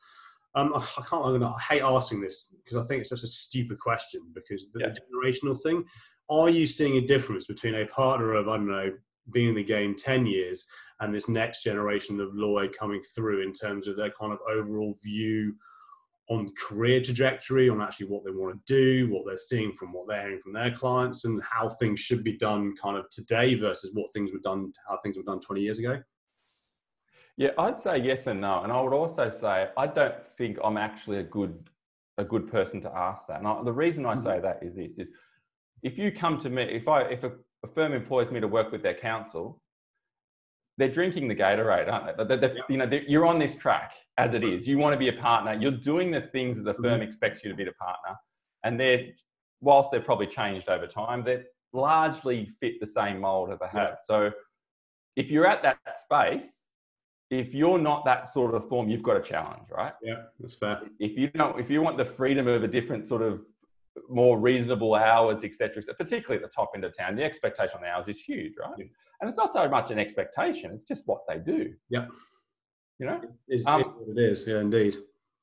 Um, 0.56 0.74
I 0.74 0.80
can't. 0.80 1.26
I'm 1.26 1.40
gonna, 1.40 1.52
I 1.52 1.62
hate 1.62 1.82
asking 1.84 2.22
this 2.22 2.48
because 2.64 2.84
I 2.84 2.88
think 2.88 3.02
it's 3.02 3.10
such 3.10 3.24
a 3.24 3.28
stupid 3.28 3.80
question 3.80 4.22
because 4.34 4.66
the, 4.74 4.80
yeah. 4.80 4.88
the 4.88 5.00
generational 5.02 5.62
thing. 5.62 5.84
Are 6.28 6.50
you 6.50 6.66
seeing 6.66 6.98
a 6.98 7.06
difference 7.06 7.46
between 7.46 7.76
a 7.76 7.86
partner 7.86 8.34
of 8.34 8.48
I 8.48 8.58
don't 8.58 8.68
know 8.68 8.92
being 9.32 9.50
in 9.50 9.56
the 9.56 9.64
game 9.64 9.96
ten 9.96 10.26
years 10.26 10.66
and 11.02 11.14
this 11.14 11.28
next 11.28 11.64
generation 11.64 12.20
of 12.20 12.34
lawyer 12.34 12.70
coming 12.70 13.02
through 13.14 13.42
in 13.42 13.54
terms 13.54 13.88
of 13.88 13.98
their 13.98 14.12
kind 14.12 14.32
of 14.32 14.40
overall 14.50 14.96
view? 15.04 15.56
on 16.30 16.52
career 16.56 17.02
trajectory, 17.02 17.70
on 17.70 17.82
actually 17.82 18.08
what 18.08 18.24
they 18.24 18.32
want 18.32 18.56
to 18.56 18.74
do, 18.74 19.14
what 19.14 19.26
they're 19.26 19.38
seeing 19.38 19.72
from 19.74 19.94
what 19.94 20.08
they're 20.08 20.22
hearing 20.22 20.42
from 20.42 20.54
their 20.54 20.72
clients, 20.72 21.26
and 21.26 21.42
how 21.44 21.70
things 21.70 22.00
should 22.00 22.24
be 22.24 22.38
done 22.38 22.74
kind 22.82 22.98
of 22.98 23.10
today 23.12 23.56
versus 23.56 23.92
what 23.94 24.12
things 24.12 24.32
were 24.32 24.40
done, 24.40 24.74
how 24.90 24.98
things 25.04 25.18
were 25.18 25.24
done 25.24 25.40
20 25.40 25.62
years 25.62 25.78
ago? 25.78 26.02
Yeah, 27.38 27.50
I'd 27.58 27.80
say 27.80 27.98
yes 27.98 28.28
and 28.28 28.42
no, 28.42 28.64
and 28.64 28.72
I 28.72 28.82
would 28.82 28.94
also 28.94 29.30
say 29.30 29.68
I 29.78 29.88
don't 29.88 30.16
think 30.38 30.58
I'm 30.64 30.78
actually 30.78 31.18
a 31.18 31.24
good 31.24 31.70
a 32.18 32.24
good 32.24 32.50
person 32.50 32.80
to 32.82 32.90
ask 32.96 33.28
that. 33.28 33.40
And 33.40 33.48
I, 33.48 33.62
the 33.62 33.74
reason 33.74 34.06
I 34.06 34.16
say 34.16 34.38
mm-hmm. 34.38 34.44
that 34.44 34.60
is 34.64 34.76
this: 34.76 34.98
is 34.98 35.08
if 35.84 35.98
you 35.98 36.14
come 36.14 36.40
to 36.40 36.50
me, 36.50 36.64
if 36.64 36.88
I 36.88 37.02
if 37.02 37.24
a, 37.24 37.34
a 37.66 37.74
firm 37.74 37.94
employs 37.94 38.32
me 38.32 38.40
to 38.40 38.48
work 38.48 38.72
with 38.72 38.84
their 38.84 38.94
counsel, 38.94 39.62
they're 40.78 40.92
drinking 40.92 41.28
the 41.28 41.36
Gatorade, 41.36 41.92
aren't 41.92 42.18
they? 42.18 42.24
They're, 42.24 42.38
they're, 42.38 42.58
you 42.70 42.78
know, 42.78 42.90
you're 43.08 43.26
on 43.26 43.40
this 43.40 43.56
track 43.56 43.94
as 44.18 44.34
it 44.34 44.44
is. 44.44 44.68
You 44.68 44.78
want 44.78 44.94
to 44.94 45.00
be 45.00 45.10
a 45.10 45.22
partner. 45.22 45.54
You're 45.54 45.72
doing 45.72 46.12
the 46.12 46.22
things 46.22 46.58
that 46.58 46.66
the 46.66 46.74
firm 46.74 47.00
mm-hmm. 47.00 47.04
expects 47.04 47.44
you 47.44 47.50
to 47.50 47.56
be 47.56 47.64
a 47.64 47.72
partner, 47.74 48.16
and 48.64 48.80
they're 48.80 49.08
whilst 49.62 49.90
they're 49.92 50.02
probably 50.02 50.28
changed 50.28 50.70
over 50.70 50.86
time, 50.86 51.24
they 51.24 51.44
largely 51.74 52.52
fit 52.60 52.74
the 52.80 52.88
same 52.88 53.22
mold 53.22 53.52
that 53.52 53.60
they 53.60 53.80
have. 53.80 53.98
So 54.06 54.32
if 55.16 55.32
you're 55.32 55.48
at 55.48 55.64
that 55.64 55.80
space, 56.00 56.64
if 57.32 57.54
you're 57.54 57.80
not 57.80 58.06
that 58.06 58.32
sort 58.32 58.54
of 58.54 58.68
form, 58.70 58.90
you've 58.90 59.02
got 59.02 59.18
a 59.18 59.22
challenge, 59.22 59.68
right? 59.72 59.94
Yeah, 60.04 60.24
that's 60.40 60.54
fair. 60.54 60.82
If 61.00 61.18
you 61.18 61.30
don't, 61.30 61.60
if 61.60 61.70
you 61.70 61.82
want 61.82 61.98
the 61.98 62.06
freedom 62.06 62.48
of 62.48 62.64
a 62.64 62.68
different 62.68 63.08
sort 63.08 63.22
of 63.22 63.42
more 64.10 64.40
reasonable 64.40 64.96
hours, 64.96 65.44
etc., 65.44 65.84
particularly 65.98 66.44
at 66.44 66.50
the 66.50 66.54
top 66.54 66.72
end 66.76 66.84
of 66.84 66.96
town, 66.98 67.16
the 67.16 67.24
expectation 67.24 67.76
on 67.78 67.82
the 67.82 67.88
hours 67.88 68.08
is 68.08 68.20
huge, 68.20 68.54
right? 68.60 68.74
Yeah. 68.78 68.86
And 69.22 69.30
it's 69.30 69.38
not 69.38 69.54
so 69.54 69.68
much 69.70 69.92
an 69.92 70.00
expectation; 70.00 70.72
it's 70.74 70.86
just 70.86 71.08
what 71.08 71.22
they 71.28 71.38
do. 71.40 71.74
Yeah. 71.90 72.08
You 73.00 73.08
know, 73.08 73.22
it's, 73.48 73.66
um, 73.66 73.96
it 74.08 74.20
is. 74.20 74.48
Yeah, 74.48 74.60
indeed. 74.60 74.96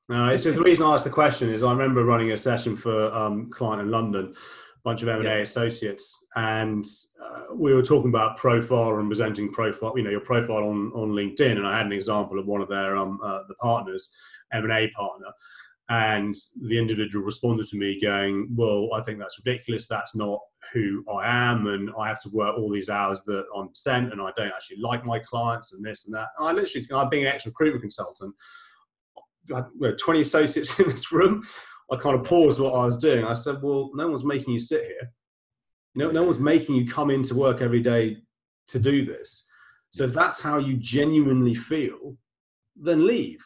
Uh, 0.09 0.31
it's 0.33 0.43
the 0.43 0.51
reason 0.51 0.85
I 0.85 0.93
asked 0.93 1.05
the 1.05 1.09
question 1.09 1.53
is 1.53 1.63
I 1.63 1.71
remember 1.71 2.03
running 2.03 2.31
a 2.31 2.37
session 2.37 2.75
for 2.75 3.13
um, 3.13 3.49
client 3.51 3.81
in 3.81 3.89
London, 3.89 4.33
a 4.35 4.79
bunch 4.83 5.01
of 5.01 5.07
M 5.07 5.19
and 5.19 5.27
A 5.27 5.41
associates, 5.41 6.25
and 6.35 6.83
uh, 7.23 7.55
we 7.55 7.73
were 7.73 7.83
talking 7.83 8.09
about 8.09 8.37
profile 8.37 8.97
and 8.97 9.07
presenting 9.07 9.51
profile. 9.51 9.93
You 9.95 10.03
know, 10.03 10.09
your 10.09 10.19
profile 10.19 10.63
on 10.63 10.91
on 10.93 11.11
LinkedIn, 11.11 11.57
and 11.57 11.65
I 11.65 11.77
had 11.77 11.85
an 11.85 11.93
example 11.93 12.39
of 12.39 12.47
one 12.47 12.61
of 12.61 12.69
their 12.69 12.97
um, 12.97 13.19
uh, 13.23 13.39
the 13.47 13.55
partners, 13.55 14.09
M 14.51 14.63
and 14.63 14.73
A 14.73 14.89
partner, 14.89 15.27
and 15.89 16.35
the 16.61 16.77
individual 16.77 17.25
responded 17.25 17.67
to 17.69 17.77
me 17.77 17.99
going, 17.99 18.47
"Well, 18.55 18.89
I 18.93 19.01
think 19.01 19.19
that's 19.19 19.41
ridiculous. 19.43 19.87
That's 19.87 20.15
not 20.15 20.39
who 20.71 21.03
I 21.11 21.27
am, 21.27 21.67
and 21.67 21.91
I 21.99 22.07
have 22.07 22.21
to 22.21 22.29
work 22.29 22.57
all 22.57 22.71
these 22.71 22.89
hours 22.89 23.21
that 23.23 23.45
I'm 23.55 23.69
sent, 23.73 24.11
and 24.11 24.21
I 24.21 24.31
don't 24.37 24.53
actually 24.53 24.77
like 24.77 25.05
my 25.05 25.19
clients, 25.19 25.73
and 25.73 25.83
this 25.83 26.05
and 26.05 26.15
that." 26.15 26.29
And 26.37 26.47
I 26.47 26.51
literally, 26.53 26.87
I've 26.93 27.11
been 27.11 27.25
an 27.27 27.33
ex 27.33 27.45
recruitment 27.45 27.81
consultant. 27.81 28.33
I 29.53 29.63
had 29.81 29.97
20 29.97 30.21
associates 30.21 30.79
in 30.79 30.87
this 30.87 31.11
room. 31.11 31.43
I 31.91 31.97
kind 31.97 32.15
of 32.15 32.23
paused 32.25 32.61
what 32.61 32.73
I 32.73 32.85
was 32.85 32.97
doing. 32.97 33.25
I 33.25 33.33
said, 33.33 33.61
"Well, 33.61 33.91
no 33.93 34.07
one's 34.07 34.25
making 34.25 34.53
you 34.53 34.59
sit 34.59 34.83
here. 34.85 35.11
No, 35.95 36.11
no 36.11 36.23
one's 36.23 36.39
making 36.39 36.75
you 36.75 36.87
come 36.87 37.11
into 37.11 37.35
work 37.35 37.61
every 37.61 37.81
day 37.81 38.17
to 38.69 38.79
do 38.79 39.05
this. 39.05 39.45
So 39.89 40.05
if 40.05 40.13
that's 40.13 40.39
how 40.39 40.57
you 40.57 40.77
genuinely 40.77 41.55
feel, 41.55 42.17
then 42.75 43.05
leave." 43.05 43.45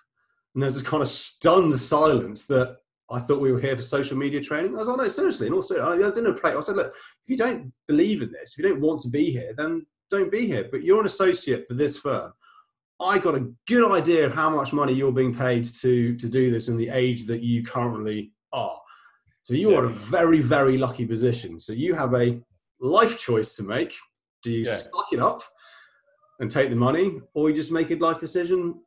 And 0.57 0.63
there's 0.63 0.73
this 0.73 0.83
kind 0.83 1.03
of 1.03 1.07
stunned 1.07 1.75
silence 1.75 2.45
that 2.45 2.77
I 3.11 3.19
thought 3.19 3.41
we 3.41 3.51
were 3.51 3.59
here 3.59 3.75
for 3.75 3.83
social 3.83 4.17
media 4.17 4.41
training. 4.41 4.73
I 4.73 4.79
was 4.79 4.87
like, 4.87 4.97
no, 4.97 5.07
seriously, 5.07 5.51
not 5.51 5.65
seriously. 5.65 6.03
I 6.03 6.09
didn't 6.09 6.41
play. 6.41 6.55
I 6.55 6.59
said, 6.61 6.77
look, 6.77 6.87
if 6.87 7.29
you 7.29 7.37
don't 7.37 7.71
believe 7.87 8.23
in 8.23 8.31
this, 8.31 8.53
if 8.53 8.57
you 8.57 8.67
don't 8.67 8.81
want 8.81 9.01
to 9.01 9.07
be 9.07 9.29
here, 9.29 9.53
then 9.55 9.85
don't 10.09 10.31
be 10.31 10.47
here. 10.47 10.67
But 10.71 10.81
you're 10.81 10.99
an 10.99 11.05
associate 11.05 11.67
for 11.67 11.75
this 11.75 11.99
firm. 11.99 12.33
I 12.99 13.19
got 13.19 13.35
a 13.35 13.53
good 13.67 13.91
idea 13.91 14.25
of 14.25 14.33
how 14.33 14.49
much 14.49 14.73
money 14.73 14.93
you're 14.93 15.11
being 15.11 15.35
paid 15.35 15.63
to 15.81 16.15
to 16.15 16.27
do 16.27 16.49
this 16.49 16.69
in 16.69 16.77
the 16.77 16.89
age 16.89 17.27
that 17.27 17.43
you 17.43 17.61
currently 17.61 18.31
are. 18.51 18.81
So 19.43 19.53
you 19.53 19.69
yeah. 19.69 19.77
are 19.77 19.85
in 19.85 19.91
a 19.91 19.93
very, 19.93 20.41
very 20.41 20.79
lucky 20.79 21.05
position. 21.05 21.59
So 21.59 21.71
you 21.71 21.93
have 21.93 22.15
a 22.15 22.41
life 22.79 23.19
choice 23.19 23.55
to 23.57 23.63
make. 23.63 23.93
Do 24.41 24.49
you 24.49 24.65
yeah. 24.65 24.73
suck 24.73 25.13
it 25.13 25.19
up 25.19 25.43
and 26.39 26.49
take 26.49 26.71
the 26.71 26.75
money, 26.75 27.21
or 27.35 27.51
you 27.51 27.55
just 27.55 27.71
make 27.71 27.91
a 27.91 27.95
life 27.97 28.17
decision 28.17 28.81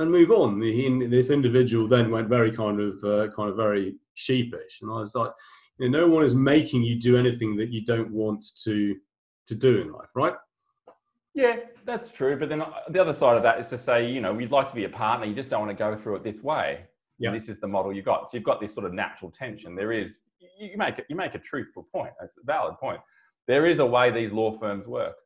and 0.00 0.10
move 0.10 0.30
on. 0.30 0.60
He, 0.60 1.06
this 1.06 1.30
individual 1.30 1.86
then 1.86 2.10
went 2.10 2.28
very 2.28 2.50
kind 2.50 2.80
of 2.80 3.04
uh, 3.04 3.28
kind 3.34 3.50
of 3.50 3.56
very 3.56 3.96
sheepish, 4.14 4.80
and 4.82 4.90
I 4.90 5.00
was 5.00 5.14
like, 5.14 5.32
you 5.78 5.88
know, 5.88 6.00
no 6.00 6.08
one 6.08 6.24
is 6.24 6.34
making 6.34 6.82
you 6.82 6.98
do 6.98 7.16
anything 7.16 7.56
that 7.56 7.70
you 7.70 7.84
don't 7.84 8.10
want 8.10 8.44
to 8.64 8.96
to 9.46 9.54
do 9.54 9.80
in 9.80 9.90
life, 9.90 10.08
right? 10.14 10.34
Yeah, 11.34 11.56
that's 11.84 12.10
true. 12.10 12.36
But 12.38 12.48
then 12.48 12.62
uh, 12.62 12.70
the 12.88 13.00
other 13.00 13.12
side 13.12 13.36
of 13.36 13.42
that 13.42 13.60
is 13.60 13.68
to 13.68 13.78
say, 13.78 14.06
you 14.06 14.20
know, 14.20 14.38
you'd 14.38 14.50
like 14.50 14.68
to 14.68 14.74
be 14.74 14.84
a 14.84 14.88
partner, 14.88 15.26
you 15.26 15.34
just 15.34 15.48
don't 15.48 15.60
want 15.60 15.76
to 15.76 15.78
go 15.78 15.96
through 15.96 16.16
it 16.16 16.24
this 16.24 16.42
way. 16.42 16.84
Yeah. 17.18 17.32
This 17.32 17.48
is 17.48 17.60
the 17.60 17.68
model 17.68 17.92
you 17.92 18.02
got. 18.02 18.30
So 18.30 18.36
you've 18.36 18.44
got 18.44 18.60
this 18.60 18.72
sort 18.72 18.86
of 18.86 18.94
natural 18.94 19.30
tension. 19.30 19.74
There 19.74 19.92
is, 19.92 20.14
you 20.58 20.76
make 20.76 21.00
you 21.08 21.16
make 21.16 21.34
a 21.34 21.38
truthful 21.38 21.86
point. 21.92 22.12
It's 22.22 22.36
a 22.38 22.44
valid 22.44 22.76
point. 22.80 23.00
There 23.46 23.66
is 23.66 23.78
a 23.78 23.86
way 23.86 24.10
these 24.10 24.32
law 24.32 24.58
firms 24.58 24.86
work, 24.86 25.16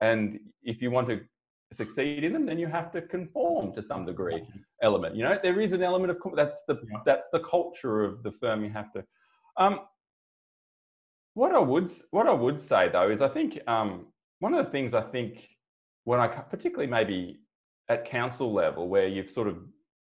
and 0.00 0.38
if 0.62 0.80
you 0.80 0.90
want 0.90 1.08
to 1.08 1.20
succeed 1.74 2.24
in 2.24 2.32
them, 2.32 2.46
then 2.46 2.58
you 2.58 2.66
have 2.66 2.92
to 2.92 3.02
conform 3.02 3.72
to 3.74 3.82
some 3.82 4.04
degree 4.04 4.42
element. 4.82 5.16
You 5.16 5.24
know, 5.24 5.38
there 5.42 5.60
is 5.60 5.72
an 5.72 5.82
element 5.82 6.10
of 6.10 6.18
that's 6.34 6.64
the 6.66 6.76
yeah. 6.90 6.98
that's 7.04 7.28
the 7.32 7.40
culture 7.40 8.04
of 8.04 8.22
the 8.22 8.32
firm. 8.32 8.64
You 8.64 8.70
have 8.70 8.92
to. 8.92 9.04
Um, 9.56 9.80
what 11.34 11.54
I 11.54 11.58
would 11.58 11.90
what 12.10 12.26
I 12.26 12.32
would 12.32 12.60
say 12.60 12.88
though 12.90 13.10
is 13.10 13.20
I 13.20 13.28
think 13.28 13.58
um, 13.66 14.06
one 14.40 14.54
of 14.54 14.64
the 14.64 14.70
things 14.70 14.94
I 14.94 15.02
think 15.02 15.48
when 16.04 16.20
I 16.20 16.28
particularly 16.28 16.90
maybe 16.90 17.40
at 17.88 18.04
counsel 18.04 18.52
level 18.52 18.88
where 18.88 19.06
you've 19.06 19.30
sort 19.30 19.48
of 19.48 19.58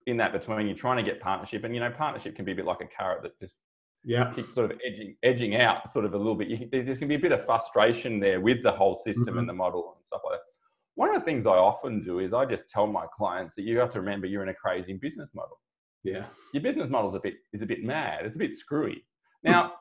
in 0.06 0.16
that 0.16 0.32
between 0.32 0.66
you're 0.66 0.76
trying 0.76 0.96
to 0.96 1.08
get 1.08 1.20
partnership 1.20 1.64
and 1.64 1.74
you 1.74 1.80
know 1.80 1.90
partnership 1.90 2.34
can 2.34 2.44
be 2.44 2.52
a 2.52 2.54
bit 2.54 2.64
like 2.64 2.80
a 2.80 2.86
carrot 2.86 3.22
that 3.22 3.38
just 3.38 3.56
yeah, 4.04 4.32
keep 4.34 4.52
sort 4.54 4.70
of 4.70 4.80
edging 4.84 5.16
edging 5.22 5.56
out 5.56 5.90
sort 5.92 6.04
of 6.04 6.14
a 6.14 6.16
little 6.16 6.34
bit. 6.34 6.48
You, 6.48 6.68
there's 6.70 6.86
going 6.86 7.00
to 7.00 7.06
be 7.06 7.14
a 7.16 7.18
bit 7.18 7.32
of 7.32 7.44
frustration 7.44 8.18
there 8.18 8.40
with 8.40 8.62
the 8.62 8.72
whole 8.72 8.96
system 8.96 9.24
mm-hmm. 9.24 9.38
and 9.38 9.48
the 9.48 9.52
model 9.52 9.94
and 9.96 10.04
stuff 10.06 10.22
like 10.24 10.38
that. 10.38 10.49
One 11.00 11.14
of 11.14 11.22
the 11.22 11.24
things 11.24 11.46
I 11.46 11.52
often 11.52 12.04
do 12.04 12.18
is 12.18 12.34
I 12.34 12.44
just 12.44 12.68
tell 12.68 12.86
my 12.86 13.06
clients 13.16 13.54
that 13.54 13.62
you 13.62 13.78
have 13.78 13.90
to 13.92 14.00
remember 14.00 14.26
you're 14.26 14.42
in 14.42 14.50
a 14.50 14.54
crazy 14.54 14.92
business 14.92 15.30
model. 15.34 15.58
Yeah, 16.04 16.26
your 16.52 16.62
business 16.62 16.90
model 16.90 17.08
is 17.08 17.16
a 17.16 17.20
bit 17.20 17.36
is 17.54 17.62
a 17.62 17.66
bit 17.66 17.82
mad. 17.82 18.26
It's 18.26 18.36
a 18.36 18.38
bit 18.38 18.54
screwy. 18.54 19.02
Hmm. 19.42 19.50
Now, 19.50 19.72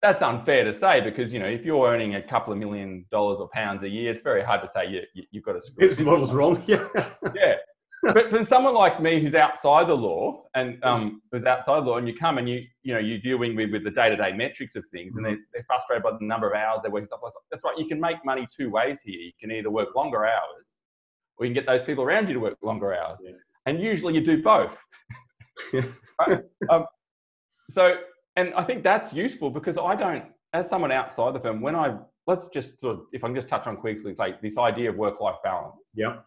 that's 0.00 0.22
unfair 0.22 0.64
to 0.64 0.72
say 0.72 1.02
because 1.02 1.30
you 1.30 1.40
know 1.40 1.46
if 1.46 1.66
you're 1.66 1.86
earning 1.86 2.14
a 2.14 2.22
couple 2.22 2.54
of 2.54 2.58
million 2.58 3.04
dollars 3.10 3.36
or 3.38 3.50
pounds 3.52 3.82
a 3.82 3.88
year, 3.90 4.12
it's 4.12 4.22
very 4.22 4.42
hard 4.42 4.62
to 4.62 4.68
say 4.70 4.88
you, 4.88 5.02
you 5.30 5.40
have 5.40 5.44
got 5.44 5.56
a 5.56 5.60
business 5.76 6.06
model's 6.06 6.32
wrong. 6.32 6.56
Yeah, 6.66 6.88
yeah. 7.34 7.56
But 8.02 8.30
from 8.30 8.44
someone 8.44 8.74
like 8.74 9.00
me 9.00 9.20
who's 9.20 9.34
outside 9.34 9.88
the 9.88 9.94
law 9.94 10.44
and 10.54 10.82
um, 10.82 11.22
who's 11.30 11.44
outside 11.44 11.84
the 11.84 11.90
law, 11.90 11.98
and 11.98 12.08
you 12.08 12.16
come 12.16 12.38
and 12.38 12.48
you 12.48 12.64
you 12.82 12.92
know 12.92 12.98
you're 12.98 13.18
dealing 13.18 13.54
with, 13.54 13.70
with 13.70 13.84
the 13.84 13.90
day 13.90 14.08
to 14.08 14.16
day 14.16 14.32
metrics 14.32 14.74
of 14.74 14.84
things, 14.90 15.14
and 15.16 15.24
they're, 15.24 15.32
mm-hmm. 15.32 15.42
they're 15.52 15.64
frustrated 15.64 16.02
by 16.02 16.10
the 16.10 16.24
number 16.24 16.48
of 16.48 16.54
hours 16.54 16.80
they're 16.82 16.90
working. 16.90 17.06
Stuff 17.06 17.20
like 17.22 17.32
that. 17.32 17.40
That's 17.50 17.64
right. 17.64 17.78
You 17.78 17.86
can 17.86 18.00
make 18.00 18.16
money 18.24 18.46
two 18.54 18.70
ways 18.70 18.98
here. 19.04 19.20
You 19.20 19.32
can 19.40 19.52
either 19.52 19.70
work 19.70 19.94
longer 19.94 20.24
hours, 20.24 20.64
or 21.36 21.46
you 21.46 21.50
can 21.50 21.54
get 21.54 21.66
those 21.66 21.84
people 21.86 22.02
around 22.02 22.26
you 22.26 22.34
to 22.34 22.40
work 22.40 22.58
longer 22.62 22.92
hours. 22.92 23.20
Yeah. 23.22 23.32
And 23.66 23.80
usually 23.80 24.14
you 24.14 24.24
do 24.24 24.42
both. 24.42 24.76
right? 25.72 26.42
um, 26.70 26.86
so 27.70 27.98
and 28.36 28.52
I 28.54 28.64
think 28.64 28.82
that's 28.82 29.12
useful 29.12 29.50
because 29.50 29.78
I 29.78 29.94
don't, 29.94 30.24
as 30.52 30.68
someone 30.68 30.90
outside 30.90 31.34
the 31.34 31.40
firm, 31.40 31.60
when 31.60 31.76
I 31.76 31.96
let's 32.26 32.46
just 32.52 32.80
sort 32.80 32.96
of, 32.96 33.04
if 33.12 33.24
I 33.24 33.28
can 33.28 33.34
just 33.34 33.48
touch 33.48 33.66
on 33.66 33.76
quickly, 33.76 34.14
like 34.18 34.40
this 34.40 34.56
idea 34.56 34.90
of 34.90 34.96
work-life 34.96 35.36
balance. 35.42 35.76
Yeah. 35.94 36.18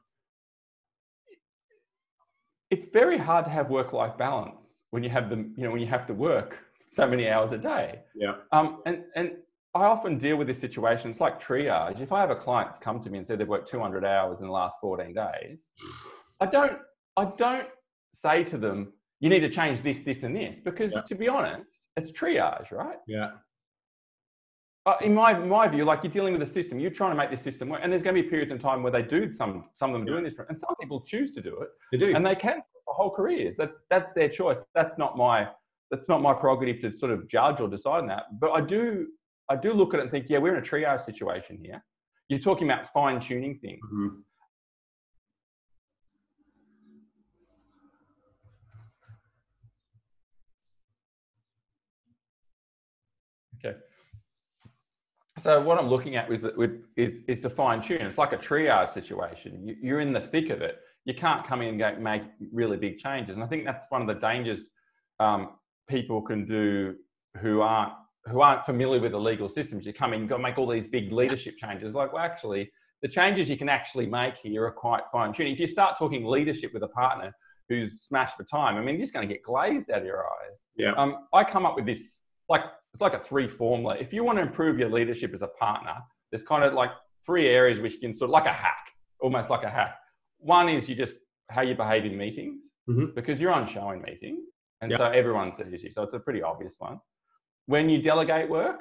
It's 2.72 2.88
very 2.92 3.18
hard 3.18 3.46
to 3.46 3.52
have 3.52 3.70
work-life 3.70 4.18
balance 4.18 4.64
when 4.92 5.04
you 5.04 5.10
have 5.10 5.30
them, 5.30 5.54
you 5.58 5.64
know, 5.64 5.72
when 5.72 5.82
you 5.82 5.88
have 5.88 6.08
to 6.08 6.14
work 6.14 6.58
so 6.92 7.08
many 7.08 7.30
hours 7.30 7.52
a 7.52 7.58
day. 7.58 8.00
Yeah. 8.16 8.36
Um, 8.52 8.82
and 8.86 9.04
and 9.16 9.32
I 9.74 9.84
often 9.84 10.18
deal 10.18 10.38
with 10.38 10.48
this 10.48 10.60
situation. 10.60 11.12
It's 11.12 11.20
like 11.20 11.42
triage. 11.42 12.00
If 12.00 12.12
I 12.12 12.22
have 12.22 12.30
a 12.30 12.36
client 12.36 12.70
that's 12.70 12.80
come 12.80 13.04
to 13.04 13.10
me 13.10 13.18
and 13.18 13.28
said 13.28 13.40
they've 13.40 13.48
worked 13.48 13.70
200 13.70 14.06
hours 14.06 14.40
in 14.40 14.46
the 14.46 14.52
last 14.52 14.78
14 14.82 15.14
days, 15.14 15.60
I 16.42 16.46
don't 16.46 16.80
I 17.18 17.26
don't 17.38 17.68
say 18.14 18.44
to 18.46 18.58
them, 18.58 18.94
you 19.20 19.30
need 19.30 19.42
to 19.42 19.50
change 19.50 19.84
this, 19.84 20.00
this, 20.00 20.24
and 20.24 20.36
this, 20.36 20.58
because 20.64 20.94
yeah. 20.94 21.02
to 21.02 21.16
be 21.16 21.28
honest, 21.28 21.70
it's 21.96 22.12
triage, 22.12 22.72
right? 22.72 22.98
Yeah. 23.08 23.32
Uh, 24.86 24.96
in 25.02 25.16
my 25.16 25.34
my 25.34 25.68
view, 25.68 25.84
like 25.84 26.04
you're 26.04 26.14
dealing 26.14 26.32
with 26.34 26.48
a 26.48 26.52
system, 26.52 26.80
you're 26.80 26.92
trying 26.92 27.10
to 27.10 27.18
make 27.18 27.32
this 27.32 27.42
system 27.42 27.70
work, 27.70 27.80
and 27.82 27.92
there's 27.92 28.04
going 28.04 28.16
to 28.16 28.22
be 28.22 28.30
periods 28.30 28.52
in 28.52 28.60
time 28.60 28.84
where 28.84 28.92
they 28.92 29.02
do 29.02 29.32
some 29.32 29.66
some 29.74 29.90
of 29.90 30.00
them 30.00 30.08
yeah. 30.08 30.14
doing 30.14 30.24
this, 30.24 30.34
and 30.48 30.60
some 30.60 30.76
people 30.80 31.02
choose 31.02 31.32
to 31.32 31.42
do 31.42 31.60
it. 31.62 31.70
They 31.92 31.98
do, 31.98 32.16
and 32.16 32.24
they 32.24 32.36
can 32.36 32.62
for 32.86 32.94
whole 32.94 33.10
careers. 33.10 33.58
That 33.58 33.72
that's 33.90 34.14
their 34.14 34.30
choice. 34.30 34.58
That's 34.76 34.98
not 35.00 35.18
my 35.18 35.48
that's 35.90 36.08
not 36.08 36.22
my 36.22 36.34
prerogative 36.34 36.82
to 36.82 36.98
sort 36.98 37.12
of 37.12 37.28
judge 37.28 37.60
or 37.60 37.68
decide 37.68 38.00
on 38.02 38.08
that. 38.08 38.40
But 38.40 38.52
I 38.52 38.62
do 38.62 39.08
I 39.50 39.56
do 39.56 39.74
look 39.74 39.94
at 39.94 40.00
it 40.00 40.04
and 40.04 40.12
think, 40.12 40.28
yeah, 40.30 40.38
we're 40.38 40.56
in 40.56 40.64
a 40.64 40.66
triage 40.66 41.04
situation 41.06 41.58
here. 41.62 41.84
You're 42.30 42.40
talking 42.40 42.70
about 42.70 42.92
fine 42.94 43.20
tuning 43.20 43.58
things. 43.60 43.80
Mm-hmm. 43.92 44.08
Okay. 53.66 53.78
So 55.40 55.62
what 55.62 55.78
I'm 55.78 55.90
looking 55.90 56.16
at 56.16 56.32
is 56.32 56.42
that 56.44 56.54
is, 56.96 57.22
is 57.28 57.40
to 57.42 57.50
fine 57.50 57.82
tune. 57.82 58.02
It's 58.02 58.18
like 58.18 58.32
a 58.32 58.38
triage 58.38 58.94
situation. 58.94 59.76
You, 59.82 59.96
are 59.96 60.00
in 60.00 60.14
the 60.14 60.22
thick 60.22 60.50
of 60.50 60.62
it. 60.62 60.80
You 61.04 61.14
can't 61.14 61.46
come 61.46 61.62
in 61.62 61.70
and 61.70 61.80
go, 61.80 61.96
make 62.00 62.24
really 62.54 62.78
big 62.78 63.00
changes. 63.00 63.36
And 63.36 63.44
I 63.44 63.48
think 63.48 63.66
that's 63.66 63.84
one 63.90 64.02
of 64.02 64.08
the 64.08 64.14
dangers 64.14 64.70
um, 65.20 65.52
people 65.90 66.22
can 66.22 66.46
do 66.46 66.96
who 67.42 67.62
aren't 67.62 67.94
who 68.28 68.42
aren't 68.42 68.66
familiar 68.66 69.00
with 69.00 69.12
the 69.12 69.20
legal 69.20 69.48
systems. 69.48 69.86
You 69.86 69.94
come 69.94 70.12
in, 70.14 70.22
you've 70.22 70.30
got 70.30 70.38
to 70.38 70.44
make 70.44 70.58
all 70.58 70.68
these 70.68 70.88
big 70.88 71.12
leadership 71.12 71.58
changes. 71.58 71.94
Like, 71.94 72.12
well, 72.12 72.24
actually, 72.24 72.72
the 73.04 73.08
changes 73.08 73.48
you 73.48 73.58
can 73.58 73.70
actually 73.70 74.08
make 74.08 74.36
here 74.38 74.66
are 74.66 74.72
quite 74.72 75.04
fine 75.12 75.32
tuning. 75.32 75.54
If 75.54 75.60
you 75.60 75.68
start 75.68 75.96
talking 76.00 76.26
leadership 76.26 76.74
with 76.74 76.82
a 76.82 76.88
partner 76.88 77.32
who's 77.70 78.02
smashed 78.02 78.36
for 78.36 78.44
time, 78.44 78.78
I 78.78 78.82
mean, 78.82 78.96
you're 78.96 79.04
just 79.04 79.14
going 79.14 79.28
to 79.28 79.32
get 79.32 79.44
glazed 79.44 79.92
out 79.92 80.00
of 80.00 80.06
your 80.06 80.24
eyes. 80.24 80.58
Yeah. 80.76 80.94
Um, 80.94 81.28
I 81.34 81.44
come 81.44 81.68
up 81.68 81.76
with 81.76 81.86
this 81.86 82.22
like 82.50 82.62
it's 82.96 83.02
like 83.02 83.14
a 83.14 83.20
three 83.20 83.50
formula. 83.50 83.98
If 84.00 84.14
you 84.14 84.24
want 84.24 84.38
to 84.38 84.42
improve 84.42 84.80
your 84.80 84.90
leadership 84.90 85.34
as 85.34 85.42
a 85.42 85.48
partner, 85.48 85.96
there's 86.32 86.44
kind 86.44 86.64
of 86.64 86.74
like 86.74 86.92
three 87.26 87.50
areas 87.50 87.82
which 87.82 87.92
you 87.96 88.00
can 88.00 88.16
sort 88.16 88.30
of 88.30 88.32
like 88.32 88.46
a 88.46 88.54
hack, 88.54 88.88
almost 89.20 89.50
like 89.50 89.64
a 89.66 89.70
hack. 89.70 89.98
One 90.38 90.70
is 90.70 90.88
you 90.88 90.96
just 90.96 91.18
how 91.50 91.62
you 91.62 91.76
behave 91.76 92.06
in 92.06 92.18
meetings 92.18 92.62
mm-hmm. 92.90 93.08
because 93.14 93.38
you're 93.38 93.52
on 93.52 93.68
show 93.68 93.92
in 93.92 94.02
meetings, 94.02 94.46
and 94.80 94.92
yep. 94.92 95.00
so 95.02 95.06
everyone 95.08 95.52
sees 95.52 95.84
you. 95.84 95.92
So 95.92 96.04
it's 96.04 96.14
a 96.14 96.20
pretty 96.20 96.42
obvious 96.42 96.76
one. 96.80 97.02
When 97.66 97.90
you 97.90 98.02
delegate 98.02 98.50
work, 98.50 98.80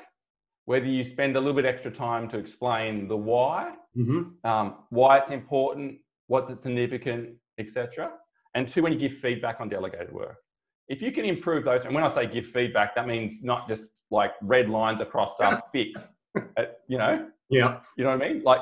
whether 0.66 0.86
you 0.86 1.02
spend 1.02 1.34
a 1.34 1.40
little 1.40 1.56
bit 1.56 1.64
extra 1.64 1.90
time 1.90 2.28
to 2.28 2.38
explain 2.38 3.08
the 3.08 3.16
why, 3.16 3.72
mm-hmm. 3.98 4.48
um, 4.48 4.76
why 4.90 5.18
it's 5.18 5.30
important, 5.30 5.98
what's 6.28 6.52
it 6.52 6.60
significant, 6.60 7.30
etc. 7.58 8.12
And 8.54 8.68
two, 8.68 8.80
when 8.80 8.92
you 8.92 8.98
give 9.00 9.18
feedback 9.18 9.60
on 9.60 9.68
delegated 9.68 10.12
work 10.12 10.36
if 10.88 11.00
you 11.00 11.12
can 11.12 11.24
improve 11.24 11.64
those, 11.64 11.84
and 11.84 11.94
when 11.94 12.04
I 12.04 12.12
say 12.12 12.26
give 12.26 12.46
feedback, 12.46 12.94
that 12.94 13.06
means 13.06 13.42
not 13.42 13.68
just 13.68 13.90
like 14.14 14.32
red 14.40 14.70
lines 14.70 15.00
across 15.00 15.34
stuff, 15.34 15.60
fix, 15.72 16.08
uh, 16.36 16.64
you 16.88 16.98
know? 16.98 17.28
Yeah. 17.50 17.80
You 17.96 18.04
know 18.04 18.16
what 18.16 18.22
I 18.22 18.32
mean? 18.32 18.42
Like, 18.42 18.60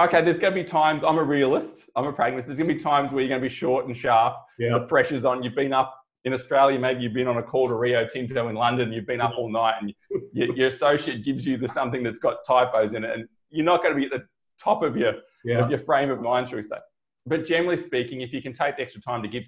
okay, 0.00 0.22
there's 0.22 0.38
going 0.38 0.54
to 0.54 0.62
be 0.62 0.68
times, 0.68 1.02
I'm 1.04 1.18
a 1.18 1.24
realist, 1.24 1.84
I'm 1.96 2.06
a 2.06 2.12
pragmatist. 2.12 2.48
There's 2.48 2.58
going 2.58 2.68
to 2.68 2.74
be 2.74 2.80
times 2.80 3.12
where 3.12 3.22
you're 3.22 3.28
going 3.28 3.40
to 3.40 3.48
be 3.48 3.54
short 3.54 3.86
and 3.86 3.96
sharp. 3.96 4.36
Yeah. 4.58 4.74
The 4.74 4.80
pressure's 4.80 5.24
on. 5.24 5.42
You've 5.42 5.54
been 5.54 5.72
up 5.72 5.96
in 6.24 6.34
Australia, 6.34 6.78
maybe 6.78 7.02
you've 7.02 7.14
been 7.14 7.28
on 7.28 7.38
a 7.38 7.42
call 7.42 7.68
to 7.68 7.74
Rio 7.74 8.06
Tinto 8.06 8.48
in 8.48 8.54
London, 8.54 8.92
you've 8.92 9.06
been 9.06 9.22
up 9.22 9.32
all 9.38 9.50
night, 9.50 9.76
and 9.80 9.94
you, 10.32 10.52
your 10.54 10.68
associate 10.68 11.24
gives 11.24 11.46
you 11.46 11.56
the 11.56 11.66
something 11.68 12.02
that's 12.02 12.18
got 12.18 12.44
typos 12.46 12.92
in 12.92 13.04
it, 13.04 13.10
and 13.18 13.28
you're 13.48 13.64
not 13.64 13.82
going 13.82 13.94
to 13.94 13.98
be 13.98 14.04
at 14.04 14.12
the 14.12 14.26
top 14.62 14.82
of 14.82 14.96
your, 14.96 15.14
yeah. 15.44 15.60
of 15.60 15.70
your 15.70 15.78
frame 15.78 16.10
of 16.10 16.20
mind, 16.20 16.48
shall 16.48 16.58
we 16.58 16.62
say. 16.62 16.76
But 17.26 17.46
generally 17.46 17.82
speaking, 17.82 18.20
if 18.20 18.32
you 18.34 18.42
can 18.42 18.52
take 18.52 18.76
the 18.76 18.82
extra 18.82 19.00
time 19.00 19.22
to 19.22 19.28
give 19.28 19.44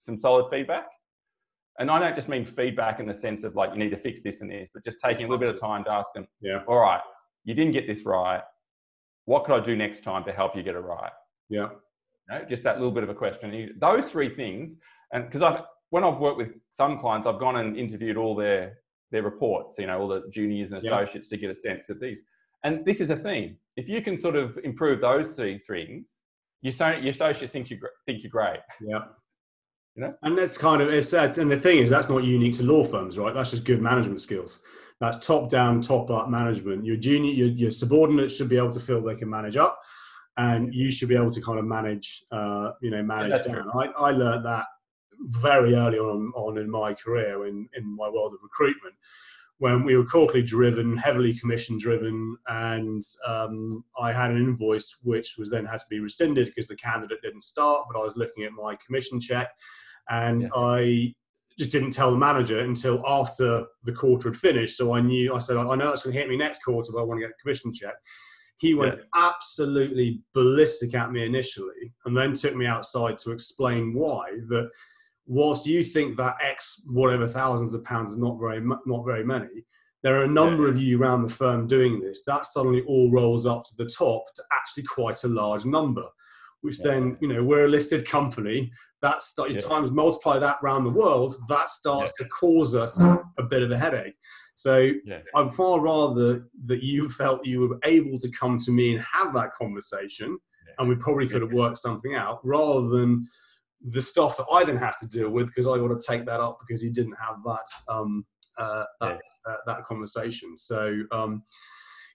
some 0.00 0.18
solid 0.18 0.50
feedback, 0.50 0.86
and 1.78 1.90
I 1.90 1.98
don't 1.98 2.14
just 2.14 2.28
mean 2.28 2.44
feedback 2.44 3.00
in 3.00 3.06
the 3.06 3.14
sense 3.14 3.42
of 3.42 3.56
like 3.56 3.70
you 3.72 3.78
need 3.78 3.90
to 3.90 3.96
fix 3.96 4.22
this 4.22 4.40
and 4.40 4.50
this, 4.50 4.70
but 4.72 4.84
just 4.84 4.98
taking 5.04 5.24
a 5.24 5.28
little 5.28 5.38
bit 5.44 5.52
of 5.52 5.60
time 5.60 5.84
to 5.84 5.92
ask 5.92 6.08
them, 6.14 6.26
yeah, 6.40 6.60
all 6.68 6.78
right, 6.78 7.00
you 7.44 7.54
didn't 7.54 7.72
get 7.72 7.86
this 7.86 8.04
right. 8.04 8.42
What 9.26 9.44
could 9.44 9.60
I 9.60 9.64
do 9.64 9.74
next 9.74 10.02
time 10.04 10.24
to 10.24 10.32
help 10.32 10.56
you 10.56 10.62
get 10.62 10.74
it 10.74 10.80
right? 10.80 11.12
Yeah. 11.48 11.68
You 12.30 12.38
know, 12.38 12.44
just 12.48 12.62
that 12.62 12.76
little 12.76 12.92
bit 12.92 13.02
of 13.02 13.08
a 13.08 13.14
question. 13.14 13.70
Those 13.80 14.10
three 14.10 14.34
things, 14.34 14.74
and 15.12 15.26
because 15.26 15.42
I've 15.42 15.60
when 15.90 16.04
I've 16.04 16.18
worked 16.18 16.38
with 16.38 16.52
some 16.72 16.98
clients, 16.98 17.26
I've 17.26 17.38
gone 17.38 17.56
and 17.56 17.76
interviewed 17.76 18.16
all 18.16 18.34
their 18.34 18.78
their 19.10 19.22
reports, 19.22 19.76
you 19.78 19.86
know, 19.86 20.00
all 20.00 20.08
the 20.08 20.24
juniors 20.32 20.72
and 20.72 20.84
associates 20.84 21.28
yeah. 21.30 21.36
to 21.36 21.40
get 21.40 21.56
a 21.56 21.60
sense 21.60 21.88
of 21.88 22.00
these. 22.00 22.18
And 22.64 22.84
this 22.84 23.00
is 23.00 23.10
a 23.10 23.16
theme. 23.16 23.56
If 23.76 23.88
you 23.88 24.02
can 24.02 24.18
sort 24.18 24.36
of 24.36 24.58
improve 24.64 25.00
those 25.00 25.34
three 25.34 25.60
things, 25.68 26.06
your, 26.62 26.72
your 26.94 27.12
associates 27.12 27.52
think 27.52 27.70
you 27.70 27.78
think 28.06 28.22
you're 28.22 28.30
great. 28.30 28.60
Yeah. 28.80 29.00
You 29.96 30.02
know? 30.02 30.14
And 30.22 30.36
that's 30.36 30.58
kind 30.58 30.82
of 30.82 30.88
it's 30.88 31.12
and 31.12 31.50
the 31.50 31.58
thing 31.58 31.78
is 31.78 31.90
that's 31.90 32.08
not 32.08 32.24
unique 32.24 32.54
to 32.54 32.64
law 32.64 32.84
firms, 32.84 33.18
right? 33.18 33.32
That's 33.32 33.50
just 33.50 33.64
good 33.64 33.80
management 33.80 34.20
skills. 34.20 34.60
That's 35.00 35.24
top 35.24 35.50
down, 35.50 35.80
top 35.80 36.10
up 36.10 36.28
management. 36.28 36.84
Your 36.84 36.96
junior, 36.96 37.32
your, 37.32 37.48
your 37.48 37.70
subordinates 37.70 38.36
should 38.36 38.48
be 38.48 38.56
able 38.56 38.72
to 38.72 38.80
feel 38.80 39.00
they 39.02 39.14
can 39.14 39.30
manage 39.30 39.56
up, 39.56 39.80
and 40.36 40.74
you 40.74 40.90
should 40.90 41.08
be 41.08 41.16
able 41.16 41.30
to 41.32 41.40
kind 41.40 41.58
of 41.58 41.64
manage, 41.64 42.24
uh, 42.32 42.72
you 42.80 42.90
know, 42.90 43.02
manage 43.02 43.40
yeah, 43.46 43.54
down. 43.54 43.70
I, 43.74 43.86
I 43.98 44.10
learned 44.10 44.44
that 44.46 44.66
very 45.20 45.74
early 45.74 45.98
on, 45.98 46.32
on 46.34 46.58
in 46.58 46.70
my 46.70 46.92
career 46.94 47.46
in, 47.46 47.68
in 47.76 47.96
my 47.96 48.08
world 48.08 48.34
of 48.34 48.40
recruitment 48.42 48.94
when 49.58 49.84
we 49.84 49.96
were 49.96 50.04
quarterly 50.04 50.42
driven, 50.42 50.96
heavily 50.96 51.32
commission 51.32 51.78
driven, 51.78 52.36
and 52.48 53.02
um, 53.26 53.84
I 53.98 54.12
had 54.12 54.30
an 54.30 54.36
invoice 54.36 54.96
which 55.02 55.36
was 55.38 55.48
then 55.48 55.64
had 55.64 55.78
to 55.78 55.86
be 55.88 56.00
rescinded 56.00 56.46
because 56.46 56.66
the 56.66 56.76
candidate 56.76 57.22
didn't 57.22 57.44
start. 57.44 57.86
But 57.90 57.98
I 57.98 58.02
was 58.02 58.16
looking 58.16 58.44
at 58.44 58.52
my 58.52 58.76
commission 58.84 59.20
check, 59.20 59.50
and 60.08 60.42
yeah. 60.42 60.48
I 60.54 61.14
just 61.58 61.72
didn't 61.72 61.92
tell 61.92 62.10
the 62.10 62.16
manager 62.16 62.60
until 62.60 63.02
after 63.06 63.64
the 63.84 63.92
quarter 63.92 64.28
had 64.30 64.36
finished. 64.38 64.76
So 64.76 64.92
I 64.92 65.00
knew, 65.00 65.34
I 65.34 65.38
said, 65.38 65.56
I 65.56 65.74
know 65.74 65.86
that's 65.86 66.02
going 66.02 66.14
to 66.14 66.18
hit 66.18 66.28
me 66.28 66.36
next 66.36 66.62
quarter, 66.62 66.90
but 66.92 67.00
I 67.00 67.04
want 67.04 67.20
to 67.20 67.26
get 67.26 67.30
a 67.30 67.42
commission 67.42 67.72
check. 67.72 67.94
He 68.56 68.74
went 68.74 68.98
yeah. 68.98 69.04
absolutely 69.14 70.20
ballistic 70.32 70.94
at 70.94 71.12
me 71.12 71.24
initially 71.24 71.92
and 72.04 72.16
then 72.16 72.34
took 72.34 72.54
me 72.54 72.66
outside 72.66 73.18
to 73.18 73.32
explain 73.32 73.94
why. 73.94 74.30
That 74.48 74.70
whilst 75.26 75.66
you 75.66 75.82
think 75.82 76.16
that 76.16 76.36
X 76.40 76.82
whatever 76.86 77.26
thousands 77.26 77.74
of 77.74 77.84
pounds 77.84 78.12
is 78.12 78.18
not 78.18 78.38
very, 78.38 78.60
not 78.60 79.04
very 79.04 79.24
many, 79.24 79.64
there 80.02 80.16
are 80.20 80.24
a 80.24 80.28
number 80.28 80.64
yeah. 80.64 80.70
of 80.70 80.78
you 80.78 81.00
around 81.00 81.22
the 81.22 81.34
firm 81.34 81.66
doing 81.66 82.00
this. 82.00 82.24
That 82.24 82.46
suddenly 82.46 82.82
all 82.82 83.10
rolls 83.10 83.46
up 83.46 83.64
to 83.64 83.76
the 83.76 83.90
top 83.90 84.24
to 84.36 84.42
actually 84.52 84.84
quite 84.84 85.22
a 85.24 85.28
large 85.28 85.64
number 85.64 86.04
which 86.64 86.78
yeah. 86.78 86.92
then 86.92 87.16
you 87.20 87.28
know 87.28 87.44
we're 87.44 87.66
a 87.66 87.68
listed 87.68 88.08
company 88.08 88.72
that 89.04 89.22
start 89.22 89.50
yeah. 89.50 89.58
times 89.58 89.90
multiply 89.90 90.38
that 90.38 90.58
around 90.62 90.84
the 90.84 90.90
world 90.90 91.36
that 91.48 91.68
starts 91.68 92.12
yeah. 92.18 92.24
to 92.24 92.30
cause 92.30 92.74
us 92.74 93.02
a 93.38 93.42
bit 93.42 93.62
of 93.62 93.70
a 93.70 93.78
headache 93.78 94.14
so 94.56 94.90
i'm 95.36 95.50
far 95.50 95.80
rather 95.80 96.46
that 96.66 96.82
you 96.82 97.08
felt 97.08 97.44
you 97.44 97.60
were 97.60 97.78
able 97.84 98.18
to 98.18 98.30
come 98.30 98.58
to 98.58 98.72
me 98.72 98.94
and 98.94 99.04
have 99.04 99.32
that 99.34 99.52
conversation 99.54 100.38
and 100.78 100.88
we 100.88 100.94
probably 100.96 101.28
could 101.28 101.42
have 101.42 101.52
worked 101.52 101.78
something 101.78 102.14
out 102.14 102.40
rather 102.44 102.88
than 102.88 103.26
the 103.90 104.00
stuff 104.00 104.36
that 104.36 104.46
I 104.50 104.64
then 104.64 104.78
have 104.78 104.98
to 105.00 105.06
deal 105.06 105.30
with 105.30 105.46
because 105.46 105.66
I 105.66 105.76
got 105.76 105.88
to 105.88 106.00
take 106.06 106.24
that 106.26 106.40
up 106.40 106.58
because 106.66 106.82
you 106.82 106.90
didn't 106.90 107.16
have 107.20 107.36
that 107.44 107.92
um, 107.92 108.24
uh, 108.56 108.84
that 109.00 109.20
uh, 109.46 109.56
that 109.66 109.84
conversation. 109.84 110.56
So 110.56 111.02
um, 111.12 111.42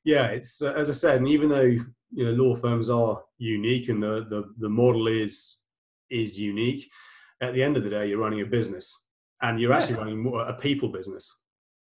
yeah, 0.03 0.27
it's 0.27 0.61
uh, 0.61 0.73
as 0.73 0.89
I 0.89 0.93
said, 0.93 1.17
and 1.17 1.27
even 1.27 1.49
though 1.49 1.61
you 1.61 1.85
know 2.25 2.31
law 2.31 2.55
firms 2.55 2.89
are 2.89 3.21
unique 3.37 3.89
and 3.89 4.01
the 4.01 4.25
the, 4.29 4.51
the 4.57 4.69
model 4.69 5.07
is 5.07 5.58
is 6.09 6.39
unique, 6.39 6.89
at 7.41 7.53
the 7.53 7.63
end 7.63 7.77
of 7.77 7.83
the 7.83 7.89
day, 7.89 8.07
you're 8.07 8.19
running 8.19 8.41
a 8.41 8.45
business 8.45 8.93
and 9.41 9.59
you're 9.59 9.73
actually 9.73 9.95
running 9.95 10.21
more, 10.21 10.41
a 10.41 10.53
people 10.53 10.89
business. 10.89 11.41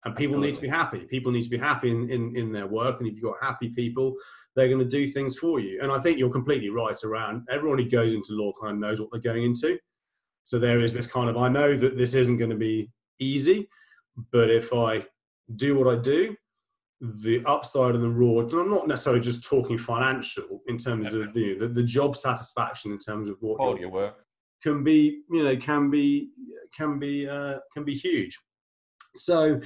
And 0.05 0.15
people 0.15 0.37
Absolutely. 0.37 0.49
need 0.49 0.55
to 0.55 0.61
be 0.61 0.69
happy. 0.69 0.99
People 1.01 1.33
need 1.33 1.43
to 1.43 1.51
be 1.51 1.59
happy 1.59 1.91
in, 1.91 2.09
in, 2.11 2.37
in 2.37 2.53
their 2.53 2.67
work. 2.67 3.01
And 3.01 3.09
if 3.09 3.15
you've 3.15 3.25
got 3.25 3.43
happy 3.43 3.71
people, 3.71 4.15
they're 4.55 4.69
going 4.69 4.79
to 4.79 4.85
do 4.85 5.09
things 5.09 5.37
for 5.37 5.59
you. 5.59 5.81
And 5.83 5.91
I 5.91 5.99
think 5.99 6.19
you're 6.19 6.31
completely 6.31 6.69
right 6.69 7.03
around 7.03 7.47
everyone 7.51 7.79
who 7.79 7.89
goes 7.89 8.13
into 8.13 8.33
law 8.33 8.53
kind 8.61 8.75
of 8.75 8.79
knows 8.79 9.01
what 9.01 9.11
they're 9.11 9.21
going 9.21 9.45
into. 9.45 9.79
So 10.45 10.61
there 10.61 10.81
is 10.81 10.93
this 10.93 11.09
kind 11.09 11.29
of, 11.29 11.37
I 11.37 11.49
know 11.49 11.77
that 11.77 11.99
this 11.99 12.15
isn't 12.15 12.37
going 12.37 12.51
to 12.51 12.57
be 12.57 12.91
easy, 13.19 13.69
but 14.31 14.49
if 14.49 14.73
I 14.73 15.05
do 15.57 15.77
what 15.77 15.93
I 15.93 16.01
do, 16.01 16.37
the 17.01 17.43
upside 17.45 17.95
and 17.95 18.03
the 18.03 18.09
reward, 18.09 18.53
I'm 18.53 18.71
not 18.71 18.89
necessarily 18.89 19.21
just 19.21 19.45
talking 19.45 19.79
financial 19.79 20.63
in 20.67 20.79
terms 20.79 21.15
of 21.15 21.35
the, 21.35 21.59
the, 21.59 21.69
the 21.69 21.83
job 21.83 22.17
satisfaction 22.17 22.93
in 22.93 22.99
terms 22.99 23.29
of 23.29 23.37
what 23.41 23.81
your 23.81 23.91
work 23.91 24.25
can 24.63 24.83
be, 24.83 25.23
you 25.31 25.45
know, 25.45 25.57
can 25.57 25.91
be, 25.91 26.31
can 26.75 26.99
be, 26.99 27.29
uh, 27.29 27.59
can 27.75 27.85
be 27.85 27.95
huge. 27.95 28.39
So 29.15 29.61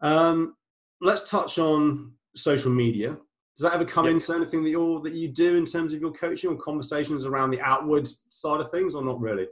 um, 0.00 0.54
let's 1.00 1.30
touch 1.30 1.58
on 1.58 2.12
social 2.34 2.70
media. 2.70 3.16
Does 3.56 3.70
that 3.70 3.74
ever 3.74 3.84
come 3.84 4.06
into 4.06 4.34
anything 4.34 4.64
that 4.64 4.70
you 4.70 5.00
that 5.04 5.12
you 5.12 5.28
do 5.28 5.54
in 5.54 5.64
terms 5.64 5.94
of 5.94 6.00
your 6.00 6.10
coaching 6.10 6.50
or 6.50 6.56
conversations 6.56 7.24
around 7.24 7.52
the 7.52 7.60
outward 7.60 8.08
side 8.28 8.60
of 8.60 8.70
things, 8.72 8.96
or 8.96 9.04
not 9.04 9.20
really? 9.20 9.46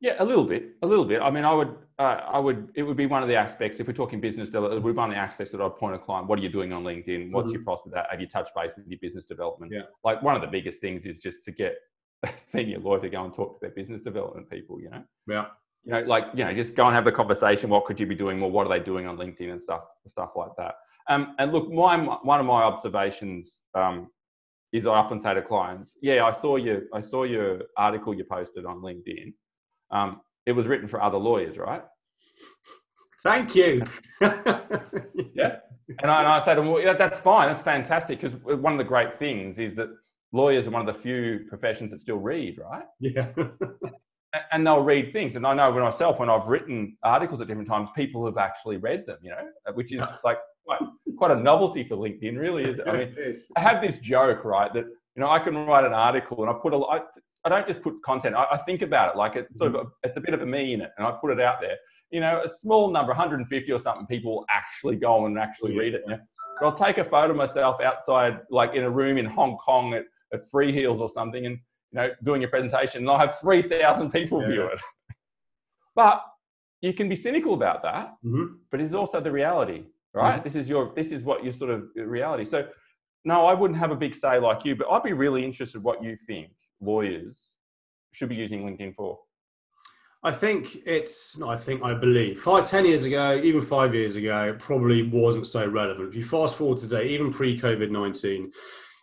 Yeah, 0.00 0.16
a 0.18 0.24
little 0.24 0.44
bit, 0.44 0.76
a 0.82 0.86
little 0.86 1.04
bit. 1.04 1.22
I 1.22 1.30
mean, 1.30 1.44
I 1.44 1.52
would, 1.52 1.74
uh, 1.98 2.02
I 2.02 2.38
would, 2.38 2.70
it 2.74 2.82
would 2.82 2.96
be 2.96 3.06
one 3.06 3.22
of 3.22 3.28
the 3.28 3.36
aspects. 3.36 3.80
If 3.80 3.86
we're 3.86 3.94
talking 3.94 4.20
business, 4.20 4.50
it 4.52 4.60
would 4.60 4.84
be 4.84 4.90
one 4.92 5.10
of 5.10 5.14
the 5.14 5.20
aspects 5.20 5.52
that 5.52 5.60
I'd 5.60 5.76
point 5.76 5.94
a 5.94 5.98
client. 5.98 6.28
What 6.28 6.38
are 6.38 6.42
you 6.42 6.50
doing 6.50 6.72
on 6.72 6.84
LinkedIn? 6.84 7.32
What's 7.32 7.46
mm-hmm. 7.46 7.54
your 7.54 7.62
prospect? 7.62 7.94
That 7.94 8.06
have 8.10 8.20
you 8.20 8.28
touched 8.28 8.54
base 8.54 8.72
with 8.76 8.86
your 8.86 8.98
business 9.00 9.24
development? 9.24 9.72
Yeah. 9.72 9.82
Like 10.04 10.22
one 10.22 10.34
of 10.34 10.42
the 10.42 10.48
biggest 10.48 10.80
things 10.80 11.06
is 11.06 11.18
just 11.18 11.44
to 11.46 11.52
get 11.52 11.76
a 12.24 12.30
senior 12.46 12.78
lawyer 12.78 13.00
to 13.00 13.08
go 13.08 13.24
and 13.24 13.34
talk 13.34 13.58
to 13.58 13.66
their 13.66 13.74
business 13.74 14.02
development 14.02 14.50
people. 14.50 14.80
You 14.80 14.90
know. 14.90 15.02
Yeah. 15.26 15.46
You 15.84 15.92
know, 15.92 16.00
like 16.00 16.24
you 16.34 16.44
know, 16.44 16.52
just 16.52 16.74
go 16.74 16.86
and 16.86 16.94
have 16.94 17.04
the 17.04 17.12
conversation. 17.12 17.70
What 17.70 17.86
could 17.86 17.98
you 17.98 18.06
be 18.06 18.14
doing 18.14 18.38
more? 18.38 18.50
What 18.50 18.66
are 18.66 18.78
they 18.78 18.84
doing 18.84 19.06
on 19.06 19.16
LinkedIn 19.16 19.50
and 19.52 19.62
stuff, 19.62 19.82
stuff 20.10 20.30
like 20.36 20.50
that. 20.58 20.74
Um, 21.08 21.34
and 21.38 21.52
look, 21.52 21.70
my 21.70 21.96
one 21.96 22.40
of 22.40 22.46
my 22.46 22.62
observations 22.62 23.60
um, 23.74 24.08
is 24.72 24.86
I 24.86 24.90
often 24.90 25.20
say 25.20 25.34
to 25.34 25.42
clients, 25.42 25.96
"Yeah, 26.02 26.24
I 26.24 26.38
saw 26.38 26.56
your 26.56 26.82
I 26.92 27.00
saw 27.00 27.22
your 27.24 27.62
article 27.76 28.14
you 28.14 28.24
posted 28.24 28.66
on 28.66 28.78
LinkedIn." 28.78 29.32
Um, 29.90 30.20
it 30.46 30.52
was 30.52 30.66
written 30.66 30.88
for 30.88 31.02
other 31.02 31.18
lawyers, 31.18 31.58
right? 31.58 31.82
Thank 33.22 33.54
you. 33.54 33.82
yeah. 34.20 35.56
And 36.00 36.10
I, 36.10 36.20
and 36.20 36.28
I 36.28 36.44
said, 36.44 36.58
well, 36.58 36.80
yeah, 36.80 36.92
that's 36.94 37.18
fine. 37.20 37.48
That's 37.48 37.62
fantastic. 37.62 38.20
Because 38.20 38.38
one 38.42 38.72
of 38.72 38.78
the 38.78 38.84
great 38.84 39.18
things 39.18 39.58
is 39.58 39.74
that 39.76 39.88
lawyers 40.32 40.66
are 40.66 40.70
one 40.70 40.86
of 40.86 40.94
the 40.94 41.00
few 41.00 41.40
professions 41.48 41.90
that 41.90 42.00
still 42.00 42.18
read, 42.18 42.58
right? 42.58 42.84
Yeah. 43.00 43.28
and 44.52 44.66
they'll 44.66 44.82
read 44.82 45.12
things. 45.12 45.36
And 45.36 45.46
I 45.46 45.54
know 45.54 45.70
when 45.70 45.82
myself, 45.82 46.18
when 46.18 46.30
I've 46.30 46.46
written 46.46 46.96
articles 47.02 47.40
at 47.40 47.48
different 47.48 47.68
times, 47.68 47.88
people 47.96 48.24
have 48.26 48.36
actually 48.36 48.76
read 48.76 49.06
them, 49.06 49.18
you 49.22 49.30
know, 49.30 49.72
which 49.74 49.92
is 49.92 50.02
like 50.24 50.38
quite, 50.64 50.80
quite 51.16 51.30
a 51.30 51.36
novelty 51.36 51.86
for 51.86 51.96
LinkedIn, 51.96 52.38
really 52.38 52.64
is. 52.64 52.80
I 52.86 52.98
mean, 52.98 53.16
I 53.56 53.60
have 53.60 53.80
this 53.80 53.98
joke, 53.98 54.44
right, 54.44 54.72
that, 54.72 54.84
you 54.84 55.22
know, 55.22 55.30
I 55.30 55.38
can 55.38 55.54
write 55.66 55.84
an 55.84 55.94
article 55.94 56.42
and 56.42 56.50
I 56.50 56.54
put 56.60 56.74
a, 56.74 56.78
I, 56.78 57.00
I 57.46 57.48
don't 57.48 57.66
just 57.68 57.80
put 57.80 58.02
content. 58.02 58.34
I, 58.34 58.44
I 58.52 58.58
think 58.64 58.82
about 58.82 59.14
it 59.14 59.16
like 59.16 59.36
it's 59.36 59.56
sort 59.56 59.72
of 59.72 59.80
mm-hmm. 59.80 59.88
a, 60.02 60.08
it's 60.08 60.16
a 60.16 60.20
bit 60.20 60.34
of 60.34 60.42
a 60.42 60.46
me 60.46 60.74
in 60.74 60.80
it, 60.80 60.90
and 60.98 61.06
I 61.06 61.12
put 61.12 61.30
it 61.30 61.40
out 61.40 61.60
there. 61.60 61.76
You 62.10 62.20
know, 62.20 62.42
a 62.44 62.48
small 62.48 62.90
number, 62.90 63.10
150 63.10 63.70
or 63.70 63.78
something, 63.78 64.06
people 64.06 64.44
actually 64.50 64.96
go 64.96 65.26
and 65.26 65.38
actually 65.38 65.74
yeah. 65.74 65.80
read 65.80 65.94
it. 65.94 66.02
But 66.08 66.66
I'll 66.66 66.76
take 66.76 66.98
a 66.98 67.04
photo 67.04 67.30
of 67.30 67.36
myself 67.36 67.80
outside, 67.80 68.40
like 68.50 68.74
in 68.74 68.82
a 68.82 68.90
room 68.90 69.16
in 69.16 69.26
Hong 69.26 69.58
Kong 69.58 69.94
at, 69.94 70.04
at 70.32 70.50
Freehills 70.50 70.98
or 70.98 71.08
something, 71.08 71.46
and 71.46 71.58
you 71.92 72.00
know, 72.00 72.10
doing 72.24 72.42
a 72.42 72.48
presentation, 72.48 73.02
and 73.02 73.10
I'll 73.10 73.18
have 73.18 73.38
3,000 73.40 74.10
people 74.10 74.42
yeah. 74.42 74.48
view 74.48 74.66
it. 74.66 74.80
but 75.94 76.24
you 76.80 76.92
can 76.94 77.08
be 77.08 77.16
cynical 77.16 77.54
about 77.54 77.82
that, 77.84 78.14
mm-hmm. 78.24 78.56
but 78.72 78.80
it's 78.80 78.94
also 78.94 79.20
the 79.20 79.30
reality, 79.30 79.84
right? 80.14 80.36
Mm-hmm. 80.36 80.48
This 80.48 80.56
is 80.56 80.68
your, 80.68 80.92
this 80.96 81.08
is 81.08 81.22
what 81.22 81.44
your 81.44 81.52
sort 81.52 81.70
of 81.70 81.84
reality. 81.94 82.44
So, 82.44 82.66
no, 83.24 83.46
I 83.46 83.54
wouldn't 83.54 83.78
have 83.78 83.92
a 83.92 83.96
big 83.96 84.16
say 84.16 84.40
like 84.40 84.64
you, 84.64 84.74
but 84.74 84.88
I'd 84.90 85.04
be 85.04 85.12
really 85.12 85.44
interested 85.44 85.82
what 85.82 86.02
you 86.02 86.16
think 86.26 86.50
lawyers 86.80 87.52
should 88.12 88.28
be 88.28 88.36
using 88.36 88.64
LinkedIn 88.64 88.94
for? 88.94 89.18
I 90.22 90.32
think 90.32 90.78
it's, 90.86 91.40
I 91.40 91.56
think, 91.56 91.82
I 91.84 91.94
believe, 91.94 92.40
five, 92.40 92.68
ten 92.68 92.84
years 92.84 93.04
ago, 93.04 93.40
even 93.42 93.62
five 93.62 93.94
years 93.94 94.16
ago, 94.16 94.48
it 94.48 94.58
probably 94.58 95.02
wasn't 95.08 95.46
so 95.46 95.66
relevant. 95.66 96.08
If 96.08 96.16
you 96.16 96.24
fast 96.24 96.56
forward 96.56 96.78
today, 96.78 97.08
even 97.08 97.32
pre 97.32 97.58
COVID 97.58 97.90
19, 97.90 98.50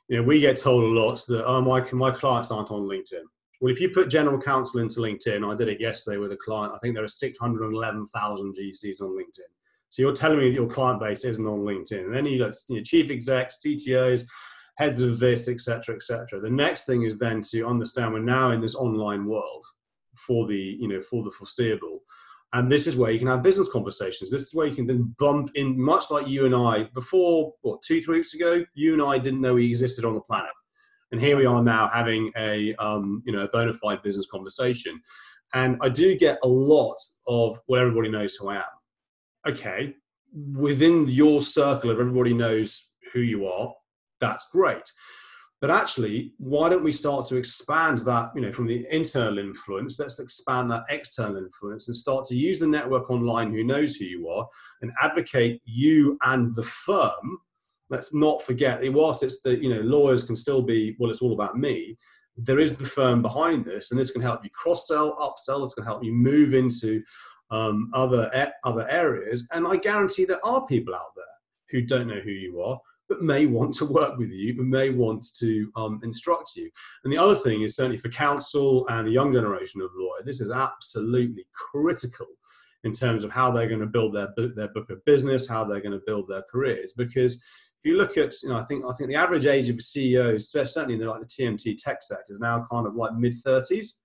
you 0.10 0.18
know, 0.18 0.24
we 0.24 0.42
get 0.42 0.58
told 0.58 0.84
a 0.84 1.00
lot 1.00 1.24
that, 1.28 1.46
oh, 1.46 1.62
my, 1.62 1.90
my 1.92 2.12
clients 2.12 2.52
aren't 2.52 2.72
on 2.72 2.82
LinkedIn. 2.82 3.24
Well, 3.62 3.72
if 3.72 3.80
you 3.80 3.90
put 3.90 4.10
general 4.10 4.42
counsel 4.42 4.82
into 4.82 5.00
LinkedIn, 5.00 5.50
I 5.50 5.56
did 5.56 5.70
it 5.70 5.80
yesterday 5.80 6.18
with 6.18 6.34
a 6.34 6.38
client, 6.38 6.74
I 6.76 6.80
think 6.80 6.96
there 6.96 7.06
are 7.06 7.08
611,000 7.08 8.56
GCs 8.56 9.02
on 9.02 9.18
LinkedIn. 9.18 9.50
So 9.90 10.02
you're 10.02 10.14
telling 10.14 10.40
me 10.40 10.50
that 10.50 10.56
your 10.56 10.68
client 10.68 11.00
base 11.00 11.24
isn't 11.24 11.46
on 11.46 11.60
LinkedIn. 11.60 12.06
And 12.06 12.14
then 12.14 12.26
you 12.26 12.40
got 12.40 12.54
you 12.68 12.78
know, 12.78 12.84
chief 12.84 13.10
execs, 13.10 13.60
CTOs, 13.66 14.26
heads 14.76 15.02
of 15.02 15.20
this, 15.20 15.48
etc., 15.48 15.96
etc. 15.96 16.40
The 16.40 16.50
next 16.50 16.86
thing 16.86 17.04
is 17.04 17.18
then 17.18 17.42
to 17.52 17.68
understand 17.68 18.14
we're 18.14 18.20
now 18.20 18.52
in 18.52 18.62
this 18.62 18.76
online 18.76 19.26
world 19.26 19.64
for 20.16 20.48
the 20.48 20.78
you 20.80 20.88
know 20.88 21.02
for 21.02 21.24
the 21.24 21.32
foreseeable, 21.32 22.00
and 22.54 22.72
this 22.72 22.88
is 22.88 22.96
where 22.96 23.12
you 23.12 23.20
can 23.20 23.28
have 23.28 23.44
business 23.44 23.70
conversations. 23.70 24.32
This 24.32 24.42
is 24.42 24.56
where 24.56 24.68
you 24.68 24.76
can 24.76 24.88
then 24.88 25.16
bump 25.20 25.52
in, 25.56 25.80
much 25.80 26.10
like 26.10 26.28
you 26.28 26.46
and 26.46 26.56
I 26.56 26.90
before 26.94 27.54
what 27.62 27.82
two 27.84 28.02
three 28.02 28.20
weeks 28.20 28.34
ago, 28.34 28.64
you 28.74 28.94
and 28.94 29.02
I 29.02 29.18
didn't 29.18 29.42
know 29.42 29.56
we 29.56 29.70
existed 29.70 30.06
on 30.06 30.16
the 30.16 30.22
planet, 30.22 30.52
and 31.12 31.22
here 31.22 31.38
we 31.38 31.46
are 31.46 31.64
now 31.64 31.88
having 31.88 32.32
a 32.38 32.74
um, 32.76 33.22
you 33.26 33.34
know 33.34 33.44
a 33.44 33.50
bona 33.50 33.74
fide 33.76 34.02
business 34.02 34.28
conversation, 34.28 35.00
and 35.54 35.78
I 35.82 35.90
do 35.90 36.18
get 36.18 36.40
a 36.44 36.48
lot 36.48 36.98
of 37.28 37.60
well 37.68 37.82
everybody 37.82 38.10
knows 38.10 38.36
who 38.36 38.50
I 38.50 38.58
am. 38.58 38.64
Okay, 39.46 39.94
within 40.54 41.08
your 41.08 41.42
circle 41.42 41.92
of 41.92 42.00
everybody 42.00 42.34
knows 42.34 42.90
who 43.14 43.20
you 43.20 43.46
are 43.46 43.74
that's 44.28 44.48
great. 44.50 44.88
But 45.62 45.72
actually, 45.72 46.34
why 46.40 46.68
don't 46.68 46.84
we 46.84 46.92
start 46.92 47.26
to 47.28 47.38
expand 47.38 48.00
that, 48.00 48.32
you 48.36 48.42
know, 48.42 48.52
from 48.52 48.68
the 48.68 48.86
internal 48.92 49.40
influence, 49.40 49.98
let's 49.98 50.20
expand 50.20 50.70
that 50.72 50.84
external 50.90 51.38
influence 51.38 51.88
and 51.88 51.96
start 51.96 52.26
to 52.28 52.36
use 52.36 52.60
the 52.60 52.68
network 52.68 53.10
online 53.10 53.52
who 53.52 53.64
knows 53.64 53.96
who 53.96 54.06
you 54.06 54.28
are 54.28 54.46
and 54.82 54.92
advocate 55.02 55.62
you 55.64 56.18
and 56.24 56.54
the 56.56 56.64
firm. 56.64 57.38
Let's 57.90 58.14
not 58.14 58.44
forget, 58.44 58.82
that 58.82 58.92
whilst 58.92 59.24
it's 59.24 59.42
the, 59.42 59.56
you 59.64 59.74
know, 59.74 59.82
lawyers 59.82 60.24
can 60.24 60.36
still 60.36 60.62
be, 60.62 60.98
well, 61.00 61.12
it's 61.12 61.22
all 61.22 61.34
about 61.34 61.58
me. 61.58 61.98
There 62.36 62.60
is 62.60 62.76
the 62.76 62.86
firm 62.86 63.22
behind 63.22 63.64
this, 63.64 63.92
and 63.92 64.00
this 64.00 64.12
can 64.12 64.22
help 64.22 64.44
you 64.44 64.50
cross 64.50 64.88
sell, 64.88 65.16
upsell. 65.16 65.64
It's 65.64 65.76
going 65.76 65.86
to 65.86 65.92
help 65.92 66.04
you 66.04 66.14
move 66.14 66.54
into 66.54 67.00
um, 67.52 67.90
other 67.94 68.52
other 68.64 68.86
areas. 68.90 69.48
And 69.52 69.68
I 69.68 69.78
guarantee 69.78 70.26
there 70.26 70.46
are 70.46 70.66
people 70.66 70.96
out 70.96 71.14
there 71.16 71.36
who 71.70 71.82
don't 71.82 72.08
know 72.08 72.20
who 72.20 72.32
you 72.32 72.62
are, 72.62 72.80
but 73.14 73.24
may 73.24 73.46
want 73.46 73.74
to 73.76 73.86
work 73.86 74.18
with 74.18 74.32
you 74.32 74.56
and 74.60 74.70
may 74.70 74.90
want 74.90 75.26
to 75.38 75.72
um, 75.76 76.00
instruct 76.04 76.56
you. 76.56 76.70
And 77.04 77.14
the 77.14 77.18
other 77.18 77.36
thing 77.36 77.62
is 77.62 77.76
certainly 77.76 77.98
for 77.98 78.10
counsel 78.10 78.88
and 78.88 79.08
the 79.08 79.12
young 79.12 79.32
generation 79.32 79.82
of 79.82 79.92
lawyer, 79.96 80.24
this 80.26 80.42
is 80.42 80.52
absolutely 80.52 81.46
critical 81.54 82.28
in 82.84 82.92
terms 82.92 83.24
of 83.24 83.32
how 83.32 83.52
they're 83.52 83.68
going 83.68 83.80
to 83.80 83.86
build 83.86 84.14
their 84.14 84.34
their 84.56 84.68
book 84.70 84.90
of 84.90 85.04
business, 85.06 85.48
how 85.48 85.64
they're 85.64 85.82
going 85.82 85.98
to 85.98 86.04
build 86.06 86.28
their 86.28 86.44
careers. 86.52 86.94
Because 86.98 87.36
if 87.36 87.86
you 87.86 87.98
look 87.98 88.18
at, 88.18 88.34
you 88.42 88.50
know, 88.50 88.58
I 88.58 88.64
think 88.64 88.84
I 88.90 88.94
think 88.94 89.10
the 89.10 89.16
average 89.16 89.46
age 89.46 89.70
of 89.70 89.82
CEOs, 89.82 90.52
certainly 90.52 90.96
in 90.96 91.00
the, 91.00 91.10
like 91.10 91.22
the 91.22 91.28
TMT 91.28 91.78
tech 91.78 92.02
sector, 92.02 92.34
is 92.34 92.40
now 92.40 92.66
kind 92.72 92.88
of 92.88 92.96
like 92.96 93.14
mid 93.14 93.38
thirties. 93.38 94.00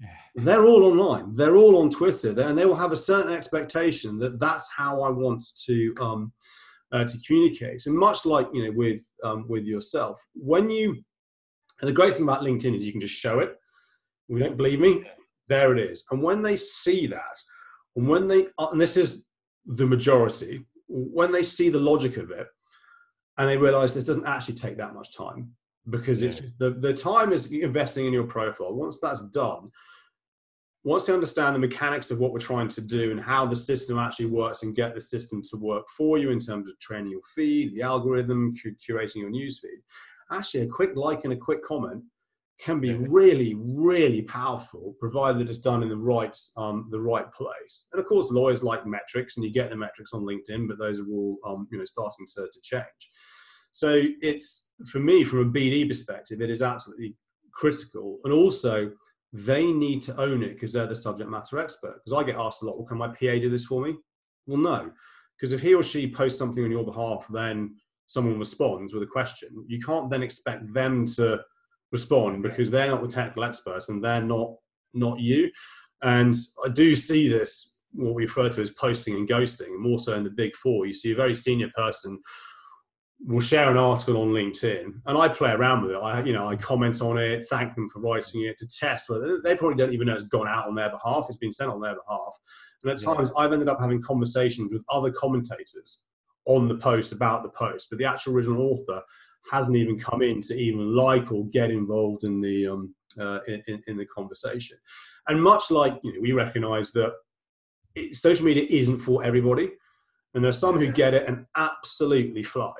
Yeah. 0.00 0.08
They're 0.36 0.64
all 0.64 0.84
online. 0.84 1.34
They're 1.34 1.56
all 1.56 1.76
on 1.82 1.90
Twitter, 1.90 2.38
and 2.40 2.56
they 2.56 2.66
will 2.66 2.76
have 2.76 2.92
a 2.92 2.96
certain 2.96 3.32
expectation 3.32 4.18
that 4.18 4.40
that's 4.40 4.68
how 4.74 5.02
I 5.02 5.10
want 5.10 5.44
to 5.66 5.94
um, 6.00 6.32
uh, 6.94 7.04
to 7.04 7.18
communicate. 7.26 7.84
And 7.86 7.96
much 7.96 8.24
like 8.24 8.48
you 8.54 8.64
know 8.64 8.72
with 8.72 9.02
um, 9.22 9.46
with 9.48 9.64
yourself, 9.64 10.20
when 10.34 10.70
you 10.70 11.02
and 11.80 11.88
the 11.88 11.92
great 11.92 12.14
thing 12.14 12.22
about 12.22 12.42
LinkedIn 12.42 12.74
is 12.74 12.86
you 12.86 12.92
can 12.92 13.00
just 13.00 13.14
show 13.14 13.40
it. 13.40 13.56
If 14.28 14.38
you 14.38 14.44
don't 14.44 14.56
believe 14.56 14.80
me, 14.80 15.04
there 15.48 15.76
it 15.76 15.90
is. 15.90 16.04
And 16.10 16.22
when 16.22 16.40
they 16.40 16.56
see 16.56 17.06
that, 17.08 17.36
and 17.96 18.08
when 18.08 18.28
they 18.28 18.46
uh, 18.58 18.68
and 18.70 18.80
this 18.80 18.96
is 18.96 19.24
the 19.66 19.86
majority, 19.86 20.64
when 20.88 21.32
they 21.32 21.42
see 21.42 21.68
the 21.68 21.80
logic 21.80 22.16
of 22.16 22.30
it, 22.30 22.46
and 23.36 23.48
they 23.48 23.56
realize 23.56 23.92
this 23.92 24.04
doesn't 24.04 24.26
actually 24.26 24.54
take 24.54 24.76
that 24.78 24.94
much 24.94 25.16
time 25.16 25.50
because 25.90 26.22
it's 26.22 26.40
just, 26.40 26.58
the 26.58 26.70
the 26.70 26.94
time 26.94 27.32
is 27.32 27.50
investing 27.50 28.06
in 28.06 28.12
your 28.12 28.24
profile. 28.24 28.72
Once 28.72 29.00
that's 29.00 29.22
done, 29.30 29.70
once 30.84 31.06
they 31.06 31.14
understand 31.14 31.56
the 31.56 31.60
mechanics 31.60 32.10
of 32.10 32.18
what 32.18 32.32
we're 32.32 32.38
trying 32.38 32.68
to 32.68 32.82
do 32.82 33.10
and 33.10 33.20
how 33.20 33.46
the 33.46 33.56
system 33.56 33.98
actually 33.98 34.26
works 34.26 34.62
and 34.62 34.76
get 34.76 34.94
the 34.94 35.00
system 35.00 35.42
to 35.42 35.56
work 35.56 35.84
for 35.96 36.18
you 36.18 36.30
in 36.30 36.38
terms 36.38 36.68
of 36.68 36.78
training 36.78 37.10
your 37.10 37.22
feed, 37.34 37.74
the 37.74 37.82
algorithm, 37.82 38.54
curating 38.64 39.16
your 39.16 39.30
newsfeed, 39.30 39.80
actually 40.30 40.60
a 40.60 40.66
quick 40.66 40.90
like 40.94 41.24
and 41.24 41.32
a 41.32 41.36
quick 41.36 41.64
comment 41.64 42.02
can 42.60 42.80
be 42.80 42.92
really, 42.94 43.56
really 43.58 44.22
powerful, 44.22 44.94
provided 45.00 45.48
it's 45.48 45.58
done 45.58 45.82
in 45.82 45.88
the 45.88 45.96
right 45.96 46.36
um, 46.56 46.88
the 46.90 47.00
right 47.00 47.30
place. 47.32 47.86
And 47.92 48.00
of 48.00 48.06
course, 48.06 48.30
lawyers 48.30 48.62
like 48.62 48.86
metrics, 48.86 49.36
and 49.36 49.44
you 49.44 49.52
get 49.52 49.70
the 49.70 49.76
metrics 49.76 50.12
on 50.12 50.22
LinkedIn, 50.22 50.68
but 50.68 50.78
those 50.78 51.00
are 51.00 51.08
all 51.10 51.38
um, 51.46 51.66
you 51.72 51.78
know 51.78 51.84
starting 51.84 52.26
to, 52.36 52.42
to 52.42 52.60
change. 52.62 53.10
So 53.72 54.02
it's 54.20 54.68
for 54.86 55.00
me, 55.00 55.24
from 55.24 55.40
a 55.40 55.50
BD 55.50 55.88
perspective, 55.88 56.40
it 56.40 56.50
is 56.50 56.62
absolutely 56.62 57.16
critical, 57.52 58.18
and 58.24 58.32
also 58.32 58.92
they 59.34 59.66
need 59.72 60.00
to 60.00 60.16
own 60.20 60.44
it 60.44 60.54
because 60.54 60.72
they're 60.72 60.86
the 60.86 60.94
subject 60.94 61.28
matter 61.28 61.58
expert. 61.58 62.00
Because 62.04 62.16
I 62.16 62.24
get 62.24 62.36
asked 62.36 62.62
a 62.62 62.66
lot, 62.66 62.78
well, 62.78 62.86
can 62.86 62.98
my 62.98 63.08
PA 63.08 63.34
do 63.40 63.50
this 63.50 63.64
for 63.64 63.82
me? 63.82 63.96
Well, 64.46 64.58
no, 64.58 64.92
because 65.36 65.52
if 65.52 65.60
he 65.60 65.74
or 65.74 65.82
she 65.82 66.08
posts 66.08 66.38
something 66.38 66.62
on 66.64 66.70
your 66.70 66.84
behalf, 66.84 67.26
then 67.28 67.74
someone 68.06 68.38
responds 68.38 68.94
with 68.94 69.02
a 69.02 69.06
question. 69.06 69.64
You 69.66 69.80
can't 69.80 70.08
then 70.08 70.22
expect 70.22 70.72
them 70.72 71.04
to 71.16 71.40
respond 71.90 72.44
because 72.44 72.70
they're 72.70 72.90
not 72.90 73.02
the 73.02 73.08
technical 73.08 73.42
experts 73.44 73.88
and 73.88 74.02
they're 74.02 74.22
not 74.22 74.54
not 74.94 75.18
you. 75.18 75.50
And 76.02 76.36
I 76.64 76.68
do 76.68 76.94
see 76.94 77.28
this 77.28 77.74
what 77.92 78.14
we 78.14 78.24
refer 78.24 78.48
to 78.48 78.60
as 78.60 78.70
posting 78.70 79.14
and 79.14 79.28
ghosting, 79.28 79.66
and 79.66 79.80
more 79.80 79.98
so 79.98 80.14
in 80.14 80.22
the 80.22 80.30
big 80.30 80.54
four. 80.54 80.86
You 80.86 80.94
see 80.94 81.12
a 81.12 81.16
very 81.16 81.34
senior 81.34 81.70
person 81.76 82.20
will 83.26 83.40
share 83.40 83.70
an 83.70 83.76
article 83.76 84.20
on 84.20 84.28
LinkedIn, 84.28 85.00
and 85.06 85.18
I 85.18 85.28
play 85.28 85.52
around 85.52 85.82
with 85.82 85.92
it. 85.92 85.96
I, 85.96 86.22
you 86.22 86.32
know, 86.32 86.46
I 86.48 86.56
comment 86.56 87.00
on 87.00 87.18
it, 87.18 87.48
thank 87.48 87.74
them 87.74 87.88
for 87.88 88.00
writing 88.00 88.42
it, 88.42 88.58
to 88.58 88.66
test 88.66 89.08
whether 89.08 89.40
they 89.40 89.56
probably 89.56 89.76
don't 89.76 89.94
even 89.94 90.06
know 90.08 90.14
it's 90.14 90.24
gone 90.24 90.48
out 90.48 90.68
on 90.68 90.74
their 90.74 90.90
behalf. 90.90 91.26
It's 91.28 91.38
been 91.38 91.52
sent 91.52 91.70
on 91.70 91.80
their 91.80 91.94
behalf, 91.94 92.34
and 92.82 92.92
at 92.92 93.00
times 93.00 93.30
yeah. 93.34 93.42
I've 93.42 93.52
ended 93.52 93.68
up 93.68 93.80
having 93.80 94.02
conversations 94.02 94.72
with 94.72 94.82
other 94.90 95.10
commentators 95.10 96.04
on 96.46 96.68
the 96.68 96.76
post 96.76 97.12
about 97.12 97.42
the 97.42 97.48
post, 97.50 97.88
but 97.90 97.98
the 97.98 98.04
actual 98.04 98.34
original 98.34 98.60
author 98.60 99.02
hasn't 99.50 99.76
even 99.76 99.98
come 99.98 100.22
in 100.22 100.40
to 100.42 100.54
even 100.54 100.94
like 100.94 101.32
or 101.32 101.46
get 101.46 101.70
involved 101.70 102.24
in 102.24 102.40
the 102.40 102.66
um, 102.66 102.94
uh, 103.18 103.40
in, 103.46 103.82
in, 103.86 103.96
the 103.96 104.06
conversation. 104.06 104.76
And 105.28 105.42
much 105.42 105.70
like 105.70 105.94
you 106.02 106.12
know, 106.12 106.20
we 106.20 106.32
recognise 106.32 106.92
that 106.92 107.12
it, 107.94 108.16
social 108.16 108.44
media 108.44 108.66
isn't 108.68 108.98
for 108.98 109.24
everybody, 109.24 109.70
and 110.34 110.44
there's 110.44 110.58
some 110.58 110.78
who 110.78 110.90
get 110.90 111.14
it 111.14 111.28
and 111.28 111.46
absolutely 111.56 112.42
fly, 112.42 112.72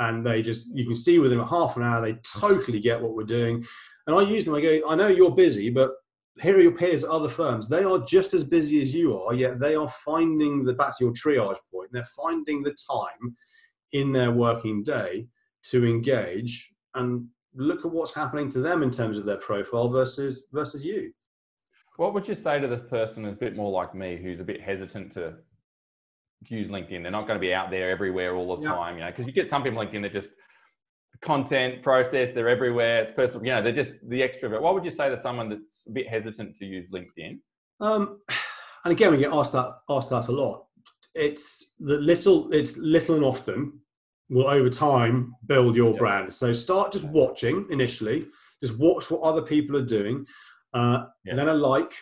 and 0.00 0.26
they 0.26 0.42
just 0.42 0.66
you 0.74 0.84
can 0.84 0.96
see 0.96 1.18
within 1.18 1.38
a 1.38 1.46
half 1.46 1.76
an 1.76 1.82
hour 1.82 2.00
they 2.00 2.14
totally 2.38 2.80
get 2.80 3.00
what 3.00 3.14
we're 3.14 3.22
doing. 3.22 3.64
And 4.06 4.16
I 4.16 4.22
use 4.22 4.46
them. 4.46 4.54
I 4.54 4.60
go, 4.60 4.80
I 4.88 4.96
know 4.96 5.06
you're 5.06 5.30
busy, 5.30 5.70
but 5.70 5.92
here 6.40 6.56
are 6.56 6.62
your 6.62 6.72
peers 6.72 7.04
at 7.04 7.10
other 7.10 7.28
firms. 7.28 7.68
They 7.68 7.84
are 7.84 7.98
just 7.98 8.34
as 8.34 8.42
busy 8.42 8.80
as 8.80 8.94
you 8.94 9.16
are, 9.16 9.34
yet 9.34 9.60
they 9.60 9.74
are 9.74 9.88
finding 9.88 10.64
the 10.64 10.72
back 10.72 10.96
to 10.98 11.04
your 11.04 11.12
triage 11.12 11.58
point. 11.72 11.90
They're 11.92 12.04
finding 12.04 12.62
the 12.62 12.74
time 12.90 13.36
in 13.92 14.10
their 14.10 14.32
working 14.32 14.82
day 14.82 15.26
to 15.64 15.86
engage 15.86 16.72
and 16.94 17.26
look 17.54 17.84
at 17.84 17.90
what's 17.90 18.14
happening 18.14 18.48
to 18.50 18.60
them 18.60 18.82
in 18.82 18.90
terms 18.90 19.18
of 19.18 19.26
their 19.26 19.36
profile 19.36 19.88
versus 19.88 20.44
versus 20.52 20.84
you. 20.84 21.12
What 21.96 22.14
would 22.14 22.26
you 22.26 22.34
say 22.34 22.58
to 22.58 22.68
this 22.68 22.82
person 22.88 23.24
who's 23.24 23.34
a 23.34 23.36
bit 23.36 23.56
more 23.56 23.70
like 23.70 23.94
me, 23.94 24.16
who's 24.16 24.40
a 24.40 24.44
bit 24.44 24.62
hesitant 24.62 25.12
to 25.14 25.34
use 26.48 26.68
LinkedIn? 26.68 27.02
They're 27.02 27.10
not 27.10 27.26
going 27.26 27.38
to 27.38 27.40
be 27.40 27.52
out 27.54 27.70
there 27.70 27.90
everywhere 27.90 28.34
all 28.34 28.56
the 28.56 28.62
yeah. 28.62 28.72
time, 28.72 28.96
you 28.96 29.04
know, 29.04 29.10
because 29.10 29.26
you 29.26 29.32
get 29.32 29.48
some 29.48 29.62
people 29.62 29.78
LinkedIn 29.78 30.02
that 30.02 30.12
just 30.12 30.28
content 31.22 31.82
process, 31.82 32.34
they're 32.34 32.48
everywhere. 32.48 33.02
It's 33.02 33.12
personal, 33.12 33.44
you 33.44 33.52
know, 33.52 33.62
they're 33.62 33.72
just 33.72 33.92
the 34.08 34.20
extrovert. 34.20 34.62
What 34.62 34.74
would 34.74 34.84
you 34.84 34.90
say 34.90 35.10
to 35.10 35.20
someone 35.20 35.48
that's 35.50 35.84
a 35.86 35.90
bit 35.90 36.08
hesitant 36.08 36.56
to 36.56 36.64
use 36.64 36.88
LinkedIn? 36.90 37.40
Um, 37.80 38.20
and 38.84 38.92
again, 38.92 39.12
we 39.12 39.18
get 39.18 39.32
asked 39.32 39.52
that 39.52 39.68
asked 39.88 40.10
that 40.10 40.28
a 40.28 40.32
lot. 40.32 40.64
It's 41.14 41.72
the 41.78 41.98
little, 41.98 42.52
it's 42.52 42.76
little 42.76 43.16
and 43.16 43.24
often 43.24 43.80
will 44.30 44.48
over 44.48 44.70
time 44.70 45.34
build 45.46 45.76
your 45.76 45.94
brand. 45.94 46.32
So 46.32 46.52
start 46.52 46.92
just 46.92 47.04
watching 47.06 47.66
initially, 47.70 48.28
just 48.62 48.78
watch 48.78 49.10
what 49.10 49.22
other 49.22 49.42
people 49.42 49.76
are 49.76 49.84
doing, 49.84 50.24
uh, 50.72 51.06
then 51.24 51.48
a 51.48 51.54
like, 51.54 51.92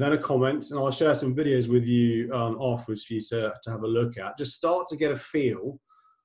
then 0.00 0.12
a 0.12 0.18
comment, 0.18 0.70
and 0.70 0.78
I'll 0.78 0.90
share 0.90 1.14
some 1.14 1.34
videos 1.34 1.68
with 1.68 1.84
you 1.84 2.32
um, 2.34 2.58
afterwards 2.60 3.04
for 3.04 3.14
you 3.14 3.20
to, 3.30 3.54
to 3.62 3.70
have 3.70 3.84
a 3.84 3.86
look 3.86 4.18
at. 4.18 4.36
Just 4.36 4.56
start 4.56 4.88
to 4.88 4.96
get 4.96 5.12
a 5.12 5.16
feel 5.16 5.80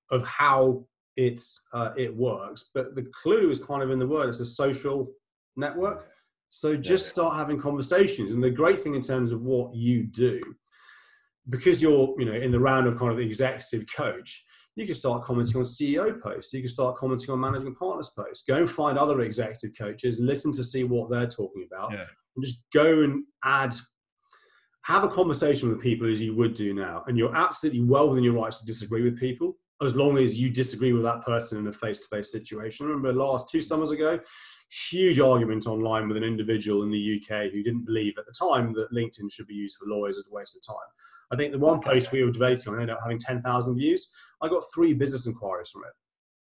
of 0.10 0.26
how 0.26 0.86
it's 1.16 1.62
uh, 1.74 1.92
it 1.96 2.16
works. 2.16 2.72
But 2.74 2.96
the 2.96 3.04
clue 3.14 3.52
is 3.52 3.60
kind 3.60 3.84
of 3.84 3.92
in 3.92 4.00
the 4.00 4.08
word. 4.08 4.30
It's 4.30 4.40
a 4.40 4.46
social 4.46 5.08
network. 5.56 6.08
So 6.50 6.76
just 6.76 7.10
start 7.10 7.36
having 7.36 7.60
conversations. 7.60 8.34
And 8.34 8.44
the 8.44 8.50
great 8.50 8.82
thing 8.82 8.96
in 8.96 9.02
terms 9.02 9.32
of 9.32 9.42
what 9.42 9.76
you 9.76 10.04
do, 10.04 10.40
because 11.50 11.80
you're 11.80 12.16
you 12.18 12.26
know 12.26 12.34
in 12.34 12.52
the 12.52 12.60
round 12.60 12.88
of 12.88 12.98
kind 12.98 13.12
of 13.12 13.18
the 13.18 13.26
executive 13.26 13.86
coach, 13.96 14.46
you 14.76 14.86
can 14.86 14.96
start 14.96 15.24
commenting 15.24 15.58
on 15.58 15.64
CEO 15.64 16.20
posts. 16.22 16.54
You 16.54 16.62
can 16.62 16.70
start 16.70 16.96
commenting 16.96 17.30
on 17.30 17.40
managing 17.40 17.76
partners 17.76 18.12
posts. 18.16 18.44
Go 18.48 18.56
and 18.56 18.70
find 18.70 18.98
other 18.98 19.22
executive 19.22 19.78
coaches, 19.78 20.18
listen 20.20 20.52
to 20.54 20.64
see 20.64 20.84
what 20.86 21.10
they're 21.10 21.28
talking 21.28 21.68
about, 21.72 21.92
yeah. 21.92 22.06
Just 22.42 22.62
go 22.74 23.04
and 23.04 23.24
add, 23.44 23.76
have 24.84 25.04
a 25.04 25.10
conversation 25.10 25.70
with 25.70 25.82
people 25.82 26.12
as 26.12 26.22
you 26.22 26.36
would 26.36 26.54
do 26.54 26.74
now. 26.74 27.04
And 27.08 27.18
you're 27.18 27.36
absolutely 27.36 27.82
well 27.82 28.10
within 28.10 28.24
your 28.24 28.34
rights 28.34 28.60
to 28.60 28.66
disagree 28.66 29.04
with 29.04 29.20
people 29.20 29.58
as 29.82 29.96
long 29.96 30.18
as 30.18 30.40
you 30.40 30.50
disagree 30.50 30.92
with 30.92 31.04
that 31.04 31.24
person 31.24 31.58
in 31.58 31.68
a 31.68 31.74
face-to-face 31.74 32.32
situation. 32.32 32.86
I 32.86 32.90
remember 32.90 33.14
last 33.14 33.48
two 33.50 33.62
summers 33.62 33.92
ago, 33.92 34.20
huge 34.90 35.20
argument 35.20 35.68
online 35.68 36.08
with 36.08 36.18
an 36.18 36.24
individual 36.24 36.84
in 36.84 36.92
the 36.92 37.22
UK 37.22 37.52
who 37.52 37.64
didn't 37.64 37.86
believe 37.86 38.18
at 38.18 38.26
the 38.26 38.34
time 38.34 38.74
that 38.74 38.92
LinkedIn 38.92 39.32
should 39.32 39.48
be 39.48 39.54
used 39.54 39.78
for 39.78 39.88
lawyers 39.88 40.18
as 40.18 40.26
a 40.30 40.34
waste 40.34 40.58
of 40.58 40.66
time. 40.66 40.88
I 41.32 41.38
think 41.38 41.54
the 41.54 41.60
one 41.60 41.80
post 41.80 42.12
we 42.12 42.24
were 42.24 42.32
debating 42.32 42.74
on 42.74 42.82
ended 42.82 42.96
up 42.96 43.02
having 43.02 43.20
10,000 43.20 43.76
views. 43.76 44.10
I 44.42 44.50
got 44.50 44.64
three 44.74 44.94
business 44.94 45.28
inquiries 45.28 45.70
from 45.70 45.84
it 45.84 45.94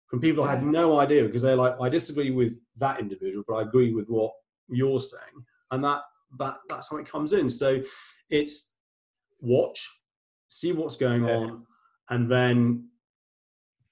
from 0.09 0.19
people 0.19 0.43
I 0.43 0.49
had 0.49 0.65
no 0.65 0.99
idea 0.99 1.23
because 1.23 1.43
they're 1.43 1.55
like, 1.55 1.75
I 1.79 1.87
disagree 1.87 2.31
with 2.31 2.53
that 2.77 2.99
individual, 2.99 3.43
but 3.47 3.55
I 3.55 3.61
agree 3.61 3.93
with 3.93 4.07
what 4.07 4.31
you're 4.67 4.99
saying. 4.99 5.45
And 5.71 5.83
that, 5.83 6.01
that 6.37 6.57
that's 6.67 6.89
how 6.89 6.97
it 6.97 7.09
comes 7.09 7.33
in. 7.33 7.49
So 7.49 7.81
it's 8.29 8.71
watch, 9.39 9.89
see 10.47 10.71
what's 10.71 10.95
going 10.95 11.25
yeah. 11.25 11.35
on, 11.35 11.65
and 12.09 12.29
then 12.29 12.89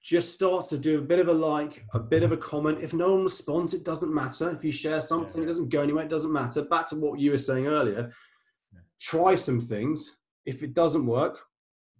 just 0.02 0.32
start 0.32 0.64
to 0.66 0.78
do 0.78 0.98
a 0.98 1.02
bit 1.02 1.18
of 1.18 1.28
a 1.28 1.32
like, 1.32 1.84
a 1.92 1.98
bit 1.98 2.22
of 2.22 2.32
a 2.32 2.36
comment. 2.36 2.78
If 2.80 2.94
no 2.94 3.12
one 3.12 3.24
responds, 3.24 3.74
it 3.74 3.84
doesn't 3.84 4.14
matter. 4.14 4.50
If 4.50 4.64
you 4.64 4.72
share 4.72 5.00
something, 5.00 5.42
it 5.42 5.46
doesn't 5.46 5.68
go 5.68 5.82
anywhere, 5.82 6.04
it 6.04 6.10
doesn't 6.10 6.32
matter. 6.32 6.62
Back 6.62 6.86
to 6.88 6.96
what 6.96 7.20
you 7.20 7.32
were 7.32 7.38
saying 7.38 7.66
earlier, 7.66 8.12
try 9.00 9.34
some 9.34 9.60
things 9.60 10.18
if 10.46 10.62
it 10.62 10.72
doesn't 10.72 11.04
work, 11.04 11.38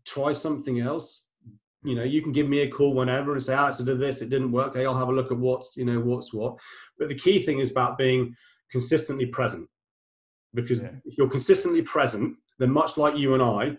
try 0.07 0.33
something 0.33 0.81
else. 0.81 1.24
You 1.85 1.95
know, 1.95 2.03
you 2.03 2.22
can 2.22 2.33
give 2.33 2.49
me 2.49 2.61
a 2.61 2.70
call 2.70 2.95
whenever 2.95 3.35
and 3.35 3.43
say, 3.43 3.55
Alex, 3.55 3.81
I 3.81 3.85
did 3.85 4.01
this, 4.01 4.22
it 4.22 4.31
didn't 4.31 4.53
work. 4.53 4.70
Okay, 4.70 4.87
I'll 4.87 4.97
have 4.97 5.09
a 5.09 5.12
look 5.12 5.31
at 5.31 5.39
what's, 5.39 5.76
you 5.76 5.85
know, 5.85 6.01
what's 6.01 6.33
what. 6.33 6.57
But 6.99 7.09
the 7.09 7.14
key 7.14 7.43
thing 7.43 7.59
is 7.59 7.70
about 7.70 7.99
being 7.99 8.35
consistently 8.71 9.27
present. 9.27 9.69
Because 10.55 10.81
yeah. 10.81 10.91
if 11.05 11.19
you're 11.19 11.29
consistently 11.29 11.83
present, 11.83 12.37
then 12.59 12.71
much 12.71 12.97
like 12.97 13.16
you 13.16 13.35
and 13.35 13.43
I, 13.43 13.77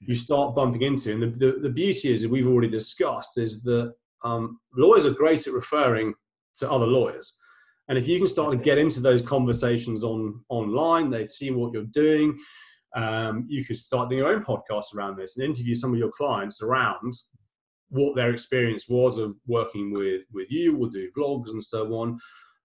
you 0.00 0.14
start 0.14 0.54
bumping 0.54 0.82
into. 0.82 1.12
And 1.12 1.22
the, 1.22 1.26
the, 1.26 1.58
the 1.60 1.68
beauty 1.68 2.12
is, 2.12 2.26
we've 2.26 2.46
already 2.46 2.70
discussed, 2.70 3.38
is 3.38 3.62
that 3.64 3.92
um, 4.24 4.58
lawyers 4.74 5.06
are 5.06 5.10
great 5.10 5.46
at 5.46 5.52
referring 5.52 6.14
to 6.58 6.70
other 6.70 6.86
lawyers. 6.86 7.36
And 7.88 7.98
if 7.98 8.08
you 8.08 8.18
can 8.18 8.28
start 8.28 8.52
to 8.52 8.56
get 8.56 8.78
into 8.78 9.00
those 9.00 9.20
conversations 9.20 10.04
on 10.04 10.42
online, 10.48 11.10
they 11.10 11.26
see 11.26 11.50
what 11.50 11.72
you're 11.72 11.82
doing, 11.84 12.38
um, 12.96 13.46
you 13.48 13.64
could 13.64 13.78
start 13.78 14.08
doing 14.08 14.20
your 14.22 14.32
own 14.32 14.44
podcast 14.44 14.94
around 14.94 15.16
this 15.16 15.36
and 15.36 15.46
interview 15.46 15.74
some 15.74 15.92
of 15.92 15.98
your 15.98 16.10
clients 16.10 16.62
around 16.62 17.14
what 17.88 18.16
their 18.16 18.30
experience 18.30 18.86
was 18.88 19.18
of 19.18 19.36
working 19.46 19.92
with 19.92 20.22
with 20.32 20.50
you 20.50 20.76
we'll 20.76 20.90
do 20.90 21.10
vlogs 21.16 21.50
and 21.50 21.62
so 21.62 21.92
on 21.94 22.18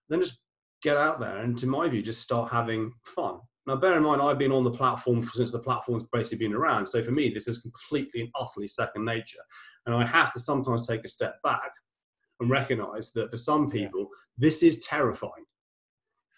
then 0.09 0.19
just 0.19 0.39
get 0.81 0.97
out 0.97 1.19
there 1.19 1.37
and 1.37 1.57
to 1.57 1.67
my 1.67 1.87
view 1.87 2.01
just 2.01 2.21
start 2.21 2.51
having 2.51 2.93
fun. 3.03 3.39
Now 3.67 3.75
bear 3.75 3.97
in 3.97 4.03
mind 4.03 4.21
i've 4.21 4.37
been 4.37 4.51
on 4.51 4.63
the 4.63 4.71
platform 4.71 5.23
since 5.23 5.51
the 5.51 5.59
platform's 5.59 6.03
basically 6.11 6.47
been 6.47 6.55
around. 6.55 6.85
So 6.87 7.03
for 7.03 7.11
me 7.11 7.29
this 7.29 7.47
is 7.47 7.61
completely 7.61 8.21
and 8.21 8.29
utterly 8.39 8.67
second 8.67 9.05
nature. 9.05 9.39
And 9.85 9.95
i 9.95 10.05
have 10.05 10.31
to 10.33 10.39
sometimes 10.39 10.87
take 10.87 11.03
a 11.03 11.09
step 11.09 11.41
back 11.43 11.71
and 12.39 12.49
recognize 12.49 13.11
that 13.13 13.31
for 13.31 13.37
some 13.37 13.69
people 13.69 14.07
this 14.37 14.63
is 14.63 14.79
terrifying. 14.79 15.45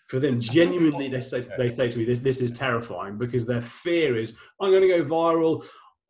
For 0.09 0.19
them 0.19 0.39
genuinely 0.39 1.09
they 1.09 1.21
say 1.21 1.45
they 1.57 1.69
say 1.69 1.89
to 1.89 1.97
me 1.97 2.05
this 2.05 2.19
this 2.19 2.41
is 2.41 2.53
terrifying 2.53 3.17
because 3.17 3.45
their 3.45 3.61
fear 3.61 4.17
is 4.17 4.33
i'm 4.61 4.71
going 4.71 4.81
to 4.81 4.87
go 4.87 5.03
viral. 5.03 5.65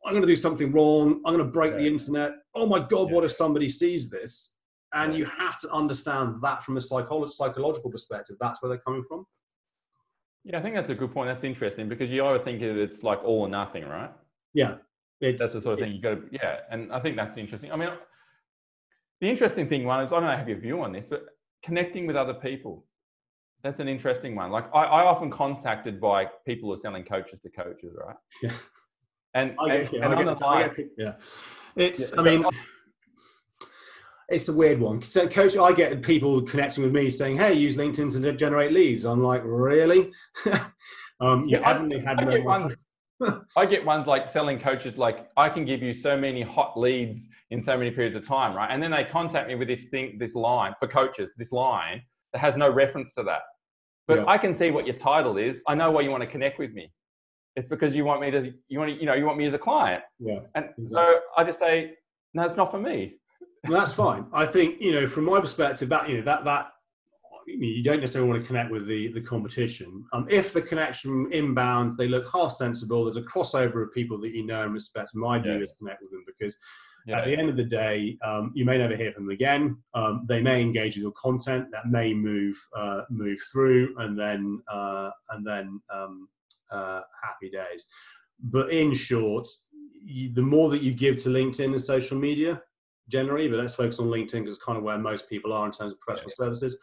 I'm 0.06 0.12
going 0.12 0.22
to 0.22 0.28
do 0.28 0.36
something 0.36 0.70
wrong. 0.70 1.20
I'm 1.26 1.34
going 1.34 1.44
to 1.44 1.52
break 1.52 1.72
yeah. 1.72 1.78
the 1.78 1.86
internet. 1.88 2.30
Oh 2.54 2.66
my 2.66 2.78
god 2.78 3.08
yeah. 3.08 3.14
what 3.16 3.24
if 3.24 3.32
somebody 3.32 3.68
sees 3.68 4.08
this 4.08 4.54
and 4.94 5.16
you 5.16 5.24
have 5.24 5.60
to 5.60 5.70
understand 5.70 6.36
that 6.42 6.64
from 6.64 6.76
a 6.76 6.80
psycholo- 6.80 7.28
psychological 7.28 7.90
perspective 7.90 8.36
that's 8.40 8.62
where 8.62 8.68
they're 8.70 8.78
coming 8.78 9.04
from. 9.08 9.26
Yeah 10.44 10.58
i 10.58 10.62
think 10.62 10.74
that's 10.74 10.90
a 10.90 10.94
good 10.94 11.12
point. 11.12 11.28
That's 11.28 11.44
interesting 11.44 11.88
because 11.88 12.10
you 12.10 12.24
always 12.24 12.42
think 12.42 12.62
it's 12.62 13.02
like 13.02 13.22
all 13.24 13.42
or 13.42 13.48
nothing 13.48 13.86
right? 13.86 14.12
Yeah. 14.54 14.76
That's 15.20 15.52
the 15.52 15.60
sort 15.60 15.74
of 15.74 15.78
thing 15.80 15.92
you 15.92 16.00
got 16.00 16.14
to 16.14 16.22
yeah 16.30 16.60
and 16.70 16.92
i 16.92 17.00
think 17.00 17.16
that's 17.16 17.36
interesting. 17.36 17.72
I 17.72 17.76
mean 17.76 17.90
the 19.20 19.28
interesting 19.28 19.68
thing 19.68 19.84
one 19.84 20.04
is 20.04 20.12
i 20.12 20.16
don't 20.16 20.24
know 20.24 20.36
have 20.36 20.48
your 20.48 20.58
view 20.58 20.80
on 20.82 20.92
this 20.92 21.06
but 21.08 21.26
connecting 21.62 22.06
with 22.06 22.16
other 22.16 22.34
people 22.34 22.84
that's 23.62 23.80
an 23.80 23.88
interesting 23.88 24.36
one. 24.36 24.50
Like 24.50 24.72
I, 24.74 24.84
I 24.84 25.04
often 25.04 25.30
contacted 25.30 26.00
by 26.00 26.26
people 26.46 26.68
who 26.68 26.78
are 26.78 26.80
selling 26.80 27.04
coaches 27.04 27.40
to 27.40 27.50
coaches, 27.50 27.96
right? 27.98 28.16
Yeah. 28.42 28.52
And, 29.34 29.54
I 29.60 29.68
get, 29.68 29.80
and, 29.80 29.92
yeah, 29.92 30.04
and 30.04 30.14
I 30.14 30.24
get, 30.24 30.42
I 30.42 30.68
get, 30.68 30.86
yeah. 30.96 31.12
It's, 31.76 32.12
yeah, 32.12 32.20
I 32.20 32.22
mean, 32.22 32.44
it's 34.28 34.48
a 34.48 34.52
weird 34.52 34.80
one. 34.80 35.02
So, 35.02 35.26
coach, 35.26 35.56
I 35.56 35.72
get 35.72 36.02
people 36.02 36.42
connecting 36.42 36.84
with 36.84 36.92
me 36.92 37.08
saying, 37.08 37.38
"Hey, 37.38 37.54
use 37.54 37.76
LinkedIn 37.76 38.12
to 38.20 38.32
generate 38.32 38.72
leads." 38.72 39.04
I'm 39.04 39.22
like, 39.22 39.42
really? 39.44 40.12
um, 41.20 41.46
you 41.48 41.58
yeah, 41.58 41.66
haven't 41.66 41.92
I, 41.94 42.00
had 42.00 42.20
I 42.20 42.30
get, 42.30 42.44
ones, 42.44 42.76
I 43.56 43.66
get 43.66 43.84
ones 43.84 44.06
like 44.06 44.28
selling 44.28 44.58
coaches, 44.58 44.98
like 44.98 45.28
I 45.36 45.48
can 45.48 45.64
give 45.64 45.82
you 45.82 45.94
so 45.94 46.16
many 46.16 46.42
hot 46.42 46.78
leads 46.78 47.26
in 47.50 47.62
so 47.62 47.76
many 47.76 47.90
periods 47.90 48.16
of 48.16 48.26
time, 48.26 48.54
right? 48.54 48.70
And 48.70 48.82
then 48.82 48.90
they 48.90 49.04
contact 49.04 49.48
me 49.48 49.54
with 49.54 49.68
this 49.68 49.84
thing, 49.90 50.18
this 50.18 50.34
line 50.34 50.74
for 50.78 50.86
coaches, 50.86 51.30
this 51.38 51.50
line 51.50 52.02
that 52.32 52.40
has 52.40 52.56
no 52.56 52.70
reference 52.70 53.12
to 53.12 53.22
that. 53.24 53.40
But 54.06 54.18
yeah. 54.18 54.24
I 54.26 54.38
can 54.38 54.54
see 54.54 54.70
what 54.70 54.86
your 54.86 54.96
title 54.96 55.38
is. 55.38 55.60
I 55.66 55.74
know 55.74 55.90
why 55.90 56.02
you 56.02 56.10
want 56.10 56.22
to 56.22 56.26
connect 56.26 56.58
with 56.58 56.72
me. 56.72 56.90
It's 57.56 57.68
because 57.68 57.96
you 57.96 58.04
want 58.04 58.20
me 58.20 58.30
to, 58.30 58.52
you 58.68 58.78
want 58.78 58.90
to, 58.92 59.00
you 59.00 59.06
know, 59.06 59.14
you 59.14 59.24
want 59.24 59.38
me 59.38 59.46
as 59.46 59.54
a 59.54 59.58
client. 59.58 60.02
Yeah. 60.18 60.40
And 60.54 60.66
exactly. 60.78 60.86
so 60.88 61.20
I 61.36 61.44
just 61.44 61.58
say, 61.58 61.94
no, 62.34 62.44
it's 62.44 62.56
not 62.56 62.70
for 62.70 62.78
me. 62.78 63.14
Well, 63.64 63.78
that's 63.78 63.92
fine. 63.92 64.26
I 64.32 64.46
think 64.46 64.80
you 64.80 64.92
know, 64.92 65.08
from 65.08 65.24
my 65.24 65.40
perspective, 65.40 65.88
that 65.88 66.08
you 66.08 66.18
know 66.18 66.24
that 66.24 66.44
that 66.44 66.72
you 67.46 67.82
don't 67.82 68.00
necessarily 68.00 68.30
want 68.30 68.42
to 68.42 68.46
connect 68.46 68.70
with 68.70 68.86
the 68.86 69.08
the 69.12 69.20
competition. 69.20 70.04
Um, 70.12 70.26
if 70.30 70.52
the 70.52 70.62
connection 70.62 71.28
inbound, 71.32 71.96
they 71.96 72.08
look 72.08 72.30
half 72.32 72.52
sensible. 72.52 73.04
There's 73.04 73.16
a 73.16 73.22
crossover 73.22 73.82
of 73.82 73.92
people 73.92 74.20
that 74.20 74.30
you 74.30 74.46
know 74.46 74.64
and 74.64 74.74
respect. 74.74 75.10
My 75.14 75.38
view 75.38 75.54
yeah. 75.54 75.60
is 75.60 75.72
connect 75.78 76.02
with 76.02 76.10
them 76.10 76.24
because 76.26 76.56
yeah. 77.06 77.18
at 77.18 77.24
the 77.24 77.36
end 77.36 77.48
of 77.48 77.56
the 77.56 77.64
day, 77.64 78.18
um, 78.24 78.52
you 78.54 78.64
may 78.64 78.78
never 78.78 78.96
hear 78.96 79.12
from 79.12 79.24
them 79.24 79.32
again. 79.32 79.78
Um, 79.94 80.26
they 80.28 80.42
may 80.42 80.60
engage 80.60 80.96
with 80.96 81.02
your 81.02 81.12
content 81.12 81.66
that 81.72 81.86
may 81.86 82.12
move 82.12 82.56
uh, 82.76 83.02
move 83.10 83.38
through, 83.50 83.94
and 83.98 84.18
then 84.18 84.60
uh, 84.70 85.10
and 85.30 85.46
then 85.46 85.80
um, 85.92 86.28
uh, 86.70 87.00
happy 87.22 87.50
days. 87.50 87.86
But 88.40 88.70
in 88.70 88.94
short, 88.94 89.48
you, 90.04 90.32
the 90.32 90.42
more 90.42 90.70
that 90.70 90.82
you 90.82 90.92
give 90.92 91.20
to 91.22 91.30
LinkedIn 91.30 91.66
and 91.66 91.80
social 91.80 92.18
media, 92.18 92.62
generally, 93.08 93.48
but 93.48 93.58
let's 93.58 93.74
focus 93.74 93.98
on 93.98 94.06
LinkedIn 94.06 94.40
because 94.40 94.54
it's 94.54 94.64
kind 94.64 94.78
of 94.78 94.84
where 94.84 94.98
most 94.98 95.28
people 95.28 95.52
are 95.52 95.66
in 95.66 95.72
terms 95.72 95.92
of 95.92 96.00
professional 96.00 96.30
yeah. 96.30 96.44
services. 96.44 96.76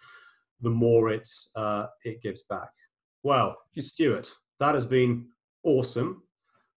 The 0.61 0.69
more 0.69 1.09
it's 1.09 1.51
uh, 1.55 1.87
it 2.03 2.21
gives 2.21 2.43
back. 2.43 2.69
Well, 3.23 3.57
Stuart, 3.77 4.31
that 4.59 4.75
has 4.75 4.85
been 4.85 5.27
awesome. 5.63 6.23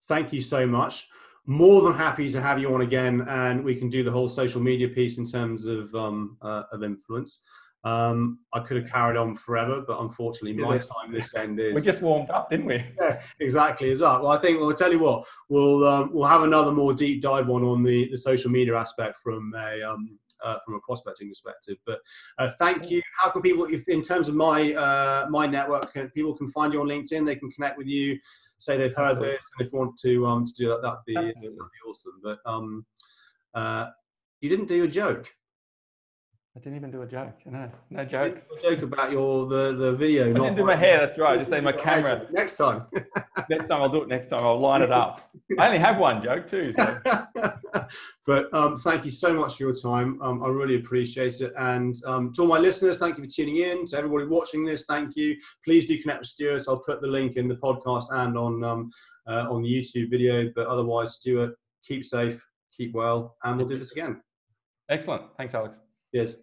Thank 0.08 0.32
you 0.32 0.40
so 0.40 0.66
much. 0.66 1.06
More 1.46 1.82
than 1.82 1.94
happy 1.94 2.30
to 2.30 2.42
have 2.42 2.58
you 2.58 2.74
on 2.74 2.82
again, 2.82 3.22
and 3.28 3.64
we 3.64 3.74
can 3.74 3.88
do 3.88 4.02
the 4.02 4.10
whole 4.10 4.28
social 4.28 4.60
media 4.60 4.88
piece 4.88 5.18
in 5.18 5.24
terms 5.24 5.66
of 5.66 5.94
um, 5.94 6.36
uh, 6.42 6.64
of 6.72 6.82
influence. 6.82 7.42
Um, 7.84 8.40
I 8.52 8.60
could 8.60 8.76
have 8.76 8.90
carried 8.90 9.16
on 9.16 9.36
forever, 9.36 9.82
but 9.86 10.00
unfortunately, 10.00 10.52
my 10.60 10.78
time 10.78 11.12
this 11.12 11.34
end 11.34 11.60
is. 11.60 11.74
We 11.74 11.80
just 11.80 12.02
warmed 12.02 12.28
up, 12.30 12.50
didn't 12.50 12.66
we? 12.66 12.84
Yeah, 13.00 13.22
exactly. 13.40 13.90
Is 13.90 14.00
that? 14.00 14.20
Well, 14.20 14.28
I 14.32 14.38
think. 14.38 14.58
Well, 14.58 14.68
I'll 14.68 14.76
tell 14.76 14.92
you 14.92 14.98
what. 14.98 15.24
We'll 15.48 15.86
um, 15.86 16.10
we'll 16.12 16.26
have 16.26 16.42
another 16.42 16.72
more 16.72 16.92
deep 16.92 17.22
dive 17.22 17.46
one 17.46 17.62
on 17.62 17.82
the 17.82 18.08
the 18.10 18.16
social 18.16 18.50
media 18.50 18.76
aspect 18.76 19.18
from 19.22 19.54
a 19.56 19.80
um, 19.82 20.18
uh, 20.44 20.58
from 20.64 20.74
a 20.74 20.80
prospecting 20.80 21.28
perspective. 21.28 21.76
But 21.86 22.00
uh, 22.38 22.50
thank 22.58 22.90
you. 22.90 23.02
How 23.16 23.30
can 23.30 23.42
people, 23.42 23.64
if 23.66 23.88
in 23.88 24.02
terms 24.02 24.28
of 24.28 24.34
my 24.34 24.74
uh, 24.74 25.26
my 25.30 25.46
network, 25.46 25.92
can, 25.92 26.10
people 26.10 26.36
can 26.36 26.48
find 26.48 26.72
you 26.72 26.80
on 26.80 26.88
LinkedIn. 26.88 27.24
They 27.26 27.36
can 27.36 27.50
connect 27.52 27.78
with 27.78 27.86
you. 27.86 28.18
Say 28.58 28.76
they've 28.76 28.94
heard 28.94 29.18
Absolutely. 29.18 29.30
this, 29.34 29.50
and 29.56 29.66
if 29.66 29.72
you 29.72 29.78
want 29.78 29.98
to 30.00 30.26
um, 30.26 30.44
to 30.44 30.52
do 30.52 30.68
that, 30.68 30.82
that'd 30.82 30.98
be, 31.06 31.14
that'd 31.14 31.40
be 31.40 31.88
awesome. 31.88 32.20
But 32.22 32.38
um, 32.44 32.84
uh, 33.54 33.86
you 34.40 34.48
didn't 34.48 34.66
do 34.66 34.82
a 34.82 34.88
joke. 34.88 35.28
I 36.58 36.60
didn't 36.60 36.76
even 36.76 36.90
do 36.90 37.02
a 37.02 37.06
joke. 37.06 37.34
No, 37.46 37.70
no 37.88 38.04
jokes. 38.04 38.44
joke 38.60 38.82
about 38.82 39.12
your 39.12 39.46
the 39.46 39.76
the 39.76 39.92
video. 39.92 40.30
I 40.30 40.32
didn't 40.32 40.56
do 40.56 40.64
my 40.64 40.74
hair. 40.74 41.06
That's 41.06 41.16
right. 41.16 41.34
I 41.34 41.38
just 41.38 41.50
say 41.50 41.60
my 41.60 41.70
camera. 41.84 42.26
Next 42.32 42.56
time. 42.56 42.86
next 43.48 43.68
time 43.68 43.80
I'll 43.80 43.88
do 43.88 44.02
it. 44.02 44.08
Next 44.08 44.28
time 44.28 44.42
I'll 44.42 44.58
line 44.58 44.82
it 44.82 44.90
up. 44.90 45.30
I 45.56 45.66
only 45.66 45.78
have 45.78 45.98
one 45.98 46.20
joke 46.20 46.50
too. 46.50 46.72
So. 46.72 46.98
but 48.26 48.52
um, 48.52 48.76
thank 48.76 49.04
you 49.04 49.12
so 49.12 49.32
much 49.32 49.56
for 49.56 49.62
your 49.62 49.72
time. 49.72 50.20
Um, 50.20 50.42
I 50.42 50.48
really 50.48 50.74
appreciate 50.74 51.40
it. 51.40 51.52
And 51.56 51.94
um, 52.04 52.32
to 52.32 52.42
all 52.42 52.48
my 52.48 52.58
listeners, 52.58 52.98
thank 52.98 53.18
you 53.18 53.22
for 53.22 53.30
tuning 53.30 53.58
in. 53.58 53.86
To 53.86 53.98
everybody 53.98 54.26
watching 54.26 54.64
this, 54.64 54.84
thank 54.88 55.14
you. 55.14 55.36
Please 55.64 55.86
do 55.86 55.96
connect 56.02 56.18
with 56.18 56.28
Stuart. 56.28 56.64
I'll 56.66 56.82
put 56.82 57.00
the 57.00 57.06
link 57.06 57.36
in 57.36 57.46
the 57.46 57.54
podcast 57.54 58.06
and 58.10 58.36
on 58.36 58.64
um, 58.64 58.90
uh, 59.28 59.46
on 59.48 59.62
the 59.62 59.72
YouTube 59.72 60.10
video. 60.10 60.50
But 60.56 60.66
otherwise, 60.66 61.14
Stuart, 61.14 61.54
keep 61.86 62.04
safe, 62.04 62.44
keep 62.76 62.94
well, 62.94 63.36
and 63.44 63.58
we'll 63.58 63.68
do 63.68 63.78
this 63.78 63.92
again. 63.92 64.20
Excellent. 64.88 65.22
Thanks, 65.36 65.54
Alex. 65.54 65.78
Yes. 66.12 66.38